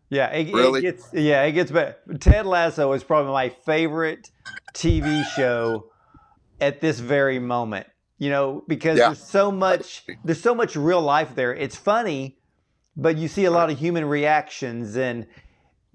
Yeah, 0.10 0.28
it, 0.28 0.54
really? 0.54 0.80
it 0.80 0.84
gets 0.84 1.10
yeah, 1.14 1.44
it 1.44 1.54
gets 1.54 1.72
better. 1.72 1.96
Ted 2.20 2.46
Lasso 2.46 2.92
is 2.94 3.04
probably 3.04 3.32
my 3.32 3.50
favorite 3.50 4.30
TV 4.74 5.24
show 5.36 5.90
at 6.60 6.82
this 6.82 7.00
very 7.00 7.40
moment. 7.40 7.88
You 8.20 8.30
know, 8.30 8.64
because 8.68 8.98
yeah. 8.98 9.08
there's 9.08 9.24
so 9.24 9.52
much 9.52 10.06
there's 10.24 10.42
so 10.42 10.54
much 10.54 10.76
real 10.76 11.02
life 11.02 11.36
there. 11.36 11.54
It's 11.54 11.76
funny, 11.76 12.38
but 12.96 13.18
you 13.18 13.28
see 13.28 13.46
a 13.46 13.52
lot 13.52 13.70
of 13.70 13.80
human 13.80 14.06
reactions 14.06 14.96
and 14.96 15.26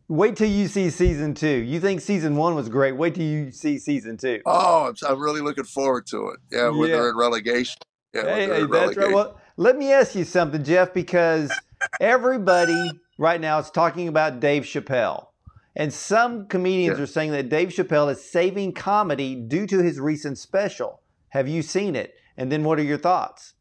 wait 0.09 0.37
till 0.37 0.49
you 0.49 0.68
see 0.68 0.90
season 0.90 1.35
two. 1.35 1.47
You 1.49 1.81
think 1.81 2.01
season 2.01 2.37
one 2.37 2.55
was 2.55 2.68
great. 2.68 2.92
Wait 2.92 3.14
till 3.14 3.25
you 3.25 3.52
see 3.52 3.79
season 3.79 4.17
two. 4.17 4.40
Oh, 4.46 4.88
I'm, 4.88 4.94
I'm 5.09 5.21
really 5.21 5.40
looking 5.40 5.65
forward 5.65 6.06
to 6.09 6.29
it. 6.29 6.40
Yeah, 6.50 6.71
when 6.71 6.90
yeah. 6.90 6.96
they're 6.96 7.11
in 7.11 7.17
relegation. 7.17 7.77
Yeah, 8.15 8.25
hey, 8.25 8.42
hey 8.42 8.48
that's 8.48 8.67
relegation. 8.71 9.02
right. 9.02 9.15
Well, 9.15 9.40
let 9.56 9.77
me 9.77 9.92
ask 9.92 10.15
you 10.15 10.25
something, 10.25 10.65
Jeff, 10.65 10.94
because 10.94 11.52
everybody 12.00 12.90
right 13.19 13.40
now 13.40 13.59
is 13.59 13.71
talking 13.71 14.09
about 14.09 14.40
Dave 14.40 14.63
Chappelle. 14.65 15.27
And 15.77 15.92
some 15.92 16.46
comedians 16.46 16.98
yeah. 16.98 17.04
are 17.04 17.06
saying 17.06 17.31
that 17.33 17.48
Dave 17.48 17.69
Chappelle 17.69 18.11
is 18.11 18.25
saving 18.25 18.73
comedy 18.73 19.37
due 19.37 19.67
to 19.67 19.79
his 19.79 20.00
recent 20.00 20.38
special. 20.38 21.02
Have 21.29 21.46
you 21.46 21.63
seen 21.63 21.94
it? 21.94 22.15
And 22.37 22.50
then 22.50 22.65
what 22.65 22.79
are 22.81 22.85
your 22.85 22.98
thoughts? 22.98 23.54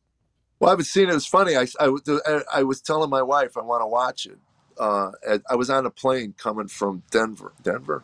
Well, 0.59 0.69
I 0.69 0.71
haven't 0.71 0.85
seen 0.85 1.09
it. 1.09 1.15
It's 1.15 1.27
funny. 1.27 1.55
I, 1.55 1.67
I, 1.79 2.41
I 2.51 2.63
was 2.63 2.81
telling 2.81 3.11
my 3.11 3.21
wife 3.21 3.55
I 3.57 3.61
want 3.61 3.81
to 3.81 3.87
watch 3.87 4.25
it. 4.25 4.39
Uh, 4.79 5.11
I 5.49 5.55
was 5.55 5.69
on 5.69 5.85
a 5.85 5.91
plane 5.91 6.33
coming 6.37 6.67
from 6.67 7.03
Denver. 7.11 7.53
Denver. 7.63 8.03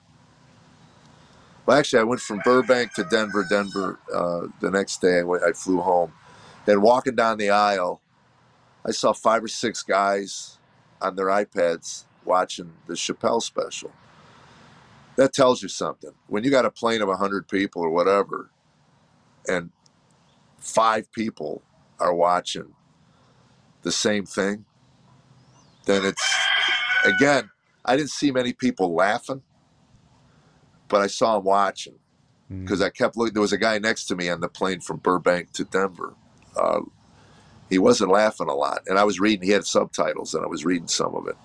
Well, 1.65 1.77
actually, 1.77 2.01
I 2.01 2.03
went 2.03 2.21
from 2.21 2.41
Burbank 2.45 2.93
to 2.95 3.05
Denver. 3.05 3.45
Denver. 3.49 3.99
Uh, 4.13 4.47
the 4.61 4.71
next 4.71 5.01
day, 5.01 5.19
I, 5.19 5.23
went, 5.23 5.43
I 5.43 5.53
flew 5.53 5.81
home. 5.81 6.13
Then 6.65 6.81
walking 6.81 7.15
down 7.15 7.37
the 7.39 7.51
aisle, 7.51 8.01
I 8.85 8.91
saw 8.91 9.13
five 9.13 9.43
or 9.43 9.49
six 9.49 9.83
guys 9.83 10.57
on 11.01 11.15
their 11.15 11.27
iPads 11.27 12.05
watching 12.25 12.73
the 12.87 12.95
Chappelle 12.95 13.41
special. 13.41 13.91
that 15.17 15.33
tells 15.33 15.61
you 15.63 15.69
something. 15.69 16.11
When 16.27 16.43
you 16.45 16.51
got 16.51 16.65
a 16.65 16.71
plane 16.71 17.01
of 17.03 17.07
100 17.09 17.47
people 17.47 17.83
or 17.83 17.89
whatever, 17.89 18.49
and 19.47 19.71
five 20.59 21.11
people 21.11 21.63
are 21.99 22.13
watching 22.13 22.73
the 23.83 23.91
same 23.91 24.25
thing, 24.25 24.65
then 25.85 26.05
it's, 26.05 26.32
again, 27.05 27.49
I 27.85 27.95
didn't 27.97 28.11
see 28.11 28.31
many 28.31 28.53
people 28.53 28.93
laughing, 28.93 29.41
but 30.87 31.01
I 31.01 31.07
saw 31.07 31.35
them 31.35 31.45
watching 31.45 31.95
because 32.63 32.81
I 32.81 32.89
kept 32.89 33.17
looking. 33.17 33.33
There 33.33 33.41
was 33.41 33.53
a 33.53 33.57
guy 33.57 33.77
next 33.79 34.05
to 34.05 34.15
me 34.15 34.29
on 34.29 34.39
the 34.41 34.49
plane 34.49 34.79
from 34.79 34.97
Burbank 34.97 35.51
to 35.53 35.63
Denver. 35.65 36.13
Uh, 36.55 36.81
he 37.69 37.79
wasn't 37.79 38.11
laughing 38.11 38.47
a 38.47 38.53
lot, 38.53 38.83
and 38.87 38.99
I 38.99 39.03
was 39.03 39.19
reading. 39.19 39.45
He 39.45 39.51
had 39.51 39.65
subtitles, 39.65 40.33
and 40.35 40.43
I 40.43 40.47
was 40.47 40.63
reading 40.65 40.87
some 40.87 41.15
of 41.15 41.27
it. 41.27 41.35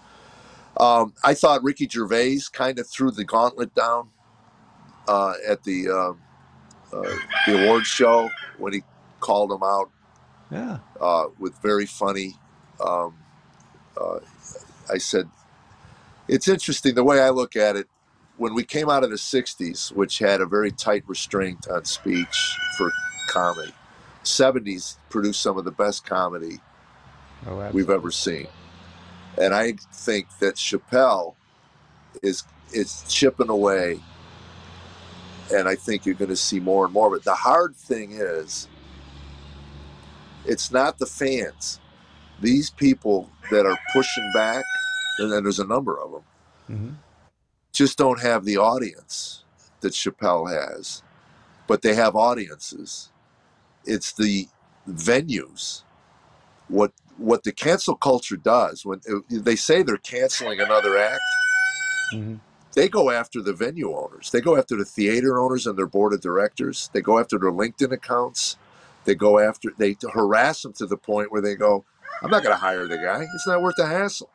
Um, 0.80 1.14
I 1.24 1.34
thought 1.34 1.62
Ricky 1.64 1.88
Gervais 1.88 2.40
kind 2.52 2.78
of 2.78 2.86
threw 2.88 3.10
the 3.10 3.24
gauntlet 3.24 3.74
down 3.74 4.10
uh, 5.08 5.34
at 5.48 5.64
the 5.64 5.88
uh, 5.88 6.12
uh, 6.96 7.14
the 7.46 7.64
awards 7.64 7.86
show 7.86 8.30
when 8.58 8.72
he 8.72 8.82
called 9.20 9.50
him 9.50 9.62
out 9.62 9.90
Yeah. 10.50 10.78
uh, 11.00 11.24
with 11.38 11.56
very 11.62 11.86
funny. 11.86 12.36
Um, 12.84 13.14
uh, 14.00 14.20
I 14.92 14.98
said, 14.98 15.28
it's 16.28 16.48
interesting 16.48 16.94
the 16.94 17.04
way 17.04 17.20
I 17.20 17.30
look 17.30 17.56
at 17.56 17.76
it. 17.76 17.88
When 18.36 18.54
we 18.54 18.64
came 18.64 18.88
out 18.90 19.04
of 19.04 19.10
the 19.10 19.16
'60s, 19.16 19.92
which 19.92 20.18
had 20.18 20.40
a 20.40 20.46
very 20.46 20.70
tight 20.72 21.04
restraint 21.06 21.68
on 21.68 21.84
speech 21.84 22.56
for 22.76 22.92
comedy, 23.28 23.72
'70s 24.24 24.96
produced 25.10 25.42
some 25.42 25.58
of 25.58 25.64
the 25.64 25.72
best 25.72 26.04
comedy 26.06 26.60
Oh, 27.46 27.70
we've 27.72 27.90
ever 27.90 28.10
seen. 28.10 28.48
And 29.40 29.54
I 29.54 29.74
think 29.92 30.26
that 30.40 30.56
Chappelle 30.56 31.34
is 32.22 32.44
is 32.72 33.04
chipping 33.08 33.48
away, 33.48 34.00
and 35.52 35.68
I 35.68 35.76
think 35.76 36.04
you're 36.04 36.14
going 36.16 36.30
to 36.30 36.36
see 36.36 36.60
more 36.60 36.84
and 36.84 36.92
more. 36.92 37.10
But 37.10 37.24
the 37.24 37.34
hard 37.34 37.76
thing 37.76 38.12
is, 38.12 38.68
it's 40.44 40.72
not 40.72 40.98
the 40.98 41.06
fans; 41.06 41.80
these 42.40 42.70
people 42.70 43.30
that 43.50 43.66
are 43.66 43.78
pushing 43.92 44.30
back, 44.34 44.64
and 45.18 45.32
then 45.32 45.44
there's 45.44 45.60
a 45.60 45.66
number 45.66 45.98
of 46.00 46.12
them, 46.12 46.22
hmm 46.68 46.90
just 47.72 47.98
don't 47.98 48.20
have 48.20 48.44
the 48.44 48.58
audience 48.58 49.44
that 49.80 49.92
Chappelle 49.94 50.50
has, 50.50 51.02
but 51.68 51.82
they 51.82 51.94
have 51.94 52.16
audiences. 52.16 53.10
It's 53.84 54.12
the 54.12 54.48
venues. 54.88 55.82
What 56.68 56.92
what 57.18 57.44
the 57.44 57.52
cancel 57.52 57.96
culture 57.96 58.36
does 58.36 58.86
when 58.86 59.00
uh, 59.10 59.20
they 59.30 59.56
say 59.56 59.82
they're 59.82 59.98
canceling 59.98 60.60
another 60.60 60.98
act, 60.98 61.20
hmm 62.10 62.36
they 62.74 62.88
go 62.88 63.10
after 63.10 63.42
the 63.42 63.54
venue 63.54 63.94
owners. 63.96 64.30
They 64.30 64.40
go 64.40 64.56
after 64.56 64.76
the 64.76 64.84
theater 64.84 65.40
owners 65.40 65.66
and 65.66 65.78
their 65.78 65.86
board 65.86 66.12
of 66.14 66.20
directors. 66.22 66.90
They 66.92 67.02
go 67.02 67.18
after 67.18 67.38
their 67.38 67.52
LinkedIn 67.52 67.92
accounts. 67.92 68.56
They 69.04 69.14
go 69.16 69.38
after 69.40 69.70
they 69.78 69.96
harass 70.12 70.62
them 70.62 70.74
to 70.74 70.86
the 70.86 70.96
point 70.98 71.32
where 71.32 71.42
they 71.42 71.56
go, 71.56 71.84
"I'm 72.22 72.30
not 72.30 72.44
going 72.44 72.54
to 72.54 72.60
hire 72.60 72.86
the 72.86 72.98
guy. 72.98 73.26
It's 73.34 73.46
not 73.46 73.62
worth 73.62 73.76
the 73.76 73.86
hassle." 73.86 74.30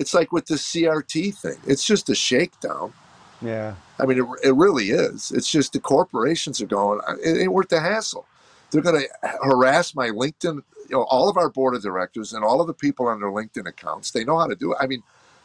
It's 0.00 0.14
like 0.14 0.32
with 0.32 0.46
the 0.46 0.54
CRT 0.54 1.34
thing. 1.34 1.58
It's 1.66 1.84
just 1.84 2.08
a 2.08 2.14
shakedown. 2.14 2.94
Yeah. 3.42 3.74
I 3.98 4.06
mean, 4.06 4.18
it, 4.18 4.26
it 4.48 4.54
really 4.54 4.86
is. 4.90 5.30
It's 5.30 5.50
just 5.50 5.74
the 5.74 5.78
corporations 5.78 6.58
are 6.62 6.66
going, 6.66 7.00
it 7.22 7.38
ain't 7.38 7.52
worth 7.52 7.68
the 7.68 7.80
hassle. 7.80 8.26
They're 8.70 8.80
going 8.80 9.02
to 9.02 9.28
harass 9.42 9.94
my 9.94 10.08
LinkedIn, 10.08 10.62
you 10.88 10.96
know, 10.96 11.02
all 11.02 11.28
of 11.28 11.36
our 11.36 11.50
board 11.50 11.74
of 11.74 11.82
directors 11.82 12.32
and 12.32 12.42
all 12.42 12.62
of 12.62 12.66
the 12.66 12.72
people 12.72 13.08
on 13.08 13.20
their 13.20 13.28
LinkedIn 13.28 13.68
accounts. 13.68 14.10
They 14.10 14.24
know 14.24 14.38
how 14.38 14.46
to 14.46 14.54
do 14.54 14.72
it. 14.72 14.78
I 14.80 14.86
mean, 14.86 15.02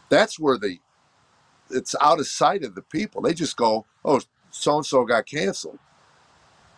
that's 0.07 0.39
where 0.39 0.57
the, 0.57 0.79
it's 1.69 1.93
out 1.99 2.21
of 2.21 2.27
sight 2.27 2.63
of 2.63 2.75
the 2.75 2.81
people. 2.81 3.21
They 3.21 3.33
just 3.33 3.57
go, 3.57 3.85
oh, 4.05 4.21
so 4.51 4.77
and 4.77 4.85
so 4.85 5.03
got 5.03 5.25
canceled. 5.25 5.79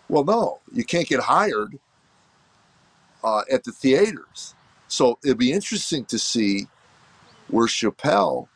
Well, 0.09 0.23
no, 0.23 0.61
you 0.73 0.83
can't 0.83 1.07
get 1.07 1.19
hired 1.19 1.77
uh, 3.23 3.43
at 3.51 3.65
the 3.65 3.71
theaters. 3.71 4.55
So 4.87 5.19
it'd 5.23 5.37
be 5.37 5.51
interesting 5.51 6.05
to 6.05 6.17
see 6.17 6.65
where 7.49 7.67
Chappelle 7.67 8.47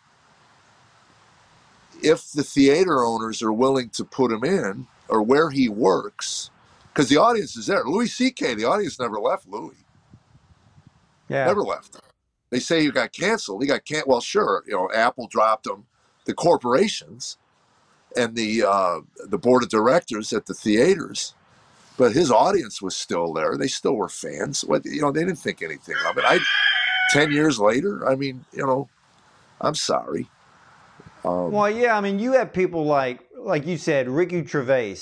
if 2.03 2.31
the 2.31 2.43
theater 2.43 3.03
owners 3.03 3.41
are 3.41 3.53
willing 3.53 3.89
to 3.89 4.03
put 4.03 4.31
him 4.31 4.43
in 4.43 4.87
or 5.07 5.21
where 5.21 5.49
he 5.49 5.69
works, 5.69 6.49
because 6.87 7.09
the 7.09 7.17
audience 7.17 7.55
is 7.55 7.67
there. 7.67 7.83
Louis 7.83 8.07
C.K. 8.07 8.55
The 8.55 8.65
audience 8.65 8.99
never 8.99 9.19
left 9.19 9.47
Louis. 9.47 9.75
Yeah. 11.29 11.45
Never 11.45 11.61
left. 11.61 11.97
They 12.49 12.59
say 12.59 12.81
he 12.81 12.91
got 12.91 13.13
canceled. 13.13 13.61
He 13.61 13.67
got 13.67 13.85
can't. 13.85 14.07
Well, 14.07 14.21
sure. 14.21 14.63
You 14.67 14.73
know, 14.73 14.89
Apple 14.93 15.27
dropped 15.27 15.67
him. 15.67 15.85
The 16.25 16.33
corporations 16.33 17.37
and 18.15 18.35
the 18.35 18.63
uh, 18.63 18.99
the 19.27 19.37
board 19.37 19.63
of 19.63 19.69
directors 19.69 20.33
at 20.33 20.45
the 20.45 20.53
theaters, 20.53 21.33
but 21.97 22.11
his 22.11 22.29
audience 22.29 22.81
was 22.81 22.95
still 22.95 23.33
there. 23.33 23.57
They 23.57 23.67
still 23.67 23.95
were 23.95 24.09
fans. 24.09 24.63
What 24.63 24.85
you 24.85 25.01
know, 25.01 25.11
they 25.11 25.21
didn't 25.21 25.39
think 25.39 25.61
anything 25.61 25.95
of 26.07 26.17
it. 26.17 26.23
I, 26.27 26.39
ten 27.11 27.31
years 27.31 27.59
later, 27.59 28.07
I 28.07 28.15
mean, 28.15 28.45
you 28.53 28.65
know, 28.65 28.89
I'm 29.59 29.75
sorry. 29.75 30.29
Um, 31.23 31.51
Well, 31.51 31.69
yeah, 31.69 31.97
I 31.97 32.01
mean, 32.01 32.19
you 32.19 32.33
have 32.33 32.51
people 32.53 32.85
like, 32.85 33.27
like 33.37 33.65
you 33.65 33.77
said, 33.77 34.09
Ricky 34.09 34.45
Gervais. 34.45 34.97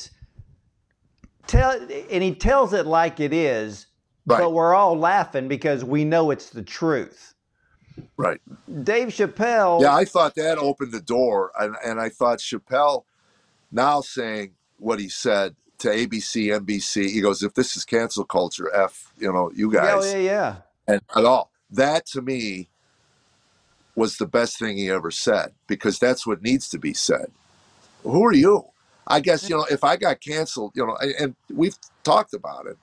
Tell, 1.48 1.72
and 1.72 2.24
he 2.24 2.36
tells 2.36 2.74
it 2.74 2.86
like 2.86 3.20
it 3.20 3.34
is, 3.34 3.88
Right. 4.26 4.40
but 4.40 4.52
we're 4.52 4.76
all 4.76 4.98
laughing 4.98 5.48
because 5.48 5.84
we 5.84 6.04
know 6.06 6.30
it's 6.30 6.50
the 6.52 6.62
truth. 6.62 7.34
right. 8.18 8.40
Dave 8.84 9.08
Chappelle. 9.08 9.82
Yeah, 9.82 9.96
I 9.96 10.06
thought 10.06 10.36
that 10.36 10.58
opened 10.58 10.92
the 10.92 11.02
door, 11.02 11.52
and, 11.60 11.76
and 11.84 12.00
I 12.00 12.10
thought 12.10 12.40
Chappelle 12.40 13.04
now 13.72 14.02
saying 14.02 14.52
what 14.78 15.00
he 15.00 15.10
said 15.10 15.56
to 15.80 15.88
ABC, 15.90 16.48
NBC. 16.48 17.10
He 17.10 17.22
goes, 17.22 17.42
"If 17.44 17.56
this 17.56 17.76
is 17.76 17.84
cancel 17.86 18.24
culture, 18.26 18.70
f 18.74 19.12
you 19.18 19.32
know 19.34 19.52
you 19.56 19.72
guys." 19.72 20.06
yeah, 20.14 20.18
yeah, 20.18 20.24
yeah. 20.24 20.56
and 20.88 21.02
at 21.16 21.26
all." 21.26 21.50
That 21.72 22.06
to 22.08 22.22
me 22.22 22.70
was 23.96 24.18
the 24.18 24.26
best 24.26 24.58
thing 24.58 24.78
he 24.78 24.90
ever 24.90 25.12
said 25.12 25.52
because 25.68 26.00
that's 26.00 26.26
what 26.26 26.42
needs 26.42 26.70
to 26.70 26.80
be 26.80 26.94
said. 26.94 27.32
Who 28.04 28.26
are 28.26 28.34
you? 28.34 28.66
I 29.06 29.20
guess 29.20 29.50
you 29.50 29.58
know 29.58 29.66
if 29.70 29.84
I 29.84 29.98
got 29.98 30.22
canceled, 30.22 30.74
you 30.76 30.86
know, 30.86 30.98
and, 31.02 31.36
we've 31.54 31.76
talked 32.04 32.34
about 32.34 32.68
it. 32.68 32.78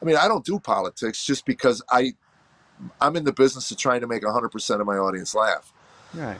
I 0.00 0.04
mean, 0.04 0.16
I 0.16 0.28
don't 0.28 0.44
do 0.44 0.58
politics 0.58 1.24
just 1.24 1.46
because 1.46 1.82
I 1.90 2.12
I'm 3.00 3.16
in 3.16 3.24
the 3.24 3.32
business 3.32 3.70
of 3.70 3.78
trying 3.78 4.00
to 4.00 4.06
make 4.06 4.22
100% 4.22 4.80
of 4.80 4.86
my 4.86 4.96
audience 4.96 5.34
laugh. 5.34 5.72
Right. 6.14 6.38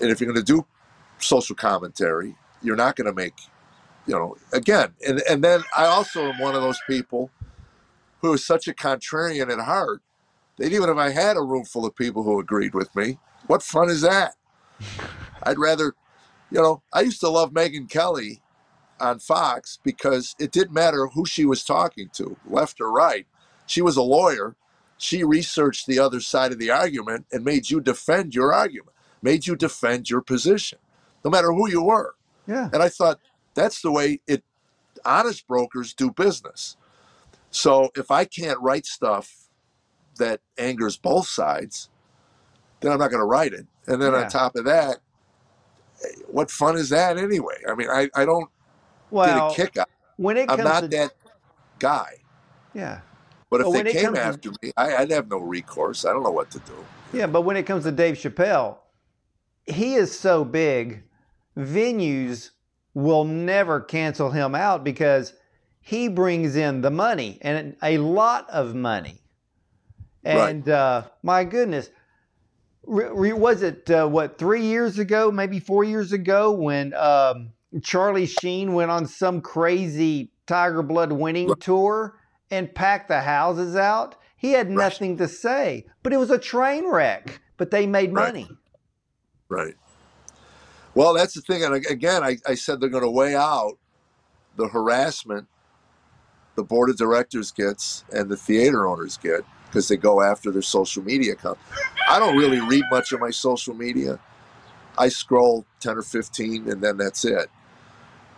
And 0.00 0.10
if 0.10 0.20
you're 0.20 0.32
going 0.32 0.44
to 0.44 0.52
do 0.52 0.66
social 1.18 1.54
commentary, 1.54 2.34
you're 2.62 2.76
not 2.76 2.96
going 2.96 3.06
to 3.06 3.12
make, 3.12 3.34
you 4.06 4.14
know, 4.14 4.36
again. 4.52 4.92
And 5.06 5.22
and 5.28 5.44
then 5.44 5.62
I 5.76 5.86
also 5.86 6.32
am 6.32 6.38
one 6.38 6.54
of 6.54 6.62
those 6.62 6.80
people 6.88 7.30
who 8.20 8.32
is 8.32 8.44
such 8.44 8.68
a 8.68 8.72
contrarian 8.72 9.50
at 9.50 9.58
heart 9.60 10.02
that 10.58 10.72
even 10.72 10.90
if 10.90 10.96
I 10.96 11.10
had 11.10 11.36
a 11.36 11.42
room 11.42 11.64
full 11.64 11.86
of 11.86 11.96
people 11.96 12.22
who 12.22 12.40
agreed 12.40 12.74
with 12.74 12.94
me, 12.94 13.18
what 13.46 13.62
fun 13.62 13.88
is 13.88 14.02
that? 14.02 14.34
I'd 15.42 15.58
rather, 15.58 15.94
you 16.50 16.60
know, 16.60 16.82
I 16.92 17.00
used 17.00 17.20
to 17.20 17.28
love 17.28 17.52
Megyn 17.52 17.88
Kelly 17.88 18.42
on 19.00 19.18
Fox 19.18 19.78
because 19.82 20.36
it 20.38 20.52
didn't 20.52 20.72
matter 20.72 21.08
who 21.08 21.26
she 21.26 21.44
was 21.44 21.64
talking 21.64 22.08
to, 22.14 22.36
left 22.48 22.80
or 22.80 22.90
right. 22.90 23.26
She 23.66 23.82
was 23.82 23.96
a 23.96 24.02
lawyer. 24.02 24.54
She 24.98 25.24
researched 25.24 25.86
the 25.86 25.98
other 25.98 26.20
side 26.20 26.52
of 26.52 26.58
the 26.58 26.70
argument 26.70 27.26
and 27.32 27.44
made 27.44 27.70
you 27.70 27.80
defend 27.80 28.34
your 28.34 28.54
argument, 28.54 28.94
made 29.20 29.46
you 29.46 29.56
defend 29.56 30.08
your 30.08 30.20
position, 30.20 30.78
no 31.24 31.30
matter 31.30 31.52
who 31.52 31.68
you 31.68 31.82
were. 31.82 32.14
Yeah. 32.46 32.70
And 32.72 32.82
I 32.82 32.88
thought 32.88 33.18
that's 33.54 33.82
the 33.82 33.90
way 33.90 34.20
it 34.26 34.44
honest 35.04 35.46
brokers 35.48 35.92
do 35.92 36.12
business. 36.12 36.76
So 37.50 37.90
if 37.96 38.10
I 38.10 38.24
can't 38.24 38.60
write 38.60 38.86
stuff 38.86 39.41
that 40.18 40.40
angers 40.58 40.96
both 40.96 41.26
sides, 41.28 41.88
then 42.80 42.92
I'm 42.92 42.98
not 42.98 43.10
going 43.10 43.20
to 43.20 43.26
write 43.26 43.52
it. 43.52 43.66
And 43.86 44.00
then 44.00 44.12
Yeah. 44.12 44.20
on 44.24 44.28
top 44.28 44.56
of 44.56 44.64
that, 44.64 44.98
what 46.26 46.50
fun 46.50 46.76
is 46.76 46.88
that 46.90 47.16
anyway? 47.18 47.56
I 47.68 47.74
mean, 47.74 47.88
I, 47.88 48.08
I 48.14 48.24
don't 48.24 48.50
Well, 49.10 49.50
get 49.50 49.60
a 49.60 49.66
kick 49.66 49.76
out. 49.78 49.88
when 50.16 50.36
it 50.36 50.48
I'm 50.48 50.56
comes 50.58 50.68
not 50.68 50.80
to 50.80 50.88
that 50.88 51.12
guy. 51.78 52.16
yeah, 52.74 53.00
But 53.50 53.60
if 53.60 53.66
Well, 53.68 53.82
they 53.82 53.92
came 53.92 54.04
comes 54.06 54.16
to- 54.18 54.22
after 54.24 54.50
me, 54.62 54.72
I, 54.76 54.96
I'd 54.96 55.10
have 55.10 55.28
no 55.28 55.38
recourse. 55.38 56.04
I 56.04 56.12
don't 56.12 56.22
know 56.22 56.30
what 56.30 56.50
to 56.52 56.58
do. 56.60 56.84
yeah, 57.12 57.26
but 57.26 57.42
when 57.42 57.56
it 57.56 57.64
comes 57.64 57.84
to 57.84 57.92
Dave 57.92 58.16
Chappelle, 58.16 58.78
he 59.64 59.94
is 59.94 60.18
so 60.18 60.44
big, 60.44 61.04
venues 61.56 62.50
will 62.94 63.24
never 63.24 63.80
cancel 63.80 64.30
him 64.30 64.54
out 64.54 64.82
because 64.84 65.34
he 65.80 66.08
brings 66.08 66.56
in 66.56 66.80
the 66.82 66.90
money 66.90 67.38
and 67.42 67.76
a 67.82 67.98
lot 67.98 68.48
of 68.50 68.74
money. 68.74 69.21
Right. 70.24 70.50
And 70.50 70.68
uh, 70.68 71.04
my 71.22 71.44
goodness, 71.44 71.90
re- 72.84 73.32
was 73.32 73.62
it 73.62 73.90
uh, 73.90 74.06
what 74.08 74.38
three 74.38 74.62
years 74.64 74.98
ago, 74.98 75.30
maybe 75.30 75.58
four 75.60 75.84
years 75.84 76.12
ago, 76.12 76.52
when 76.52 76.94
um, 76.94 77.52
Charlie 77.82 78.26
Sheen 78.26 78.74
went 78.74 78.90
on 78.90 79.06
some 79.06 79.40
crazy 79.40 80.32
Tiger 80.46 80.82
Blood 80.82 81.12
winning 81.12 81.48
Right. 81.48 81.60
tour 81.60 82.18
and 82.50 82.74
packed 82.74 83.08
the 83.08 83.20
houses 83.20 83.76
out? 83.76 84.16
He 84.36 84.52
had 84.52 84.68
Right. 84.68 84.76
nothing 84.76 85.16
to 85.18 85.28
say, 85.28 85.86
but 86.02 86.12
it 86.12 86.18
was 86.18 86.30
a 86.30 86.38
train 86.38 86.90
wreck. 86.90 87.40
But 87.56 87.70
they 87.70 87.86
made 87.86 88.12
Right. 88.12 88.34
money. 88.34 88.48
Right. 89.48 89.74
Well, 90.94 91.14
that's 91.14 91.34
the 91.34 91.40
thing. 91.40 91.62
And 91.64 91.74
again, 91.74 92.24
I, 92.24 92.38
I 92.46 92.54
said 92.54 92.80
they're 92.80 92.88
going 92.88 93.04
to 93.04 93.10
weigh 93.10 93.36
out 93.36 93.78
the 94.56 94.68
harassment 94.68 95.46
the 96.56 96.62
board 96.62 96.90
of 96.90 96.96
directors 96.96 97.50
gets 97.50 98.04
and 98.12 98.28
the 98.28 98.36
theater 98.36 98.86
owners 98.86 99.16
get 99.16 99.42
because 99.72 99.88
they 99.88 99.96
go 99.96 100.20
after 100.20 100.50
their 100.50 100.60
social 100.60 101.02
media 101.02 101.32
account. 101.32 101.56
I 102.06 102.18
don't 102.18 102.36
really 102.36 102.60
read 102.60 102.84
much 102.90 103.12
of 103.12 103.20
my 103.20 103.30
social 103.30 103.72
media. 103.72 104.18
I 104.98 105.08
scroll 105.08 105.64
10 105.80 105.96
or 105.96 106.02
15 106.02 106.70
and 106.70 106.82
then 106.82 106.98
that's 106.98 107.24
it. 107.24 107.48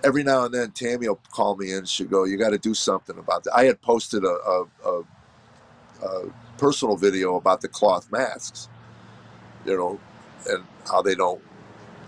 Every 0.05 0.23
now 0.23 0.45
and 0.45 0.55
then, 0.55 0.71
Tammy 0.71 1.09
will 1.09 1.21
call 1.33 1.57
me 1.57 1.73
and 1.73 1.89
she'll 1.89 2.07
go, 2.07 2.23
You 2.23 2.37
got 2.37 2.51
to 2.51 2.59
do 2.59 2.73
something 2.73 3.19
about 3.19 3.43
that. 3.45 3.57
I 3.57 3.65
had 3.65 3.83
posted 3.83 4.23
a, 4.23 4.29
a, 4.29 4.67
a, 4.87 5.03
a 6.07 6.33
personal 6.57 6.97
video 6.97 7.35
about 7.35 7.63
the 7.63 7.69
cloth 7.69 8.13
masks, 8.13 8.69
you 9.67 9.77
know, 9.77 9.99
and 10.49 10.63
how 10.87 11.03
they 11.03 11.17
don't 11.17 11.43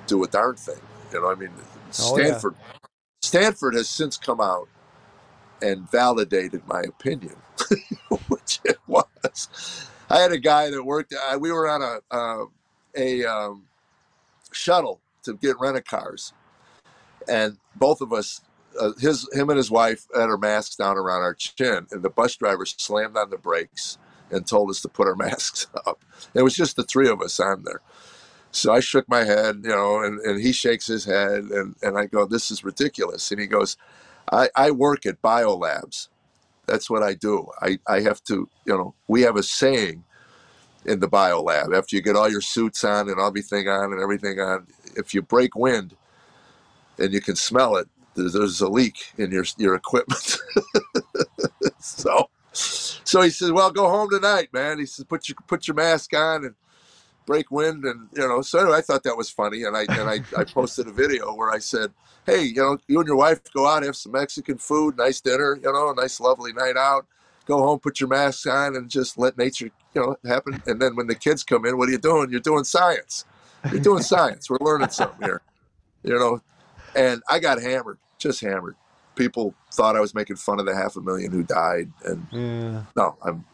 do 0.06 0.22
a 0.22 0.28
darn 0.28 0.54
thing. 0.54 0.80
You 1.12 1.22
know, 1.22 1.32
I 1.32 1.34
mean, 1.34 1.50
Stanford, 1.90 2.54
oh, 2.56 2.64
yeah. 2.70 2.78
Stanford 3.22 3.74
has 3.74 3.88
since 3.88 4.16
come 4.16 4.40
out 4.40 4.68
and 5.62 5.90
validated 5.90 6.62
my 6.68 6.82
opinion, 6.82 7.34
which 8.28 8.60
it 8.64 8.78
was. 8.86 9.88
I 10.10 10.20
had 10.20 10.32
a 10.32 10.38
guy 10.38 10.70
that 10.70 10.82
worked. 10.84 11.14
Uh, 11.14 11.38
we 11.38 11.52
were 11.52 11.68
on 11.68 11.82
a 11.82 12.14
uh, 12.14 12.44
a 12.96 13.24
um, 13.24 13.64
shuttle 14.52 15.00
to 15.24 15.34
get 15.34 15.58
rent 15.60 15.76
a 15.76 15.82
cars, 15.82 16.32
and 17.28 17.58
both 17.76 18.00
of 18.00 18.12
us, 18.12 18.40
uh, 18.80 18.92
his 19.00 19.28
him 19.32 19.50
and 19.50 19.56
his 19.58 19.70
wife, 19.70 20.06
had 20.14 20.30
our 20.30 20.38
masks 20.38 20.76
down 20.76 20.96
around 20.96 21.22
our 21.22 21.34
chin, 21.34 21.86
and 21.90 22.02
the 22.02 22.10
bus 22.10 22.36
driver 22.36 22.66
slammed 22.66 23.16
on 23.16 23.30
the 23.30 23.38
brakes 23.38 23.98
and 24.30 24.46
told 24.46 24.70
us 24.70 24.80
to 24.82 24.88
put 24.88 25.08
our 25.08 25.16
masks 25.18 25.66
up. 25.86 26.04
It 26.34 26.42
was 26.42 26.54
just 26.56 26.76
the 26.76 26.84
three 26.84 27.08
of 27.08 27.20
us 27.22 27.40
on 27.40 27.64
there. 27.64 27.82
So 28.52 28.72
I 28.72 28.80
shook 28.80 29.08
my 29.08 29.24
head, 29.24 29.60
you 29.64 29.70
know, 29.70 30.02
and, 30.02 30.18
and 30.20 30.40
he 30.40 30.52
shakes 30.52 30.86
his 30.86 31.04
head, 31.04 31.44
and, 31.44 31.76
and 31.82 31.98
I 31.98 32.06
go, 32.06 32.24
This 32.26 32.50
is 32.50 32.64
ridiculous. 32.64 33.30
And 33.30 33.40
he 33.40 33.46
goes, 33.46 33.76
I, 34.32 34.48
I 34.56 34.70
work 34.70 35.06
at 35.06 35.22
biolabs. 35.22 36.08
That's 36.66 36.90
what 36.90 37.02
I 37.02 37.14
do. 37.14 37.48
I, 37.60 37.78
I 37.86 38.00
have 38.00 38.22
to, 38.24 38.48
you 38.64 38.76
know, 38.76 38.94
we 39.08 39.22
have 39.22 39.36
a 39.36 39.42
saying 39.42 40.04
in 40.84 41.00
the 41.00 41.08
biolab 41.08 41.76
after 41.76 41.96
you 41.96 42.02
get 42.02 42.16
all 42.16 42.30
your 42.30 42.40
suits 42.40 42.84
on 42.84 43.08
and 43.08 43.20
everything 43.20 43.68
on 43.68 43.92
and 43.92 44.00
everything 44.00 44.40
on, 44.40 44.66
if 44.96 45.14
you 45.14 45.22
break 45.22 45.56
wind 45.56 45.96
and 46.98 47.12
you 47.12 47.20
can 47.20 47.36
smell 47.36 47.76
it, 47.76 47.88
there's, 48.14 48.32
there's 48.32 48.60
a 48.60 48.68
leak 48.68 49.12
in 49.18 49.30
your 49.30 49.44
your 49.58 49.74
equipment. 49.74 50.38
so 51.80 52.30
so 52.52 53.20
he 53.20 53.30
says, 53.30 53.52
Well, 53.52 53.70
go 53.70 53.88
home 53.88 54.08
tonight, 54.10 54.48
man. 54.52 54.78
He 54.78 54.86
says, 54.86 55.04
Put 55.04 55.28
your 55.28 55.36
put 55.46 55.68
your 55.68 55.74
mask 55.74 56.14
on 56.16 56.44
and 56.46 56.54
break 57.26 57.50
wind 57.50 57.84
and 57.84 58.08
you 58.14 58.26
know 58.26 58.40
so 58.40 58.60
anyway, 58.60 58.78
i 58.78 58.80
thought 58.80 59.02
that 59.02 59.16
was 59.16 59.28
funny 59.28 59.64
and 59.64 59.76
i 59.76 59.80
and 59.80 60.08
I, 60.08 60.20
I 60.38 60.44
posted 60.60 60.86
a 60.86 60.92
video 60.92 61.34
where 61.34 61.50
i 61.50 61.58
said 61.58 61.92
hey 62.24 62.44
you 62.44 62.62
know 62.62 62.78
you 62.88 62.98
and 62.98 63.06
your 63.06 63.16
wife 63.16 63.40
go 63.52 63.66
out 63.66 63.82
have 63.82 63.96
some 63.96 64.12
mexican 64.12 64.58
food 64.58 64.96
nice 64.96 65.20
dinner 65.20 65.58
you 65.62 65.72
know 65.72 65.90
a 65.90 65.94
nice 65.94 66.20
lovely 66.20 66.52
night 66.52 66.76
out 66.76 67.06
go 67.46 67.58
home 67.58 67.78
put 67.78 68.00
your 68.00 68.08
mask 68.08 68.46
on 68.48 68.76
and 68.76 68.90
just 68.90 69.18
let 69.18 69.38
nature 69.38 69.70
you 69.94 70.00
know 70.00 70.16
happen. 70.26 70.62
And 70.66 70.80
then 70.82 70.96
when 70.96 71.06
the 71.06 71.14
kids 71.14 71.44
come 71.44 71.64
in 71.64 71.78
what 71.78 71.88
are 71.88 71.92
you 71.92 71.98
doing? 71.98 72.30
You're 72.30 72.40
doing 72.40 72.64
science. 72.64 73.24
You're 73.70 73.80
doing 73.80 74.02
science. 74.14 74.50
We're 74.50 74.58
learning 74.60 74.90
something 74.90 75.26
here 75.26 75.42
you 76.02 76.18
know? 76.18 76.40
And 76.94 77.22
i 77.28 77.38
got 77.38 77.60
hammered 77.60 77.98
just 78.18 78.40
hammered. 78.40 78.76
People 79.16 79.54
thought 79.72 79.96
i 79.96 80.00
was 80.00 80.14
making 80.14 80.36
fun 80.36 80.60
of 80.60 80.66
the 80.66 80.74
half 80.74 80.96
a 80.96 81.00
million 81.00 81.32
who 81.32 81.42
died 81.42 81.90
and 82.04 82.26
yeah. 82.32 82.82
no 82.96 83.16
i'm 83.22 83.44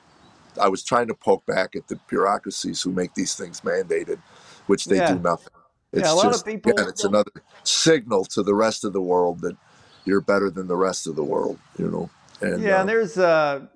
I 0.60 0.68
was 0.68 0.82
trying 0.82 1.08
to 1.08 1.14
poke 1.14 1.44
back 1.46 1.76
at 1.76 1.88
the 1.88 1.96
bureaucracies 2.08 2.82
who 2.82 2.90
make 2.90 3.14
these 3.14 3.34
things 3.34 3.60
mandated, 3.62 4.18
which 4.66 4.84
they 4.86 4.96
yeah. 4.96 5.12
do 5.12 5.18
nothing. 5.18 5.52
It's 5.92 6.02
yeah, 6.02 6.12
a 6.12 6.14
lot 6.14 6.24
just, 6.24 6.40
of 6.40 6.46
people. 6.46 6.72
Yeah, 6.76 6.88
it's 6.88 7.04
another 7.04 7.32
signal 7.64 8.24
to 8.26 8.42
the 8.42 8.54
rest 8.54 8.84
of 8.84 8.92
the 8.92 9.02
world 9.02 9.40
that 9.40 9.56
you're 10.04 10.20
better 10.20 10.50
than 10.50 10.66
the 10.66 10.76
rest 10.76 11.06
of 11.06 11.16
the 11.16 11.24
world. 11.24 11.58
You 11.78 11.88
know. 11.90 12.10
And, 12.40 12.62
yeah, 12.62 12.76
uh, 12.76 12.80
and 12.80 12.88
there's 12.88 13.18
uh, 13.18 13.66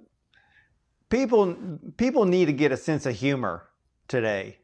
people. 1.11 1.57
People 1.97 2.25
need 2.25 2.47
to 2.47 2.53
get 2.53 2.73
a 2.73 2.77
sense 2.77 3.05
of 3.05 3.15
humor 3.15 3.65
today, 4.09 4.59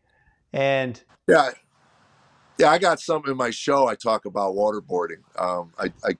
and 0.52 1.02
yeah, 1.28 1.50
yeah. 2.58 2.70
I 2.70 2.78
got 2.78 3.00
some 3.00 3.22
in 3.26 3.36
my 3.36 3.50
show. 3.50 3.86
I 3.86 3.96
talk 3.96 4.24
about 4.24 4.54
waterboarding. 4.54 5.20
Um, 5.38 5.72
I, 5.78 5.92
I, 6.04 6.16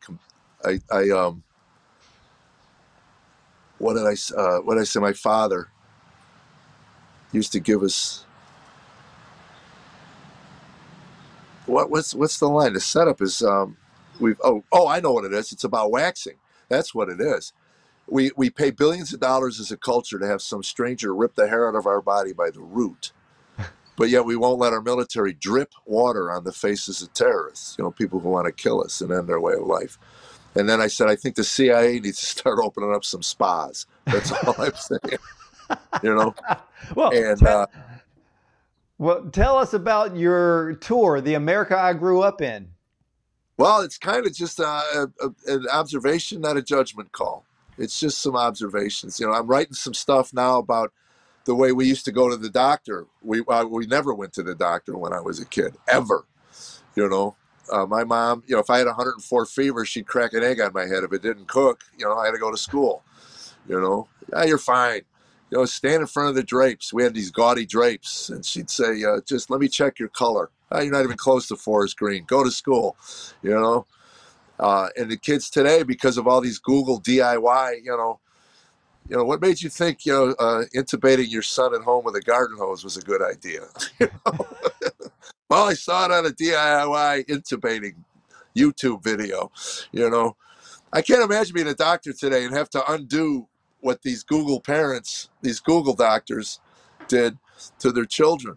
I, 0.64 0.80
I 0.93 1.11
um, 1.11 1.43
what 3.78 3.95
did 3.95 4.07
I, 4.07 4.14
uh, 4.38 4.59
what 4.61 4.74
did 4.74 4.82
I 4.82 4.84
say? 4.84 5.01
My 5.01 5.12
father 5.12 5.68
used 7.32 7.52
to 7.52 7.60
give 7.60 7.82
us 7.82 8.24
what 11.66 11.90
what's 11.90 12.14
what's 12.14 12.38
the 12.38 12.48
line? 12.48 12.72
The 12.74 12.80
setup 12.80 13.22
is 13.22 13.42
um, 13.42 13.76
we've 14.20 14.40
oh 14.44 14.64
oh 14.72 14.88
I 14.88 15.00
know 15.00 15.12
what 15.12 15.24
it 15.24 15.32
is. 15.32 15.52
It's 15.52 15.64
about 15.64 15.90
waxing. 15.90 16.36
That's 16.68 16.94
what 16.94 17.08
it 17.08 17.20
is. 17.20 17.52
We 18.08 18.32
we 18.36 18.50
pay 18.50 18.70
billions 18.70 19.12
of 19.14 19.20
dollars 19.20 19.60
as 19.60 19.70
a 19.72 19.76
culture 19.76 20.18
to 20.18 20.26
have 20.26 20.42
some 20.42 20.62
stranger 20.62 21.14
rip 21.14 21.34
the 21.34 21.48
hair 21.48 21.68
out 21.68 21.76
of 21.76 21.86
our 21.86 22.02
body 22.02 22.32
by 22.32 22.50
the 22.50 22.60
root. 22.60 23.12
But 23.96 24.10
yet 24.10 24.24
we 24.24 24.36
won't 24.36 24.58
let 24.58 24.72
our 24.72 24.80
military 24.82 25.34
drip 25.34 25.74
water 25.86 26.30
on 26.30 26.44
the 26.44 26.52
faces 26.52 27.02
of 27.02 27.12
terrorists, 27.14 27.76
you 27.78 27.84
know, 27.84 27.90
people 27.92 28.20
who 28.20 28.30
want 28.30 28.46
to 28.46 28.52
kill 28.52 28.82
us 28.82 29.02
and 29.02 29.12
end 29.12 29.28
their 29.28 29.40
way 29.40 29.52
of 29.52 29.66
life. 29.66 29.98
And 30.54 30.68
then 30.68 30.80
I 30.80 30.88
said, 30.88 31.08
I 31.08 31.16
think 31.16 31.36
the 31.36 31.44
CIA 31.44 32.00
needs 32.00 32.20
to 32.20 32.26
start 32.26 32.58
opening 32.62 32.94
up 32.94 33.04
some 33.04 33.22
spas. 33.22 33.86
That's 34.06 34.32
all 34.32 34.54
I'm 34.58 34.74
saying. 34.76 35.18
you 36.02 36.14
know? 36.14 36.34
well, 36.94 37.10
and 37.12 37.38
tell, 37.38 37.60
uh, 37.62 37.66
well, 38.98 39.24
tell 39.30 39.58
us 39.58 39.74
about 39.74 40.16
your 40.16 40.74
tour, 40.74 41.20
the 41.20 41.34
America 41.34 41.76
I 41.76 41.92
grew 41.92 42.22
up 42.22 42.40
in. 42.40 42.68
Well, 43.56 43.80
it's 43.80 43.98
kind 43.98 44.26
of 44.26 44.32
just 44.32 44.60
a, 44.60 45.10
a, 45.20 45.30
an 45.46 45.66
observation, 45.72 46.40
not 46.40 46.56
a 46.56 46.62
judgment 46.62 47.12
call. 47.12 47.44
It's 47.78 47.98
just 47.98 48.20
some 48.20 48.36
observations. 48.36 49.18
You 49.18 49.26
know, 49.26 49.32
I'm 49.32 49.46
writing 49.46 49.74
some 49.74 49.94
stuff 49.94 50.32
now 50.32 50.58
about 50.58 50.92
the 51.44 51.54
way 51.54 51.72
we 51.72 51.86
used 51.86 52.04
to 52.04 52.12
go 52.12 52.28
to 52.28 52.36
the 52.36 52.48
doctor. 52.48 53.06
We 53.22 53.42
uh, 53.48 53.64
we 53.64 53.86
never 53.86 54.14
went 54.14 54.32
to 54.34 54.42
the 54.42 54.54
doctor 54.54 54.96
when 54.96 55.12
I 55.12 55.20
was 55.20 55.40
a 55.40 55.46
kid, 55.46 55.74
ever. 55.88 56.24
You 56.94 57.08
know, 57.08 57.34
uh, 57.72 57.86
my 57.86 58.04
mom, 58.04 58.44
you 58.46 58.54
know, 58.54 58.60
if 58.60 58.70
I 58.70 58.78
had 58.78 58.86
104 58.86 59.46
fever, 59.46 59.84
she'd 59.84 60.06
crack 60.06 60.32
an 60.34 60.44
egg 60.44 60.60
on 60.60 60.72
my 60.72 60.86
head. 60.86 61.02
If 61.02 61.12
it 61.12 61.22
didn't 61.22 61.48
cook, 61.48 61.82
you 61.98 62.04
know, 62.04 62.16
I 62.16 62.26
had 62.26 62.32
to 62.32 62.38
go 62.38 62.50
to 62.50 62.56
school. 62.56 63.02
You 63.68 63.80
know, 63.80 64.08
yeah, 64.32 64.44
you're 64.44 64.58
fine 64.58 65.02
you 65.53 65.59
know, 65.59 65.66
stand 65.66 66.00
in 66.00 66.07
front 66.07 66.30
of 66.30 66.34
the 66.34 66.42
drapes. 66.42 66.94
We 66.94 67.03
had 67.03 67.12
these 67.12 67.30
gaudy 67.30 67.66
drapes, 67.66 68.30
and 68.30 68.42
she'd 68.42 68.70
say, 68.70 69.05
uh, 69.05 69.20
"Just 69.26 69.50
let 69.50 69.61
me 69.61 69.68
check 69.68 69.98
your 69.98 70.09
color. 70.09 70.48
Oh, 70.70 70.80
you're 70.80 70.90
not 70.90 71.05
even 71.05 71.18
close 71.18 71.46
to 71.48 71.57
forest 71.57 71.98
green. 71.98 72.24
Go 72.24 72.42
to 72.42 72.50
school," 72.50 72.96
you 73.42 73.50
know. 73.50 73.84
Uh, 74.59 74.88
and 74.96 75.11
the 75.11 75.16
kids 75.18 75.50
today, 75.50 75.82
because 75.82 76.16
of 76.16 76.26
all 76.26 76.40
these 76.40 76.59
Google 76.59 77.03
DIY, 77.03 77.84
you 77.84 77.94
know, 77.94 78.18
you 79.11 79.16
know, 79.16 79.24
what 79.24 79.42
made 79.42 79.61
you 79.61 79.68
think, 79.68 80.07
you 80.07 80.12
know, 80.14 80.34
uh, 80.38 80.64
intubating 80.74 81.30
your 81.30 81.42
son 81.42 81.74
at 81.74 81.82
home 81.82 82.03
with 82.03 82.16
a 82.16 82.22
garden 82.22 82.57
hose 82.57 82.82
was 82.82 82.96
a 82.96 83.03
good 83.03 83.20
idea? 83.20 83.66
well, 85.50 85.64
I 85.64 85.74
saw 85.74 86.07
it 86.07 86.12
on 86.12 86.24
a 86.24 86.30
DIY 86.30 87.26
intubating 87.26 87.96
YouTube 88.57 89.05
video. 89.05 89.53
You 89.90 90.09
know, 90.09 90.34
I 90.94 91.03
can't 91.03 91.22
imagine 91.22 91.55
being 91.55 91.66
a 91.68 91.74
doctor 91.74 92.14
today 92.14 92.46
and 92.46 92.57
have 92.57 92.70
to 92.70 92.92
undo 92.92 93.48
what 93.82 94.02
these 94.02 94.22
Google 94.22 94.60
parents, 94.60 95.28
these 95.42 95.60
Google 95.60 95.94
doctors, 95.94 96.60
did 97.08 97.36
to 97.80 97.92
their 97.92 98.06
children. 98.06 98.56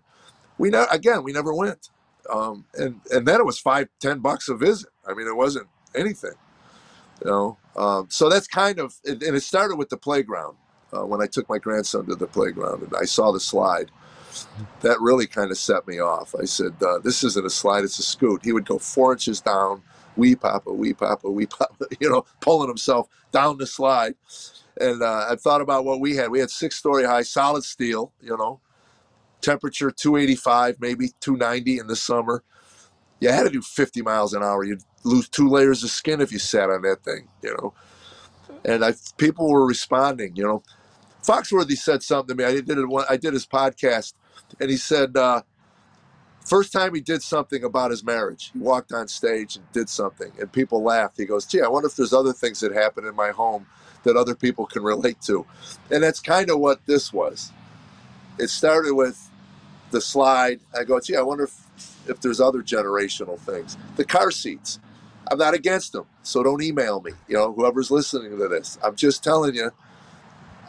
We 0.57 0.69
know 0.69 0.85
again, 0.89 1.23
we 1.23 1.33
never 1.33 1.53
went, 1.53 1.89
um, 2.31 2.65
and 2.75 3.01
and 3.11 3.27
then 3.27 3.41
it 3.41 3.45
was 3.45 3.59
five, 3.59 3.89
ten 3.99 4.19
bucks 4.19 4.47
a 4.47 4.55
visit. 4.55 4.89
I 5.05 5.13
mean, 5.13 5.27
it 5.27 5.35
wasn't 5.35 5.67
anything, 5.93 6.35
you 7.23 7.29
know. 7.29 7.57
Um, 7.75 8.07
so 8.09 8.29
that's 8.29 8.47
kind 8.47 8.79
of, 8.79 8.95
and 9.03 9.21
it 9.21 9.43
started 9.43 9.75
with 9.75 9.89
the 9.89 9.97
playground 9.97 10.55
uh, 10.93 11.05
when 11.05 11.21
I 11.21 11.27
took 11.27 11.49
my 11.49 11.57
grandson 11.57 12.05
to 12.05 12.15
the 12.15 12.27
playground 12.27 12.83
and 12.83 12.93
I 12.95 13.03
saw 13.03 13.31
the 13.31 13.39
slide. 13.39 13.91
That 14.81 14.99
really 14.99 15.27
kind 15.27 15.49
of 15.49 15.57
set 15.57 15.87
me 15.87 15.99
off. 15.99 16.35
I 16.35 16.43
said, 16.43 16.73
uh, 16.85 16.99
"This 16.99 17.23
isn't 17.23 17.45
a 17.45 17.49
slide; 17.49 17.85
it's 17.85 17.99
a 17.99 18.03
scoot." 18.03 18.43
He 18.43 18.51
would 18.51 18.65
go 18.65 18.77
four 18.77 19.13
inches 19.13 19.39
down, 19.39 19.81
wee 20.17 20.35
papa, 20.35 20.73
wee 20.73 20.93
papa, 20.93 21.31
wee 21.31 21.45
papa, 21.45 21.85
you 22.01 22.09
know, 22.09 22.25
pulling 22.41 22.67
himself 22.67 23.07
down 23.31 23.57
the 23.57 23.65
slide 23.65 24.15
and 24.79 25.03
uh, 25.03 25.27
I 25.31 25.35
thought 25.35 25.61
about 25.61 25.85
what 25.85 25.99
we 25.99 26.15
had. 26.15 26.31
We 26.31 26.39
had 26.39 26.49
six 26.51 26.75
story 26.75 27.05
high 27.05 27.23
solid 27.23 27.63
steel, 27.63 28.13
you 28.21 28.37
know, 28.37 28.61
temperature 29.41 29.91
285, 29.91 30.77
maybe 30.81 31.09
290 31.21 31.79
in 31.79 31.87
the 31.87 31.95
summer. 31.95 32.43
You 33.19 33.29
had 33.29 33.43
to 33.43 33.49
do 33.51 33.61
50 33.61 34.01
miles 34.03 34.33
an 34.33 34.43
hour. 34.43 34.63
You'd 34.63 34.83
lose 35.03 35.29
two 35.29 35.49
layers 35.49 35.83
of 35.83 35.91
skin 35.91 36.21
if 36.21 36.31
you 36.31 36.39
sat 36.39 36.69
on 36.69 36.83
that 36.83 37.03
thing, 37.03 37.29
you 37.43 37.51
know. 37.57 37.73
And 38.65 38.85
I, 38.85 38.93
people 39.17 39.49
were 39.49 39.67
responding, 39.67 40.35
you 40.35 40.43
know. 40.45 40.63
Foxworthy 41.23 41.77
said 41.77 42.03
something 42.03 42.35
to 42.37 42.43
me. 42.43 42.49
I 42.49 42.53
did 42.61 42.69
it. 42.77 42.85
I 43.09 43.17
did 43.17 43.33
his 43.33 43.47
podcast, 43.47 44.13
and 44.59 44.69
he 44.69 44.77
said, 44.77 45.17
uh, 45.17 45.41
first 46.45 46.73
time 46.73 46.95
he 46.95 47.01
did 47.01 47.23
something 47.23 47.63
about 47.63 47.91
his 47.91 48.03
marriage, 48.03 48.51
he 48.53 48.59
walked 48.59 48.91
on 48.93 49.07
stage 49.07 49.55
and 49.57 49.71
did 49.73 49.89
something, 49.89 50.31
and 50.39 50.51
people 50.51 50.83
laughed. 50.83 51.17
He 51.17 51.25
goes, 51.25 51.45
"Gee, 51.45 51.61
I 51.61 51.67
wonder 51.69 51.87
if 51.87 51.95
there's 51.95 52.13
other 52.13 52.33
things 52.33 52.61
that 52.61 52.73
happen 52.73 53.05
in 53.05 53.15
my 53.15 53.31
home 53.31 53.67
that 54.05 54.15
other 54.15 54.35
people 54.35 54.65
can 54.65 54.83
relate 54.83 55.21
to. 55.23 55.45
And 55.91 56.01
that's 56.01 56.19
kind 56.19 56.49
of 56.49 56.59
what 56.59 56.85
this 56.85 57.11
was. 57.11 57.51
It 58.39 58.49
started 58.49 58.93
with 58.93 59.29
the 59.91 60.01
slide. 60.01 60.59
I 60.77 60.83
go, 60.83 60.99
gee, 60.99 61.15
I 61.15 61.21
wonder 61.21 61.43
if 61.45 61.61
if 62.07 62.21
there's 62.21 62.39
other 62.39 62.61
generational 62.61 63.39
things. 63.39 63.77
The 63.95 64.05
car 64.05 64.31
seats, 64.31 64.79
I'm 65.29 65.37
not 65.37 65.53
against 65.53 65.91
them, 65.91 66.05
so 66.23 66.43
don't 66.43 66.61
email 66.61 67.01
me. 67.01 67.11
You 67.27 67.35
know, 67.35 67.53
whoever's 67.53 67.91
listening 67.91 68.37
to 68.37 68.47
this, 68.47 68.77
I'm 68.83 68.95
just 68.95 69.23
telling 69.23 69.55
you, 69.55 69.71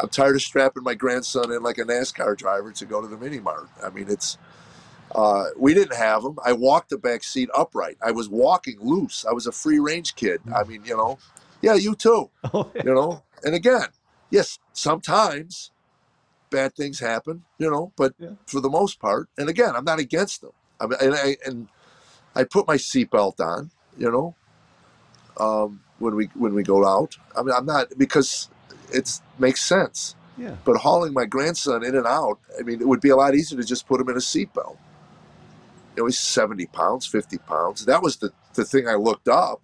I'm 0.00 0.08
tired 0.08 0.36
of 0.36 0.42
strapping 0.42 0.82
my 0.82 0.94
grandson 0.94 1.52
in 1.52 1.62
like 1.62 1.78
a 1.78 1.84
NASCAR 1.84 2.36
driver 2.36 2.72
to 2.72 2.86
go 2.86 3.00
to 3.00 3.08
the 3.08 3.16
mini 3.16 3.40
mart. 3.40 3.68
I 3.82 3.90
mean, 3.90 4.06
it's 4.08 4.38
uh, 5.14 5.46
we 5.56 5.74
didn't 5.74 5.96
have 5.96 6.22
them. 6.22 6.38
I 6.44 6.52
walked 6.52 6.90
the 6.90 6.98
back 6.98 7.22
seat 7.22 7.48
upright. 7.54 7.96
I 8.04 8.10
was 8.10 8.28
walking 8.28 8.78
loose. 8.80 9.24
I 9.28 9.32
was 9.32 9.46
a 9.46 9.52
free 9.52 9.78
range 9.78 10.14
kid. 10.14 10.40
I 10.54 10.64
mean, 10.64 10.84
you 10.84 10.96
know, 10.96 11.18
yeah, 11.62 11.74
you 11.74 11.94
too. 11.94 12.30
Oh. 12.54 12.70
You 12.74 12.94
know, 12.94 13.22
and 13.46 13.54
again, 13.54 13.88
yes, 14.30 14.58
sometimes 14.74 15.72
bad 16.50 16.76
things 16.76 17.00
happen. 17.00 17.44
You 17.58 17.70
know, 17.70 17.92
but 17.96 18.14
Yeah. 18.18 18.30
for 18.46 18.60
the 18.60 18.70
most 18.70 19.00
part, 19.00 19.30
and 19.38 19.48
again, 19.48 19.74
I'm 19.76 19.84
not 19.86 20.00
against 20.00 20.42
them. 20.42 20.52
I 20.80 20.86
mean, 20.86 20.98
and 21.00 21.14
I 21.14 21.36
and 21.46 21.68
I 22.34 22.44
put 22.44 22.68
my 22.68 22.76
seatbelt 22.76 23.40
on. 23.40 23.70
You 23.98 24.10
know, 24.12 24.36
um, 25.38 25.80
when 25.98 26.14
we 26.16 26.26
when 26.34 26.54
we 26.54 26.62
go 26.62 26.86
out. 26.86 27.16
I 27.36 27.42
mean, 27.42 27.54
I'm 27.56 27.66
not 27.66 27.96
because 27.98 28.50
it 28.92 29.10
makes 29.38 29.62
sense. 29.62 30.14
Yeah. 30.38 30.56
But 30.66 30.78
hauling 30.78 31.14
my 31.14 31.24
grandson 31.24 31.84
in 31.84 31.96
and 31.96 32.06
out, 32.06 32.38
I 32.58 32.62
mean, 32.62 32.80
it 32.80 32.88
would 32.88 33.00
be 33.00 33.08
a 33.10 33.16
lot 33.16 33.34
easier 33.34 33.58
to 33.60 33.66
just 33.66 33.88
put 33.88 34.00
him 34.00 34.08
in 34.10 34.16
a 34.16 34.20
seatbelt. 34.20 34.76
You 35.96 36.02
know, 36.02 36.06
he's 36.06 36.18
70 36.18 36.66
pounds, 36.66 37.06
50 37.06 37.38
pounds. 37.38 37.86
That 37.86 38.02
was 38.02 38.18
the, 38.18 38.32
the 38.54 38.64
thing 38.64 38.86
I 38.86 38.96
looked 38.96 39.28
up. 39.28 39.62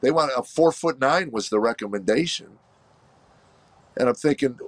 They 0.00 0.10
want 0.10 0.32
a 0.36 0.42
four 0.42 0.72
foot 0.72 0.98
nine 1.00 1.30
was 1.30 1.48
the 1.48 1.60
recommendation. 1.60 2.58
And 3.96 4.08
I'm 4.08 4.14
thinking 4.14 4.58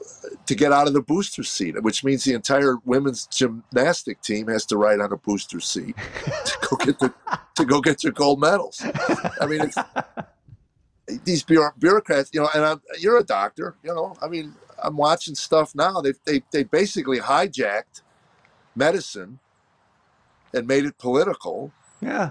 to 0.47 0.55
get 0.55 0.73
out 0.73 0.89
of 0.89 0.95
the 0.95 1.01
booster 1.01 1.43
seat, 1.43 1.81
which 1.83 2.05
means 2.05 2.25
the 2.25 2.35
entire 2.35 2.77
women's 2.85 3.27
gymnastic 3.27 4.21
team 4.21 4.49
has 4.49 4.67
to 4.67 4.77
ride 4.77 5.01
on 5.01 5.13
a 5.13 5.17
booster 5.17 5.61
seat 5.61 5.97
to 6.45 6.59
go 6.69 6.77
get 6.77 6.99
the, 6.99 7.15
to 7.55 7.65
go 7.65 7.81
get 7.81 8.03
their 8.03 8.13
gold 8.13 8.41
medals. 8.41 8.83
I 9.41 9.47
mean, 9.47 9.61
it's, 9.61 9.77
these 11.25 11.43
bureaucrats, 11.45 12.31
you 12.33 12.41
know, 12.41 12.49
and 12.55 12.65
I'm, 12.65 12.83
you're 12.99 13.19
a 13.19 13.25
doctor, 13.25 13.77
you 13.83 13.95
know. 13.95 14.17
I 14.21 14.29
mean, 14.29 14.55
I'm 14.83 14.97
watching 14.97 15.35
stuff 15.35 15.75
now. 15.75 16.01
They 16.01 16.13
they 16.25 16.43
they 16.51 16.65
basically 16.65 17.21
hijacked 17.21 18.03
medicine 18.75 19.39
and 20.55 20.67
made 20.67 20.85
it 20.85 20.99
political. 20.99 21.73
Yeah. 22.01 22.31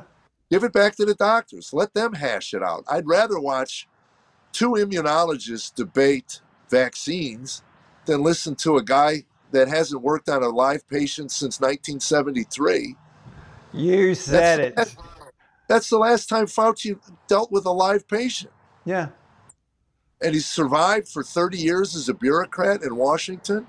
Give 0.50 0.64
it 0.64 0.74
back 0.74 0.96
to 0.98 1.06
the 1.06 1.16
doctors. 1.16 1.74
Let 1.74 1.94
them 1.94 2.14
hash 2.14 2.54
it 2.54 2.62
out. 2.62 2.84
I'd 2.90 3.08
rather 3.08 3.40
watch 3.40 3.88
two 4.52 4.72
immunologists 4.72 5.74
debate 5.74 6.42
vaccines 6.72 7.62
than 8.06 8.24
listen 8.24 8.56
to 8.56 8.78
a 8.78 8.84
guy 8.84 9.24
that 9.52 9.68
hasn't 9.68 10.02
worked 10.02 10.28
on 10.30 10.42
a 10.42 10.48
live 10.50 10.88
patient 10.90 11.32
since 11.32 11.60
1973. 11.60 12.96
You 13.74 14.16
said 14.16 14.60
it. 14.60 14.76
That's- 14.76 14.96
That's 15.68 15.90
the 15.90 15.98
last 15.98 16.28
time 16.28 16.48
Fauci 16.48 17.00
dealt 17.28 17.52
with 17.52 17.66
a 17.66 17.72
live 17.72 18.08
patient. 18.08 18.52
Yeah. 18.84 19.10
and 20.24 20.34
he's 20.36 20.46
survived 20.46 21.08
for 21.08 21.24
30 21.24 21.58
years 21.58 21.96
as 21.96 22.08
a 22.10 22.14
bureaucrat 22.14 22.84
in 22.84 22.96
Washington. 22.96 23.66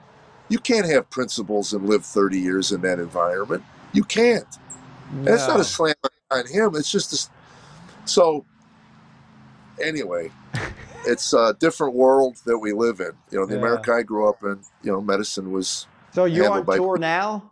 You 0.50 0.58
can't 0.58 0.84
have 0.86 1.08
principles 1.08 1.72
and 1.72 1.88
live 1.88 2.04
30 2.04 2.38
years 2.38 2.72
in 2.72 2.82
that 2.82 2.98
environment. 2.98 3.62
You 3.94 4.04
can't. 4.04 4.46
And 5.12 5.28
it's 5.28 5.46
not 5.48 5.60
a 5.60 5.64
slam 5.64 5.94
on 6.30 6.46
him. 6.46 6.74
It's 6.76 6.90
just 6.90 7.12
a, 7.14 7.30
so. 8.08 8.44
Anyway, 9.82 10.30
it's 11.06 11.32
a 11.32 11.54
different 11.58 11.94
world 11.94 12.36
that 12.46 12.58
we 12.58 12.72
live 12.72 13.00
in. 13.00 13.12
You 13.30 13.40
know, 13.40 13.46
the 13.46 13.54
Yeah. 13.54 13.60
America 13.60 13.92
I 13.92 14.02
grew 14.02 14.28
up 14.28 14.42
in. 14.42 14.60
You 14.82 14.92
know, 14.92 15.00
medicine 15.00 15.52
was. 15.52 15.86
So 16.12 16.24
you're 16.24 16.50
on 16.50 16.64
by- 16.64 16.76
tour 16.76 16.98
now? 16.98 17.50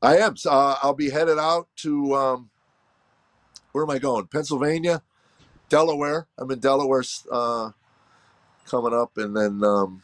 I 0.00 0.18
am. 0.18 0.36
Uh, 0.46 0.76
I'll 0.82 0.94
be 0.94 1.10
headed 1.10 1.38
out 1.38 1.68
to. 1.78 2.14
Um, 2.14 2.50
where 3.72 3.84
am 3.84 3.90
I 3.90 3.98
going? 3.98 4.26
Pennsylvania, 4.26 5.02
Delaware. 5.68 6.26
I'm 6.38 6.50
in 6.50 6.60
Delaware 6.60 7.02
uh, 7.30 7.70
coming 8.66 8.94
up, 8.94 9.16
and 9.18 9.36
then 9.36 9.62
um, 9.64 10.02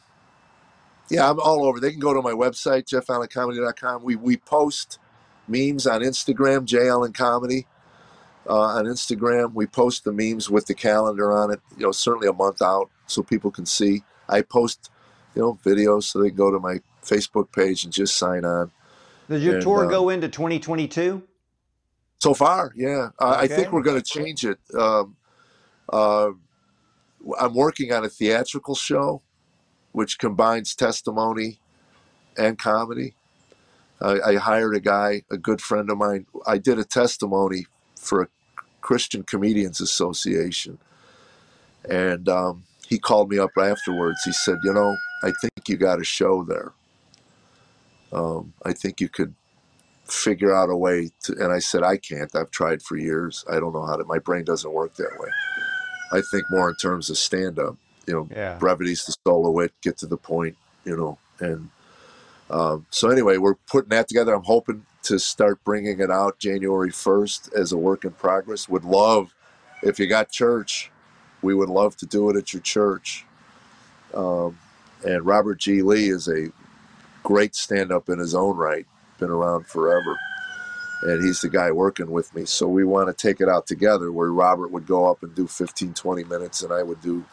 yeah, 1.09 1.29
I'm 1.29 1.39
all 1.39 1.65
over. 1.65 1.79
They 1.79 1.91
can 1.91 1.99
go 1.99 2.13
to 2.13 2.21
my 2.21 2.33
website, 2.33 2.85
jeffallencomedy.com. 2.85 4.03
We 4.03 4.15
we 4.15 4.37
post 4.37 4.99
memes 5.47 5.87
on 5.87 6.01
Instagram, 6.01 6.65
JL 6.65 7.05
and 7.05 7.13
Comedy. 7.13 7.65
Uh, 8.47 8.59
on 8.59 8.85
Instagram, 8.85 9.53
we 9.53 9.65
post 9.65 10.03
the 10.03 10.11
memes 10.11 10.49
with 10.49 10.67
the 10.67 10.73
calendar 10.75 11.31
on 11.31 11.51
it. 11.51 11.59
You 11.77 11.85
know, 11.85 11.91
certainly 11.91 12.27
a 12.27 12.33
month 12.33 12.61
out, 12.61 12.89
so 13.07 13.23
people 13.23 13.51
can 13.51 13.65
see. 13.65 14.03
I 14.29 14.41
post, 14.41 14.91
you 15.35 15.41
know, 15.41 15.59
videos 15.65 16.03
so 16.03 16.21
they 16.21 16.29
can 16.29 16.37
go 16.37 16.51
to 16.51 16.59
my 16.59 16.79
Facebook 17.03 17.51
page 17.51 17.83
and 17.83 17.93
just 17.93 18.17
sign 18.17 18.45
on. 18.45 18.71
Does 19.29 19.43
your 19.43 19.53
And, 19.55 19.63
tour 19.63 19.85
uh, 19.85 19.87
go 19.87 20.09
into 20.09 20.27
2022? 20.29 21.23
So 22.19 22.33
far, 22.33 22.71
yeah. 22.75 23.09
Uh, 23.19 23.35
I 23.39 23.43
Okay. 23.45 23.55
think 23.55 23.71
we're 23.71 23.83
going 23.83 24.01
to 24.01 24.03
change 24.03 24.45
it. 24.45 24.59
Um, 24.77 25.15
uh, 25.91 26.31
I'm 27.39 27.53
working 27.53 27.91
on 27.93 28.05
a 28.05 28.09
theatrical 28.09 28.75
show, 28.75 29.21
which 29.91 30.17
combines 30.19 30.75
testimony 30.75 31.59
and 32.37 32.57
comedy. 32.57 33.15
I, 34.01 34.19
I 34.21 34.35
hired 34.35 34.75
a 34.75 34.79
guy, 34.79 35.23
a 35.31 35.37
good 35.37 35.61
friend 35.61 35.89
of 35.89 35.97
mine. 35.97 36.25
I 36.45 36.57
did 36.57 36.79
a 36.79 36.83
testimony 36.83 37.67
for 37.99 38.21
a 38.23 38.27
Christian 38.85 39.23
Comedians 39.23 39.81
Association, 39.81 40.77
and 41.89 42.29
um, 42.29 42.63
he 42.87 42.99
called 42.99 43.31
me 43.31 43.39
up 43.39 43.49
afterwards. 43.57 44.19
He 44.23 44.31
said, 44.31 44.59
"You 44.63 44.73
know, 44.73 44.95
I 45.23 45.31
think 45.41 45.67
you 45.67 45.75
got 45.75 45.99
a 45.99 46.03
show 46.03 46.43
there. 46.43 46.71
Um, 48.13 48.53
I 48.63 48.73
think 48.73 49.01
you 49.01 49.09
could 49.09 49.33
figure 50.07 50.53
out 50.55 50.69
a 50.69 50.77
way 50.77 51.09
to 51.23 51.33
and 51.43 51.51
i 51.51 51.57
said 51.57 51.81
i 51.81 51.97
can't 51.97 52.35
i've 52.35 52.51
tried 52.51 52.79
for 52.79 52.95
years 52.95 53.43
i 53.51 53.59
don't 53.59 53.73
know 53.73 53.83
how 53.87 53.95
to 53.95 54.03
my 54.03 54.19
brain 54.19 54.43
doesn't 54.45 54.71
work 54.71 54.93
that 54.93 55.09
way 55.19 55.29
i 56.11 56.21
think 56.29 56.43
more 56.51 56.69
in 56.69 56.75
terms 56.75 57.09
of 57.09 57.17
stand 57.17 57.57
up 57.57 57.75
you 58.05 58.13
know 58.13 58.29
Yeah. 58.31 58.55
brevity's 58.59 59.03
the 59.05 59.15
soul 59.25 59.47
of 59.47 59.53
wit 59.55 59.73
get 59.81 59.97
to 59.97 60.05
the 60.05 60.15
point 60.17 60.55
you 60.85 60.95
know 60.95 61.17
and 61.39 61.69
um, 62.51 62.85
so 62.91 63.09
anyway 63.09 63.37
we're 63.37 63.55
putting 63.65 63.89
that 63.89 64.07
together 64.07 64.35
i'm 64.35 64.43
hoping 64.43 64.85
to 65.05 65.19
start 65.19 65.63
bringing 65.63 65.99
it 66.01 66.11
out 66.11 66.39
january 66.39 66.91
1st 66.91 67.53
as 67.53 67.71
a 67.73 67.77
work 67.77 68.05
in 68.05 68.11
progress. 68.11 68.69
Would 68.69 68.85
love 68.85 69.33
if 69.83 69.99
you 69.99 70.07
got 70.07 70.31
church 70.31 70.91
we 71.41 71.55
would 71.55 71.69
love 71.69 71.95
to 71.97 72.07
do 72.07 72.29
it 72.29 72.35
at 72.37 72.53
your 72.53 72.61
church. 72.61 73.25
Um, 74.13 74.57
and 75.05 75.25
robert 75.25 75.59
g. 75.59 75.81
Lee 75.81 76.09
is 76.09 76.27
a 76.27 76.51
great 77.23 77.55
stand-up 77.55 78.09
in 78.09 78.19
his 78.19 78.35
own 78.35 78.57
right 78.57 78.87
been 79.19 79.29
around 79.31 79.67
forever. 79.67 80.17
And 81.03 81.23
he's 81.23 81.41
the 81.41 81.49
guy 81.49 81.71
working 81.71 82.11
with 82.11 82.33
me. 82.35 82.45
So 82.45 82.67
we 82.67 82.83
want 82.83 83.07
to 83.07 83.13
take 83.13 83.41
it 83.41 83.49
out 83.49 83.67
together 83.67 84.11
where 84.11 84.31
robert 84.31 84.71
would 84.71 84.87
go 84.87 85.09
up 85.09 85.23
and 85.23 85.35
do 85.35 85.47
15 85.47 85.93
20 85.93 86.23
minutes 86.25 86.63
and 86.63 86.73
i 86.73 86.83
would 86.83 87.01
do 87.01 87.25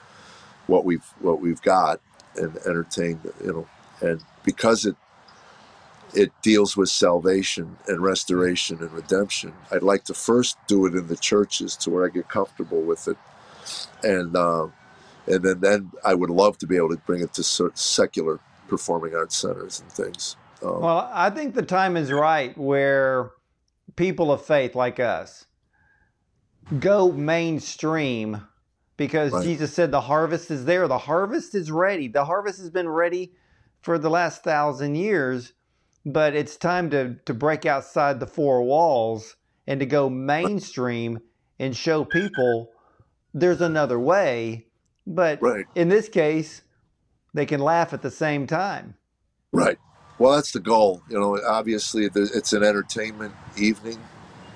what 0.68 0.84
we've 0.84 1.04
what 1.20 1.40
we've 1.40 1.62
got 1.62 2.00
and 2.36 2.56
entertain 2.58 3.20
you 3.44 3.52
know. 3.52 3.68
And 4.02 4.22
because 4.44 4.86
it 4.86 4.96
it 6.14 6.32
deals 6.42 6.76
with 6.76 6.88
salvation 6.88 7.76
and 7.88 8.02
restoration 8.02 8.78
and 8.80 8.92
redemption 8.92 9.52
i'd 9.72 9.82
like 9.82 10.04
to 10.04 10.14
first 10.14 10.56
do 10.66 10.86
it 10.86 10.94
in 10.94 11.06
the 11.08 11.16
churches 11.16 11.76
to 11.76 11.90
where 11.90 12.04
i 12.04 12.08
get 12.08 12.28
comfortable 12.28 12.82
with 12.82 13.08
it 13.08 13.16
and 14.02 14.36
uh, 14.36 14.66
and 15.26 15.42
then 15.42 15.60
then 15.60 15.90
i 16.04 16.14
would 16.14 16.30
love 16.30 16.58
to 16.58 16.66
be 16.66 16.76
able 16.76 16.90
to 16.90 16.96
bring 16.98 17.22
it 17.22 17.32
to 17.32 17.42
secular 17.74 18.40
performing 18.68 19.14
arts 19.14 19.36
centers 19.36 19.80
and 19.80 19.90
things 19.92 20.36
um, 20.62 20.80
Well, 20.80 21.10
I 21.12 21.30
think 21.30 21.54
the 21.54 21.62
time 21.62 21.96
is 21.96 22.12
right 22.12 22.56
where 22.56 23.30
people 23.96 24.32
of 24.32 24.44
faith 24.44 24.74
like 24.74 25.00
us 25.00 25.44
go 26.78 27.12
mainstream 27.12 28.46
because 28.96 29.32
Right. 29.32 29.44
Jesus 29.44 29.74
said 29.74 29.90
the 29.90 30.00
harvest 30.02 30.50
is 30.50 30.64
there. 30.64 30.86
The 30.88 30.98
harvest 30.98 31.54
is 31.54 31.70
ready. 31.70 32.08
The 32.08 32.24
harvest 32.24 32.58
has 32.60 32.70
been 32.70 32.88
ready 32.88 33.32
for 33.80 33.98
the 33.98 34.10
last 34.10 34.44
thousand 34.44 34.94
years, 34.94 35.52
but 36.05 36.34
it's 36.34 36.57
time 36.57 36.90
to, 36.90 37.16
to 37.24 37.34
break 37.34 37.66
outside 37.66 38.20
the 38.20 38.26
four 38.26 38.62
walls 38.62 39.36
and 39.66 39.80
to 39.80 39.86
go 39.86 40.11
mainstream 40.11 41.20
and 41.59 41.76
show 41.76 42.05
people 42.05 42.70
there's 43.34 43.61
another 43.61 43.98
way. 43.98 44.66
But 45.07 45.40
right 45.42 45.64
in 45.74 45.88
this 45.88 46.09
case, 46.09 46.62
they 47.34 47.46
can 47.46 47.61
laugh 47.61 47.92
at 47.92 48.03
the 48.03 48.11
same 48.11 48.46
time. 48.46 48.94
Right. 49.53 49.78
Well, 50.18 50.32
that's 50.32 50.53
the 50.53 50.61
goal. 50.61 51.03
You 51.09 51.18
know, 51.18 51.40
obviously 51.46 52.09
it's 52.14 52.53
an 52.53 52.62
entertainment 52.62 53.34
evening, 53.57 53.98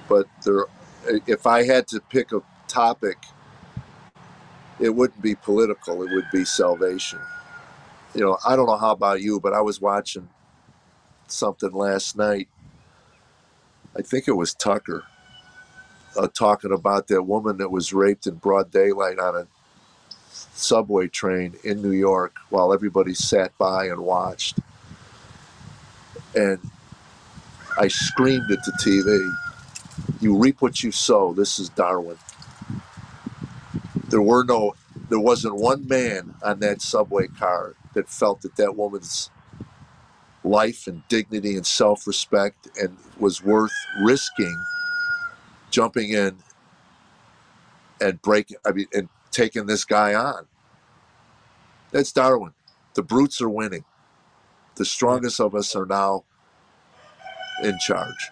but 0.08 0.26
there, 0.44 0.66
if 1.26 1.46
I 1.46 1.64
had 1.64 1.88
to 1.88 2.00
pick 2.00 2.32
a 2.32 2.42
topic, 2.68 3.16
it 4.78 4.90
wouldn't 4.90 5.22
be 5.22 5.34
political. 5.34 6.02
It 6.02 6.12
would 6.12 6.30
be 6.32 6.44
salvation. 6.44 7.18
You 8.14 8.20
know, 8.22 8.38
I 8.46 8.56
don't 8.56 8.66
know 8.66 8.76
how 8.76 8.92
about 8.92 9.22
you, 9.22 9.40
but 9.40 9.52
I 9.52 9.60
was 9.60 9.80
watching 9.80 10.28
something 11.32 11.72
last 11.72 12.16
night. 12.16 12.48
I 13.96 14.02
think 14.02 14.28
it 14.28 14.32
was 14.36 14.54
Tucker 14.54 15.04
uh, 16.16 16.28
talking 16.28 16.72
about 16.72 17.08
that 17.08 17.22
woman 17.24 17.58
that 17.58 17.70
was 17.70 17.92
raped 17.92 18.26
in 18.26 18.36
broad 18.36 18.70
daylight 18.70 19.18
on 19.18 19.36
a 19.36 19.46
subway 20.40 21.08
train 21.08 21.54
in 21.64 21.82
New 21.82 21.92
York 21.92 22.36
while 22.50 22.72
everybody 22.72 23.14
sat 23.14 23.56
by 23.58 23.86
and 23.86 24.00
watched 24.00 24.58
and 26.34 26.58
I 27.78 27.88
screamed 27.88 28.50
at 28.50 28.64
the 28.64 28.72
TV 28.84 29.30
You 30.20 30.36
reap 30.38 30.62
what 30.62 30.82
you 30.82 30.92
sow. 30.92 31.34
This 31.34 31.58
is 31.58 31.68
Darwin. 31.70 32.18
There 34.08 34.22
were 34.22 34.44
no, 34.44 34.74
there 35.10 35.20
wasn't 35.20 35.56
one 35.56 35.88
man 35.88 36.34
on 36.42 36.60
that 36.60 36.82
subway 36.82 37.28
car 37.28 37.74
that 37.94 38.08
felt 38.08 38.42
that 38.42 38.56
that 38.56 38.76
woman's 38.76 39.30
life 40.46 40.86
and 40.86 41.06
dignity 41.08 41.56
and 41.56 41.66
self-respect 41.66 42.68
and 42.80 42.96
was 43.18 43.44
worth 43.44 43.72
risking 44.02 44.56
jumping 45.70 46.10
in 46.10 46.36
and 48.00 48.22
breaking 48.22 48.56
i 48.66 48.72
mean 48.72 48.86
and 48.94 49.08
taking 49.36 49.66
this 49.66 49.84
guy 49.84 50.14
on. 50.14 50.46
That's 51.92 52.12
darwin. 52.12 52.52
The 52.94 53.02
brutes 53.02 53.42
are 53.42 53.50
winning. 53.50 53.84
The 54.76 54.86
strongest 54.86 55.40
of 55.40 55.54
us 55.54 55.76
are 55.76 55.86
now 55.86 56.24
in 57.62 57.78
charge. 57.78 58.30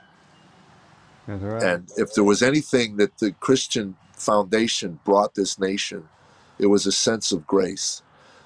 Right. 1.26 1.62
and 1.62 1.90
if 1.96 2.14
there 2.14 2.24
was 2.24 2.42
anything 2.42 2.96
that 2.98 3.18
the 3.18 3.32
christian 3.32 3.96
foundation 4.12 5.00
brought 5.04 5.34
this 5.34 5.58
nation 5.58 6.08
it 6.58 6.66
was 6.66 6.86
a 6.86 6.92
sense 6.92 7.32
of 7.32 7.46
grace 7.46 8.02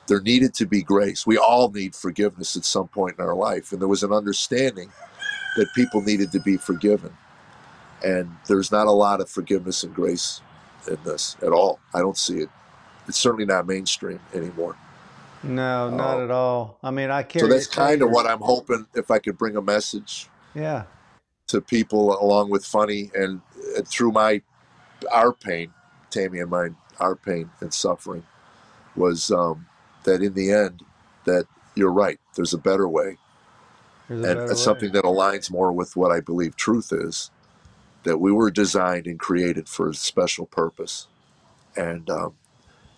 there 0.08 0.20
needed 0.20 0.54
to 0.54 0.66
be 0.66 0.82
grace. 0.82 1.26
We 1.26 1.38
all 1.38 1.70
need 1.70 1.94
forgiveness 1.94 2.56
at 2.56 2.64
some 2.64 2.88
point 2.88 3.16
in 3.18 3.24
our 3.24 3.34
life. 3.34 3.72
And 3.72 3.80
there 3.80 3.88
was 3.88 4.02
an 4.02 4.12
understanding 4.12 4.90
that 5.56 5.68
people 5.74 6.00
needed 6.02 6.32
to 6.32 6.40
be 6.40 6.56
forgiven. 6.56 7.16
And 8.04 8.30
there's 8.46 8.72
not 8.72 8.86
a 8.86 8.92
lot 8.92 9.20
of 9.20 9.28
forgiveness 9.28 9.82
and 9.84 9.94
grace 9.94 10.40
in 10.88 10.98
this 11.04 11.36
at 11.42 11.48
all. 11.52 11.78
I 11.94 12.00
don't 12.00 12.16
see 12.16 12.38
it. 12.40 12.48
It's 13.06 13.18
certainly 13.18 13.44
not 13.46 13.66
mainstream 13.66 14.20
anymore. 14.34 14.76
no, 15.44 15.88
not 15.88 16.16
Oh. 16.18 16.24
at 16.24 16.30
all. 16.32 16.78
I 16.82 16.90
mean, 16.90 17.10
I 17.10 17.22
carry. 17.22 17.46
So 17.48 17.54
that's 17.54 17.68
kind 17.68 18.02
of 18.02 18.10
what 18.10 18.26
I'm 18.26 18.40
hoping 18.40 18.86
if 18.94 19.08
I 19.10 19.18
could 19.20 19.38
bring 19.38 19.56
a 19.56 19.62
message 19.62 20.28
Yeah. 20.54 20.82
to 21.46 21.60
people 21.60 22.20
along 22.20 22.50
with 22.50 22.64
funny 22.64 23.12
and, 23.14 23.40
and 23.76 23.86
through 23.86 24.10
my 24.12 24.42
our 25.12 25.32
pain, 25.32 25.72
Tammy 26.10 26.40
and 26.40 26.50
mine, 26.50 26.74
our 26.98 27.14
pain 27.14 27.50
and 27.60 27.72
suffering 27.72 28.24
was 28.96 29.30
um, 29.30 29.64
that 30.08 30.22
in 30.22 30.34
the 30.34 30.50
end 30.50 30.82
that 31.24 31.46
you're 31.74 31.92
right. 31.92 32.18
There's 32.34 32.54
a 32.54 32.58
better 32.58 32.88
way. 32.88 33.18
There's 34.08 34.24
and 34.24 34.38
better 34.38 34.42
it's 34.50 34.60
way. 34.60 34.64
something 34.64 34.92
that 34.92 35.04
aligns 35.04 35.50
more 35.50 35.70
with 35.70 35.96
what 35.96 36.10
I 36.10 36.20
believe 36.20 36.56
truth 36.56 36.92
is 36.92 37.30
that 38.04 38.18
we 38.18 38.32
were 38.32 38.50
designed 38.50 39.06
and 39.06 39.18
created 39.18 39.68
for 39.68 39.90
a 39.90 39.94
special 39.94 40.46
purpose. 40.46 41.08
And 41.76 42.08
um, 42.08 42.34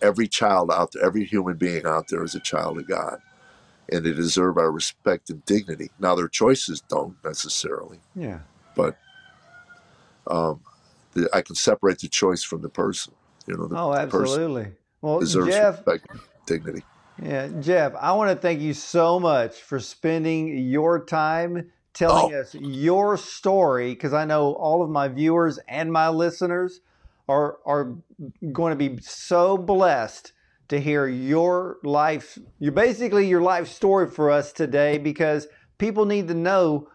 every 0.01 0.29
child 0.29 0.71
out 0.71 0.93
there, 0.93 1.05
every 1.05 1.25
human 1.25 1.57
being 1.57 1.85
out 1.85 2.09
there 2.09 2.23
is 2.23 2.35
a 2.35 2.41
child 2.41 2.79
of 2.79 2.87
God. 2.87 3.21
And 3.93 4.07
they 4.07 4.13
deserve 4.13 4.57
our 4.57 4.71
respect 4.71 5.31
and 5.31 5.45
dignity. 5.45 5.91
Now, 5.99 6.15
their 6.15 6.29
choices 6.29 6.81
don't 6.81 7.17
necessarily, 7.25 7.99
Yeah. 8.15 8.41
but 8.77 8.97
um, 10.29 10.61
the, 11.15 11.29
I 11.35 11.43
can 11.43 11.57
separate 11.57 11.99
the 11.99 12.09
choice 12.09 12.45
from 12.45 12.63
the 12.63 12.69
person. 12.69 13.15
You 13.47 13.57
know, 13.57 13.67
the, 13.67 13.77
Oh, 13.77 13.91
the 13.91 14.07
person 14.07 14.21
absolutely. 14.23 14.73
Well, 15.03 15.19
deserves 15.19 15.49
Jeff, 15.49 15.77
respect 15.79 16.07
and 16.11 16.21
dignity. 16.47 16.85
Yeah, 17.23 17.49
Jeff, 17.61 17.95
I 18.01 18.12
want 18.12 18.31
to 18.31 18.37
thank 18.37 18.61
you 18.61 18.73
so 18.73 19.21
much 19.21 19.57
for 19.57 19.79
spending 19.79 20.57
your 20.59 21.05
time 21.05 21.71
telling 21.93 22.33
Oh. 22.35 22.41
us 22.41 22.55
your 22.55 23.16
story 23.16 23.93
because 23.93 24.12
I 24.12 24.25
know 24.25 24.53
all 24.55 24.83
of 24.83 24.91
my 24.91 25.09
viewers 25.09 25.59
and 25.68 25.93
my 25.93 26.09
listeners 26.09 26.81
are 27.29 27.59
are 27.66 27.97
going 28.53 28.77
to 28.77 28.77
be 28.91 29.03
so 29.03 29.59
blessed 29.59 30.33
to 30.68 30.81
hear 30.81 31.07
your 31.07 31.79
life, 31.83 32.39
your 32.59 32.73
basically 32.73 33.27
your 33.27 33.43
life 33.43 33.68
story 33.68 34.09
for 34.09 34.31
us 34.31 34.53
today 34.53 34.97
because 34.99 35.49
people 35.79 36.07
need 36.07 36.29
to 36.29 36.35
know 36.35 36.89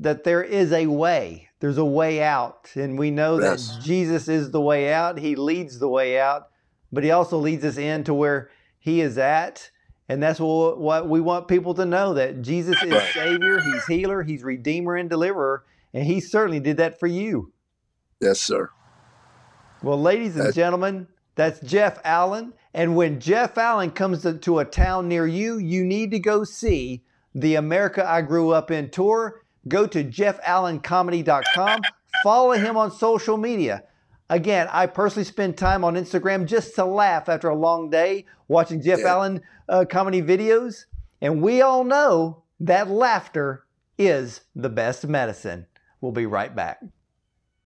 that 0.00 0.24
there 0.24 0.42
is 0.42 0.72
a 0.72 0.86
way. 0.86 1.48
There's 1.60 1.78
a 1.78 1.84
way 1.84 2.22
out, 2.22 2.70
and 2.74 2.98
we 2.98 3.10
know 3.10 3.38
Yes. 3.38 3.76
that 3.76 3.82
Jesus 3.84 4.28
is 4.28 4.50
the 4.50 4.60
way 4.60 4.92
out. 4.92 5.18
He 5.18 5.34
leads 5.36 5.78
the 5.78 5.88
way 5.88 6.18
out, 6.18 6.48
but 6.92 7.04
he 7.04 7.10
also 7.10 7.36
leads 7.38 7.64
us 7.64 7.76
into 7.76 8.14
where 8.14 8.50
he 8.88 9.00
is 9.00 9.18
at. 9.18 9.70
And 10.10 10.22
that's 10.22 10.40
what, 10.40 11.06
we 11.08 11.20
want 11.20 11.48
people 11.48 11.74
to 11.74 11.84
know 11.84 12.14
that 12.14 12.40
Jesus 12.40 12.82
is 12.82 13.02
Savior, 13.12 13.60
He's 13.60 13.84
healer, 13.86 14.22
He's 14.22 14.42
Redeemer 14.42 14.96
and 14.96 15.10
Deliverer. 15.10 15.64
And 15.92 16.04
He 16.06 16.20
certainly 16.20 16.60
did 16.60 16.78
that 16.78 16.98
for 16.98 17.06
you. 17.06 17.52
Yes, 18.20 18.40
sir. 18.40 18.70
Well, 19.82 20.00
ladies 20.00 20.32
and 20.32 20.40
That's- 20.40 20.54
gentlemen, 20.54 21.06
that's 21.34 21.60
Jeff 21.60 22.00
Allen. 22.04 22.52
And 22.74 22.96
when 22.96 23.20
Jeff 23.20 23.56
Allen 23.58 23.90
comes 23.90 24.22
to, 24.22 24.34
to 24.38 24.58
a 24.60 24.64
town 24.64 25.08
near 25.08 25.26
you, 25.26 25.58
you 25.58 25.84
need 25.84 26.10
to 26.10 26.18
go 26.18 26.42
see 26.42 27.02
the 27.34 27.54
America 27.56 28.04
I 28.08 28.22
Grew 28.22 28.50
Up 28.50 28.70
in 28.70 28.90
tour. 28.90 29.42
Go 29.68 29.86
to 29.86 30.02
jeffallencomedy.com. 30.02 31.82
Follow 32.24 32.52
him 32.52 32.76
on 32.76 32.90
social 32.90 33.36
media. 33.36 33.84
Again, 34.30 34.68
I 34.70 34.86
personally 34.86 35.24
spend 35.24 35.56
time 35.56 35.84
on 35.84 35.94
Instagram 35.94 36.46
just 36.46 36.74
to 36.74 36.84
laugh 36.84 37.28
after 37.28 37.48
a 37.48 37.56
long 37.56 37.88
day 37.88 38.26
watching 38.46 38.82
Jeff 38.82 39.00
Yeah. 39.00 39.08
Allen 39.08 39.40
uh, 39.68 39.84
comedy 39.88 40.20
videos. 40.20 40.84
And 41.20 41.42
we 41.42 41.62
all 41.62 41.82
know 41.84 42.42
that 42.60 42.88
laughter 42.88 43.64
is 43.96 44.42
the 44.54 44.68
best 44.68 45.06
medicine. 45.06 45.66
We'll 46.00 46.12
be 46.12 46.26
right 46.26 46.54
back. 46.54 46.80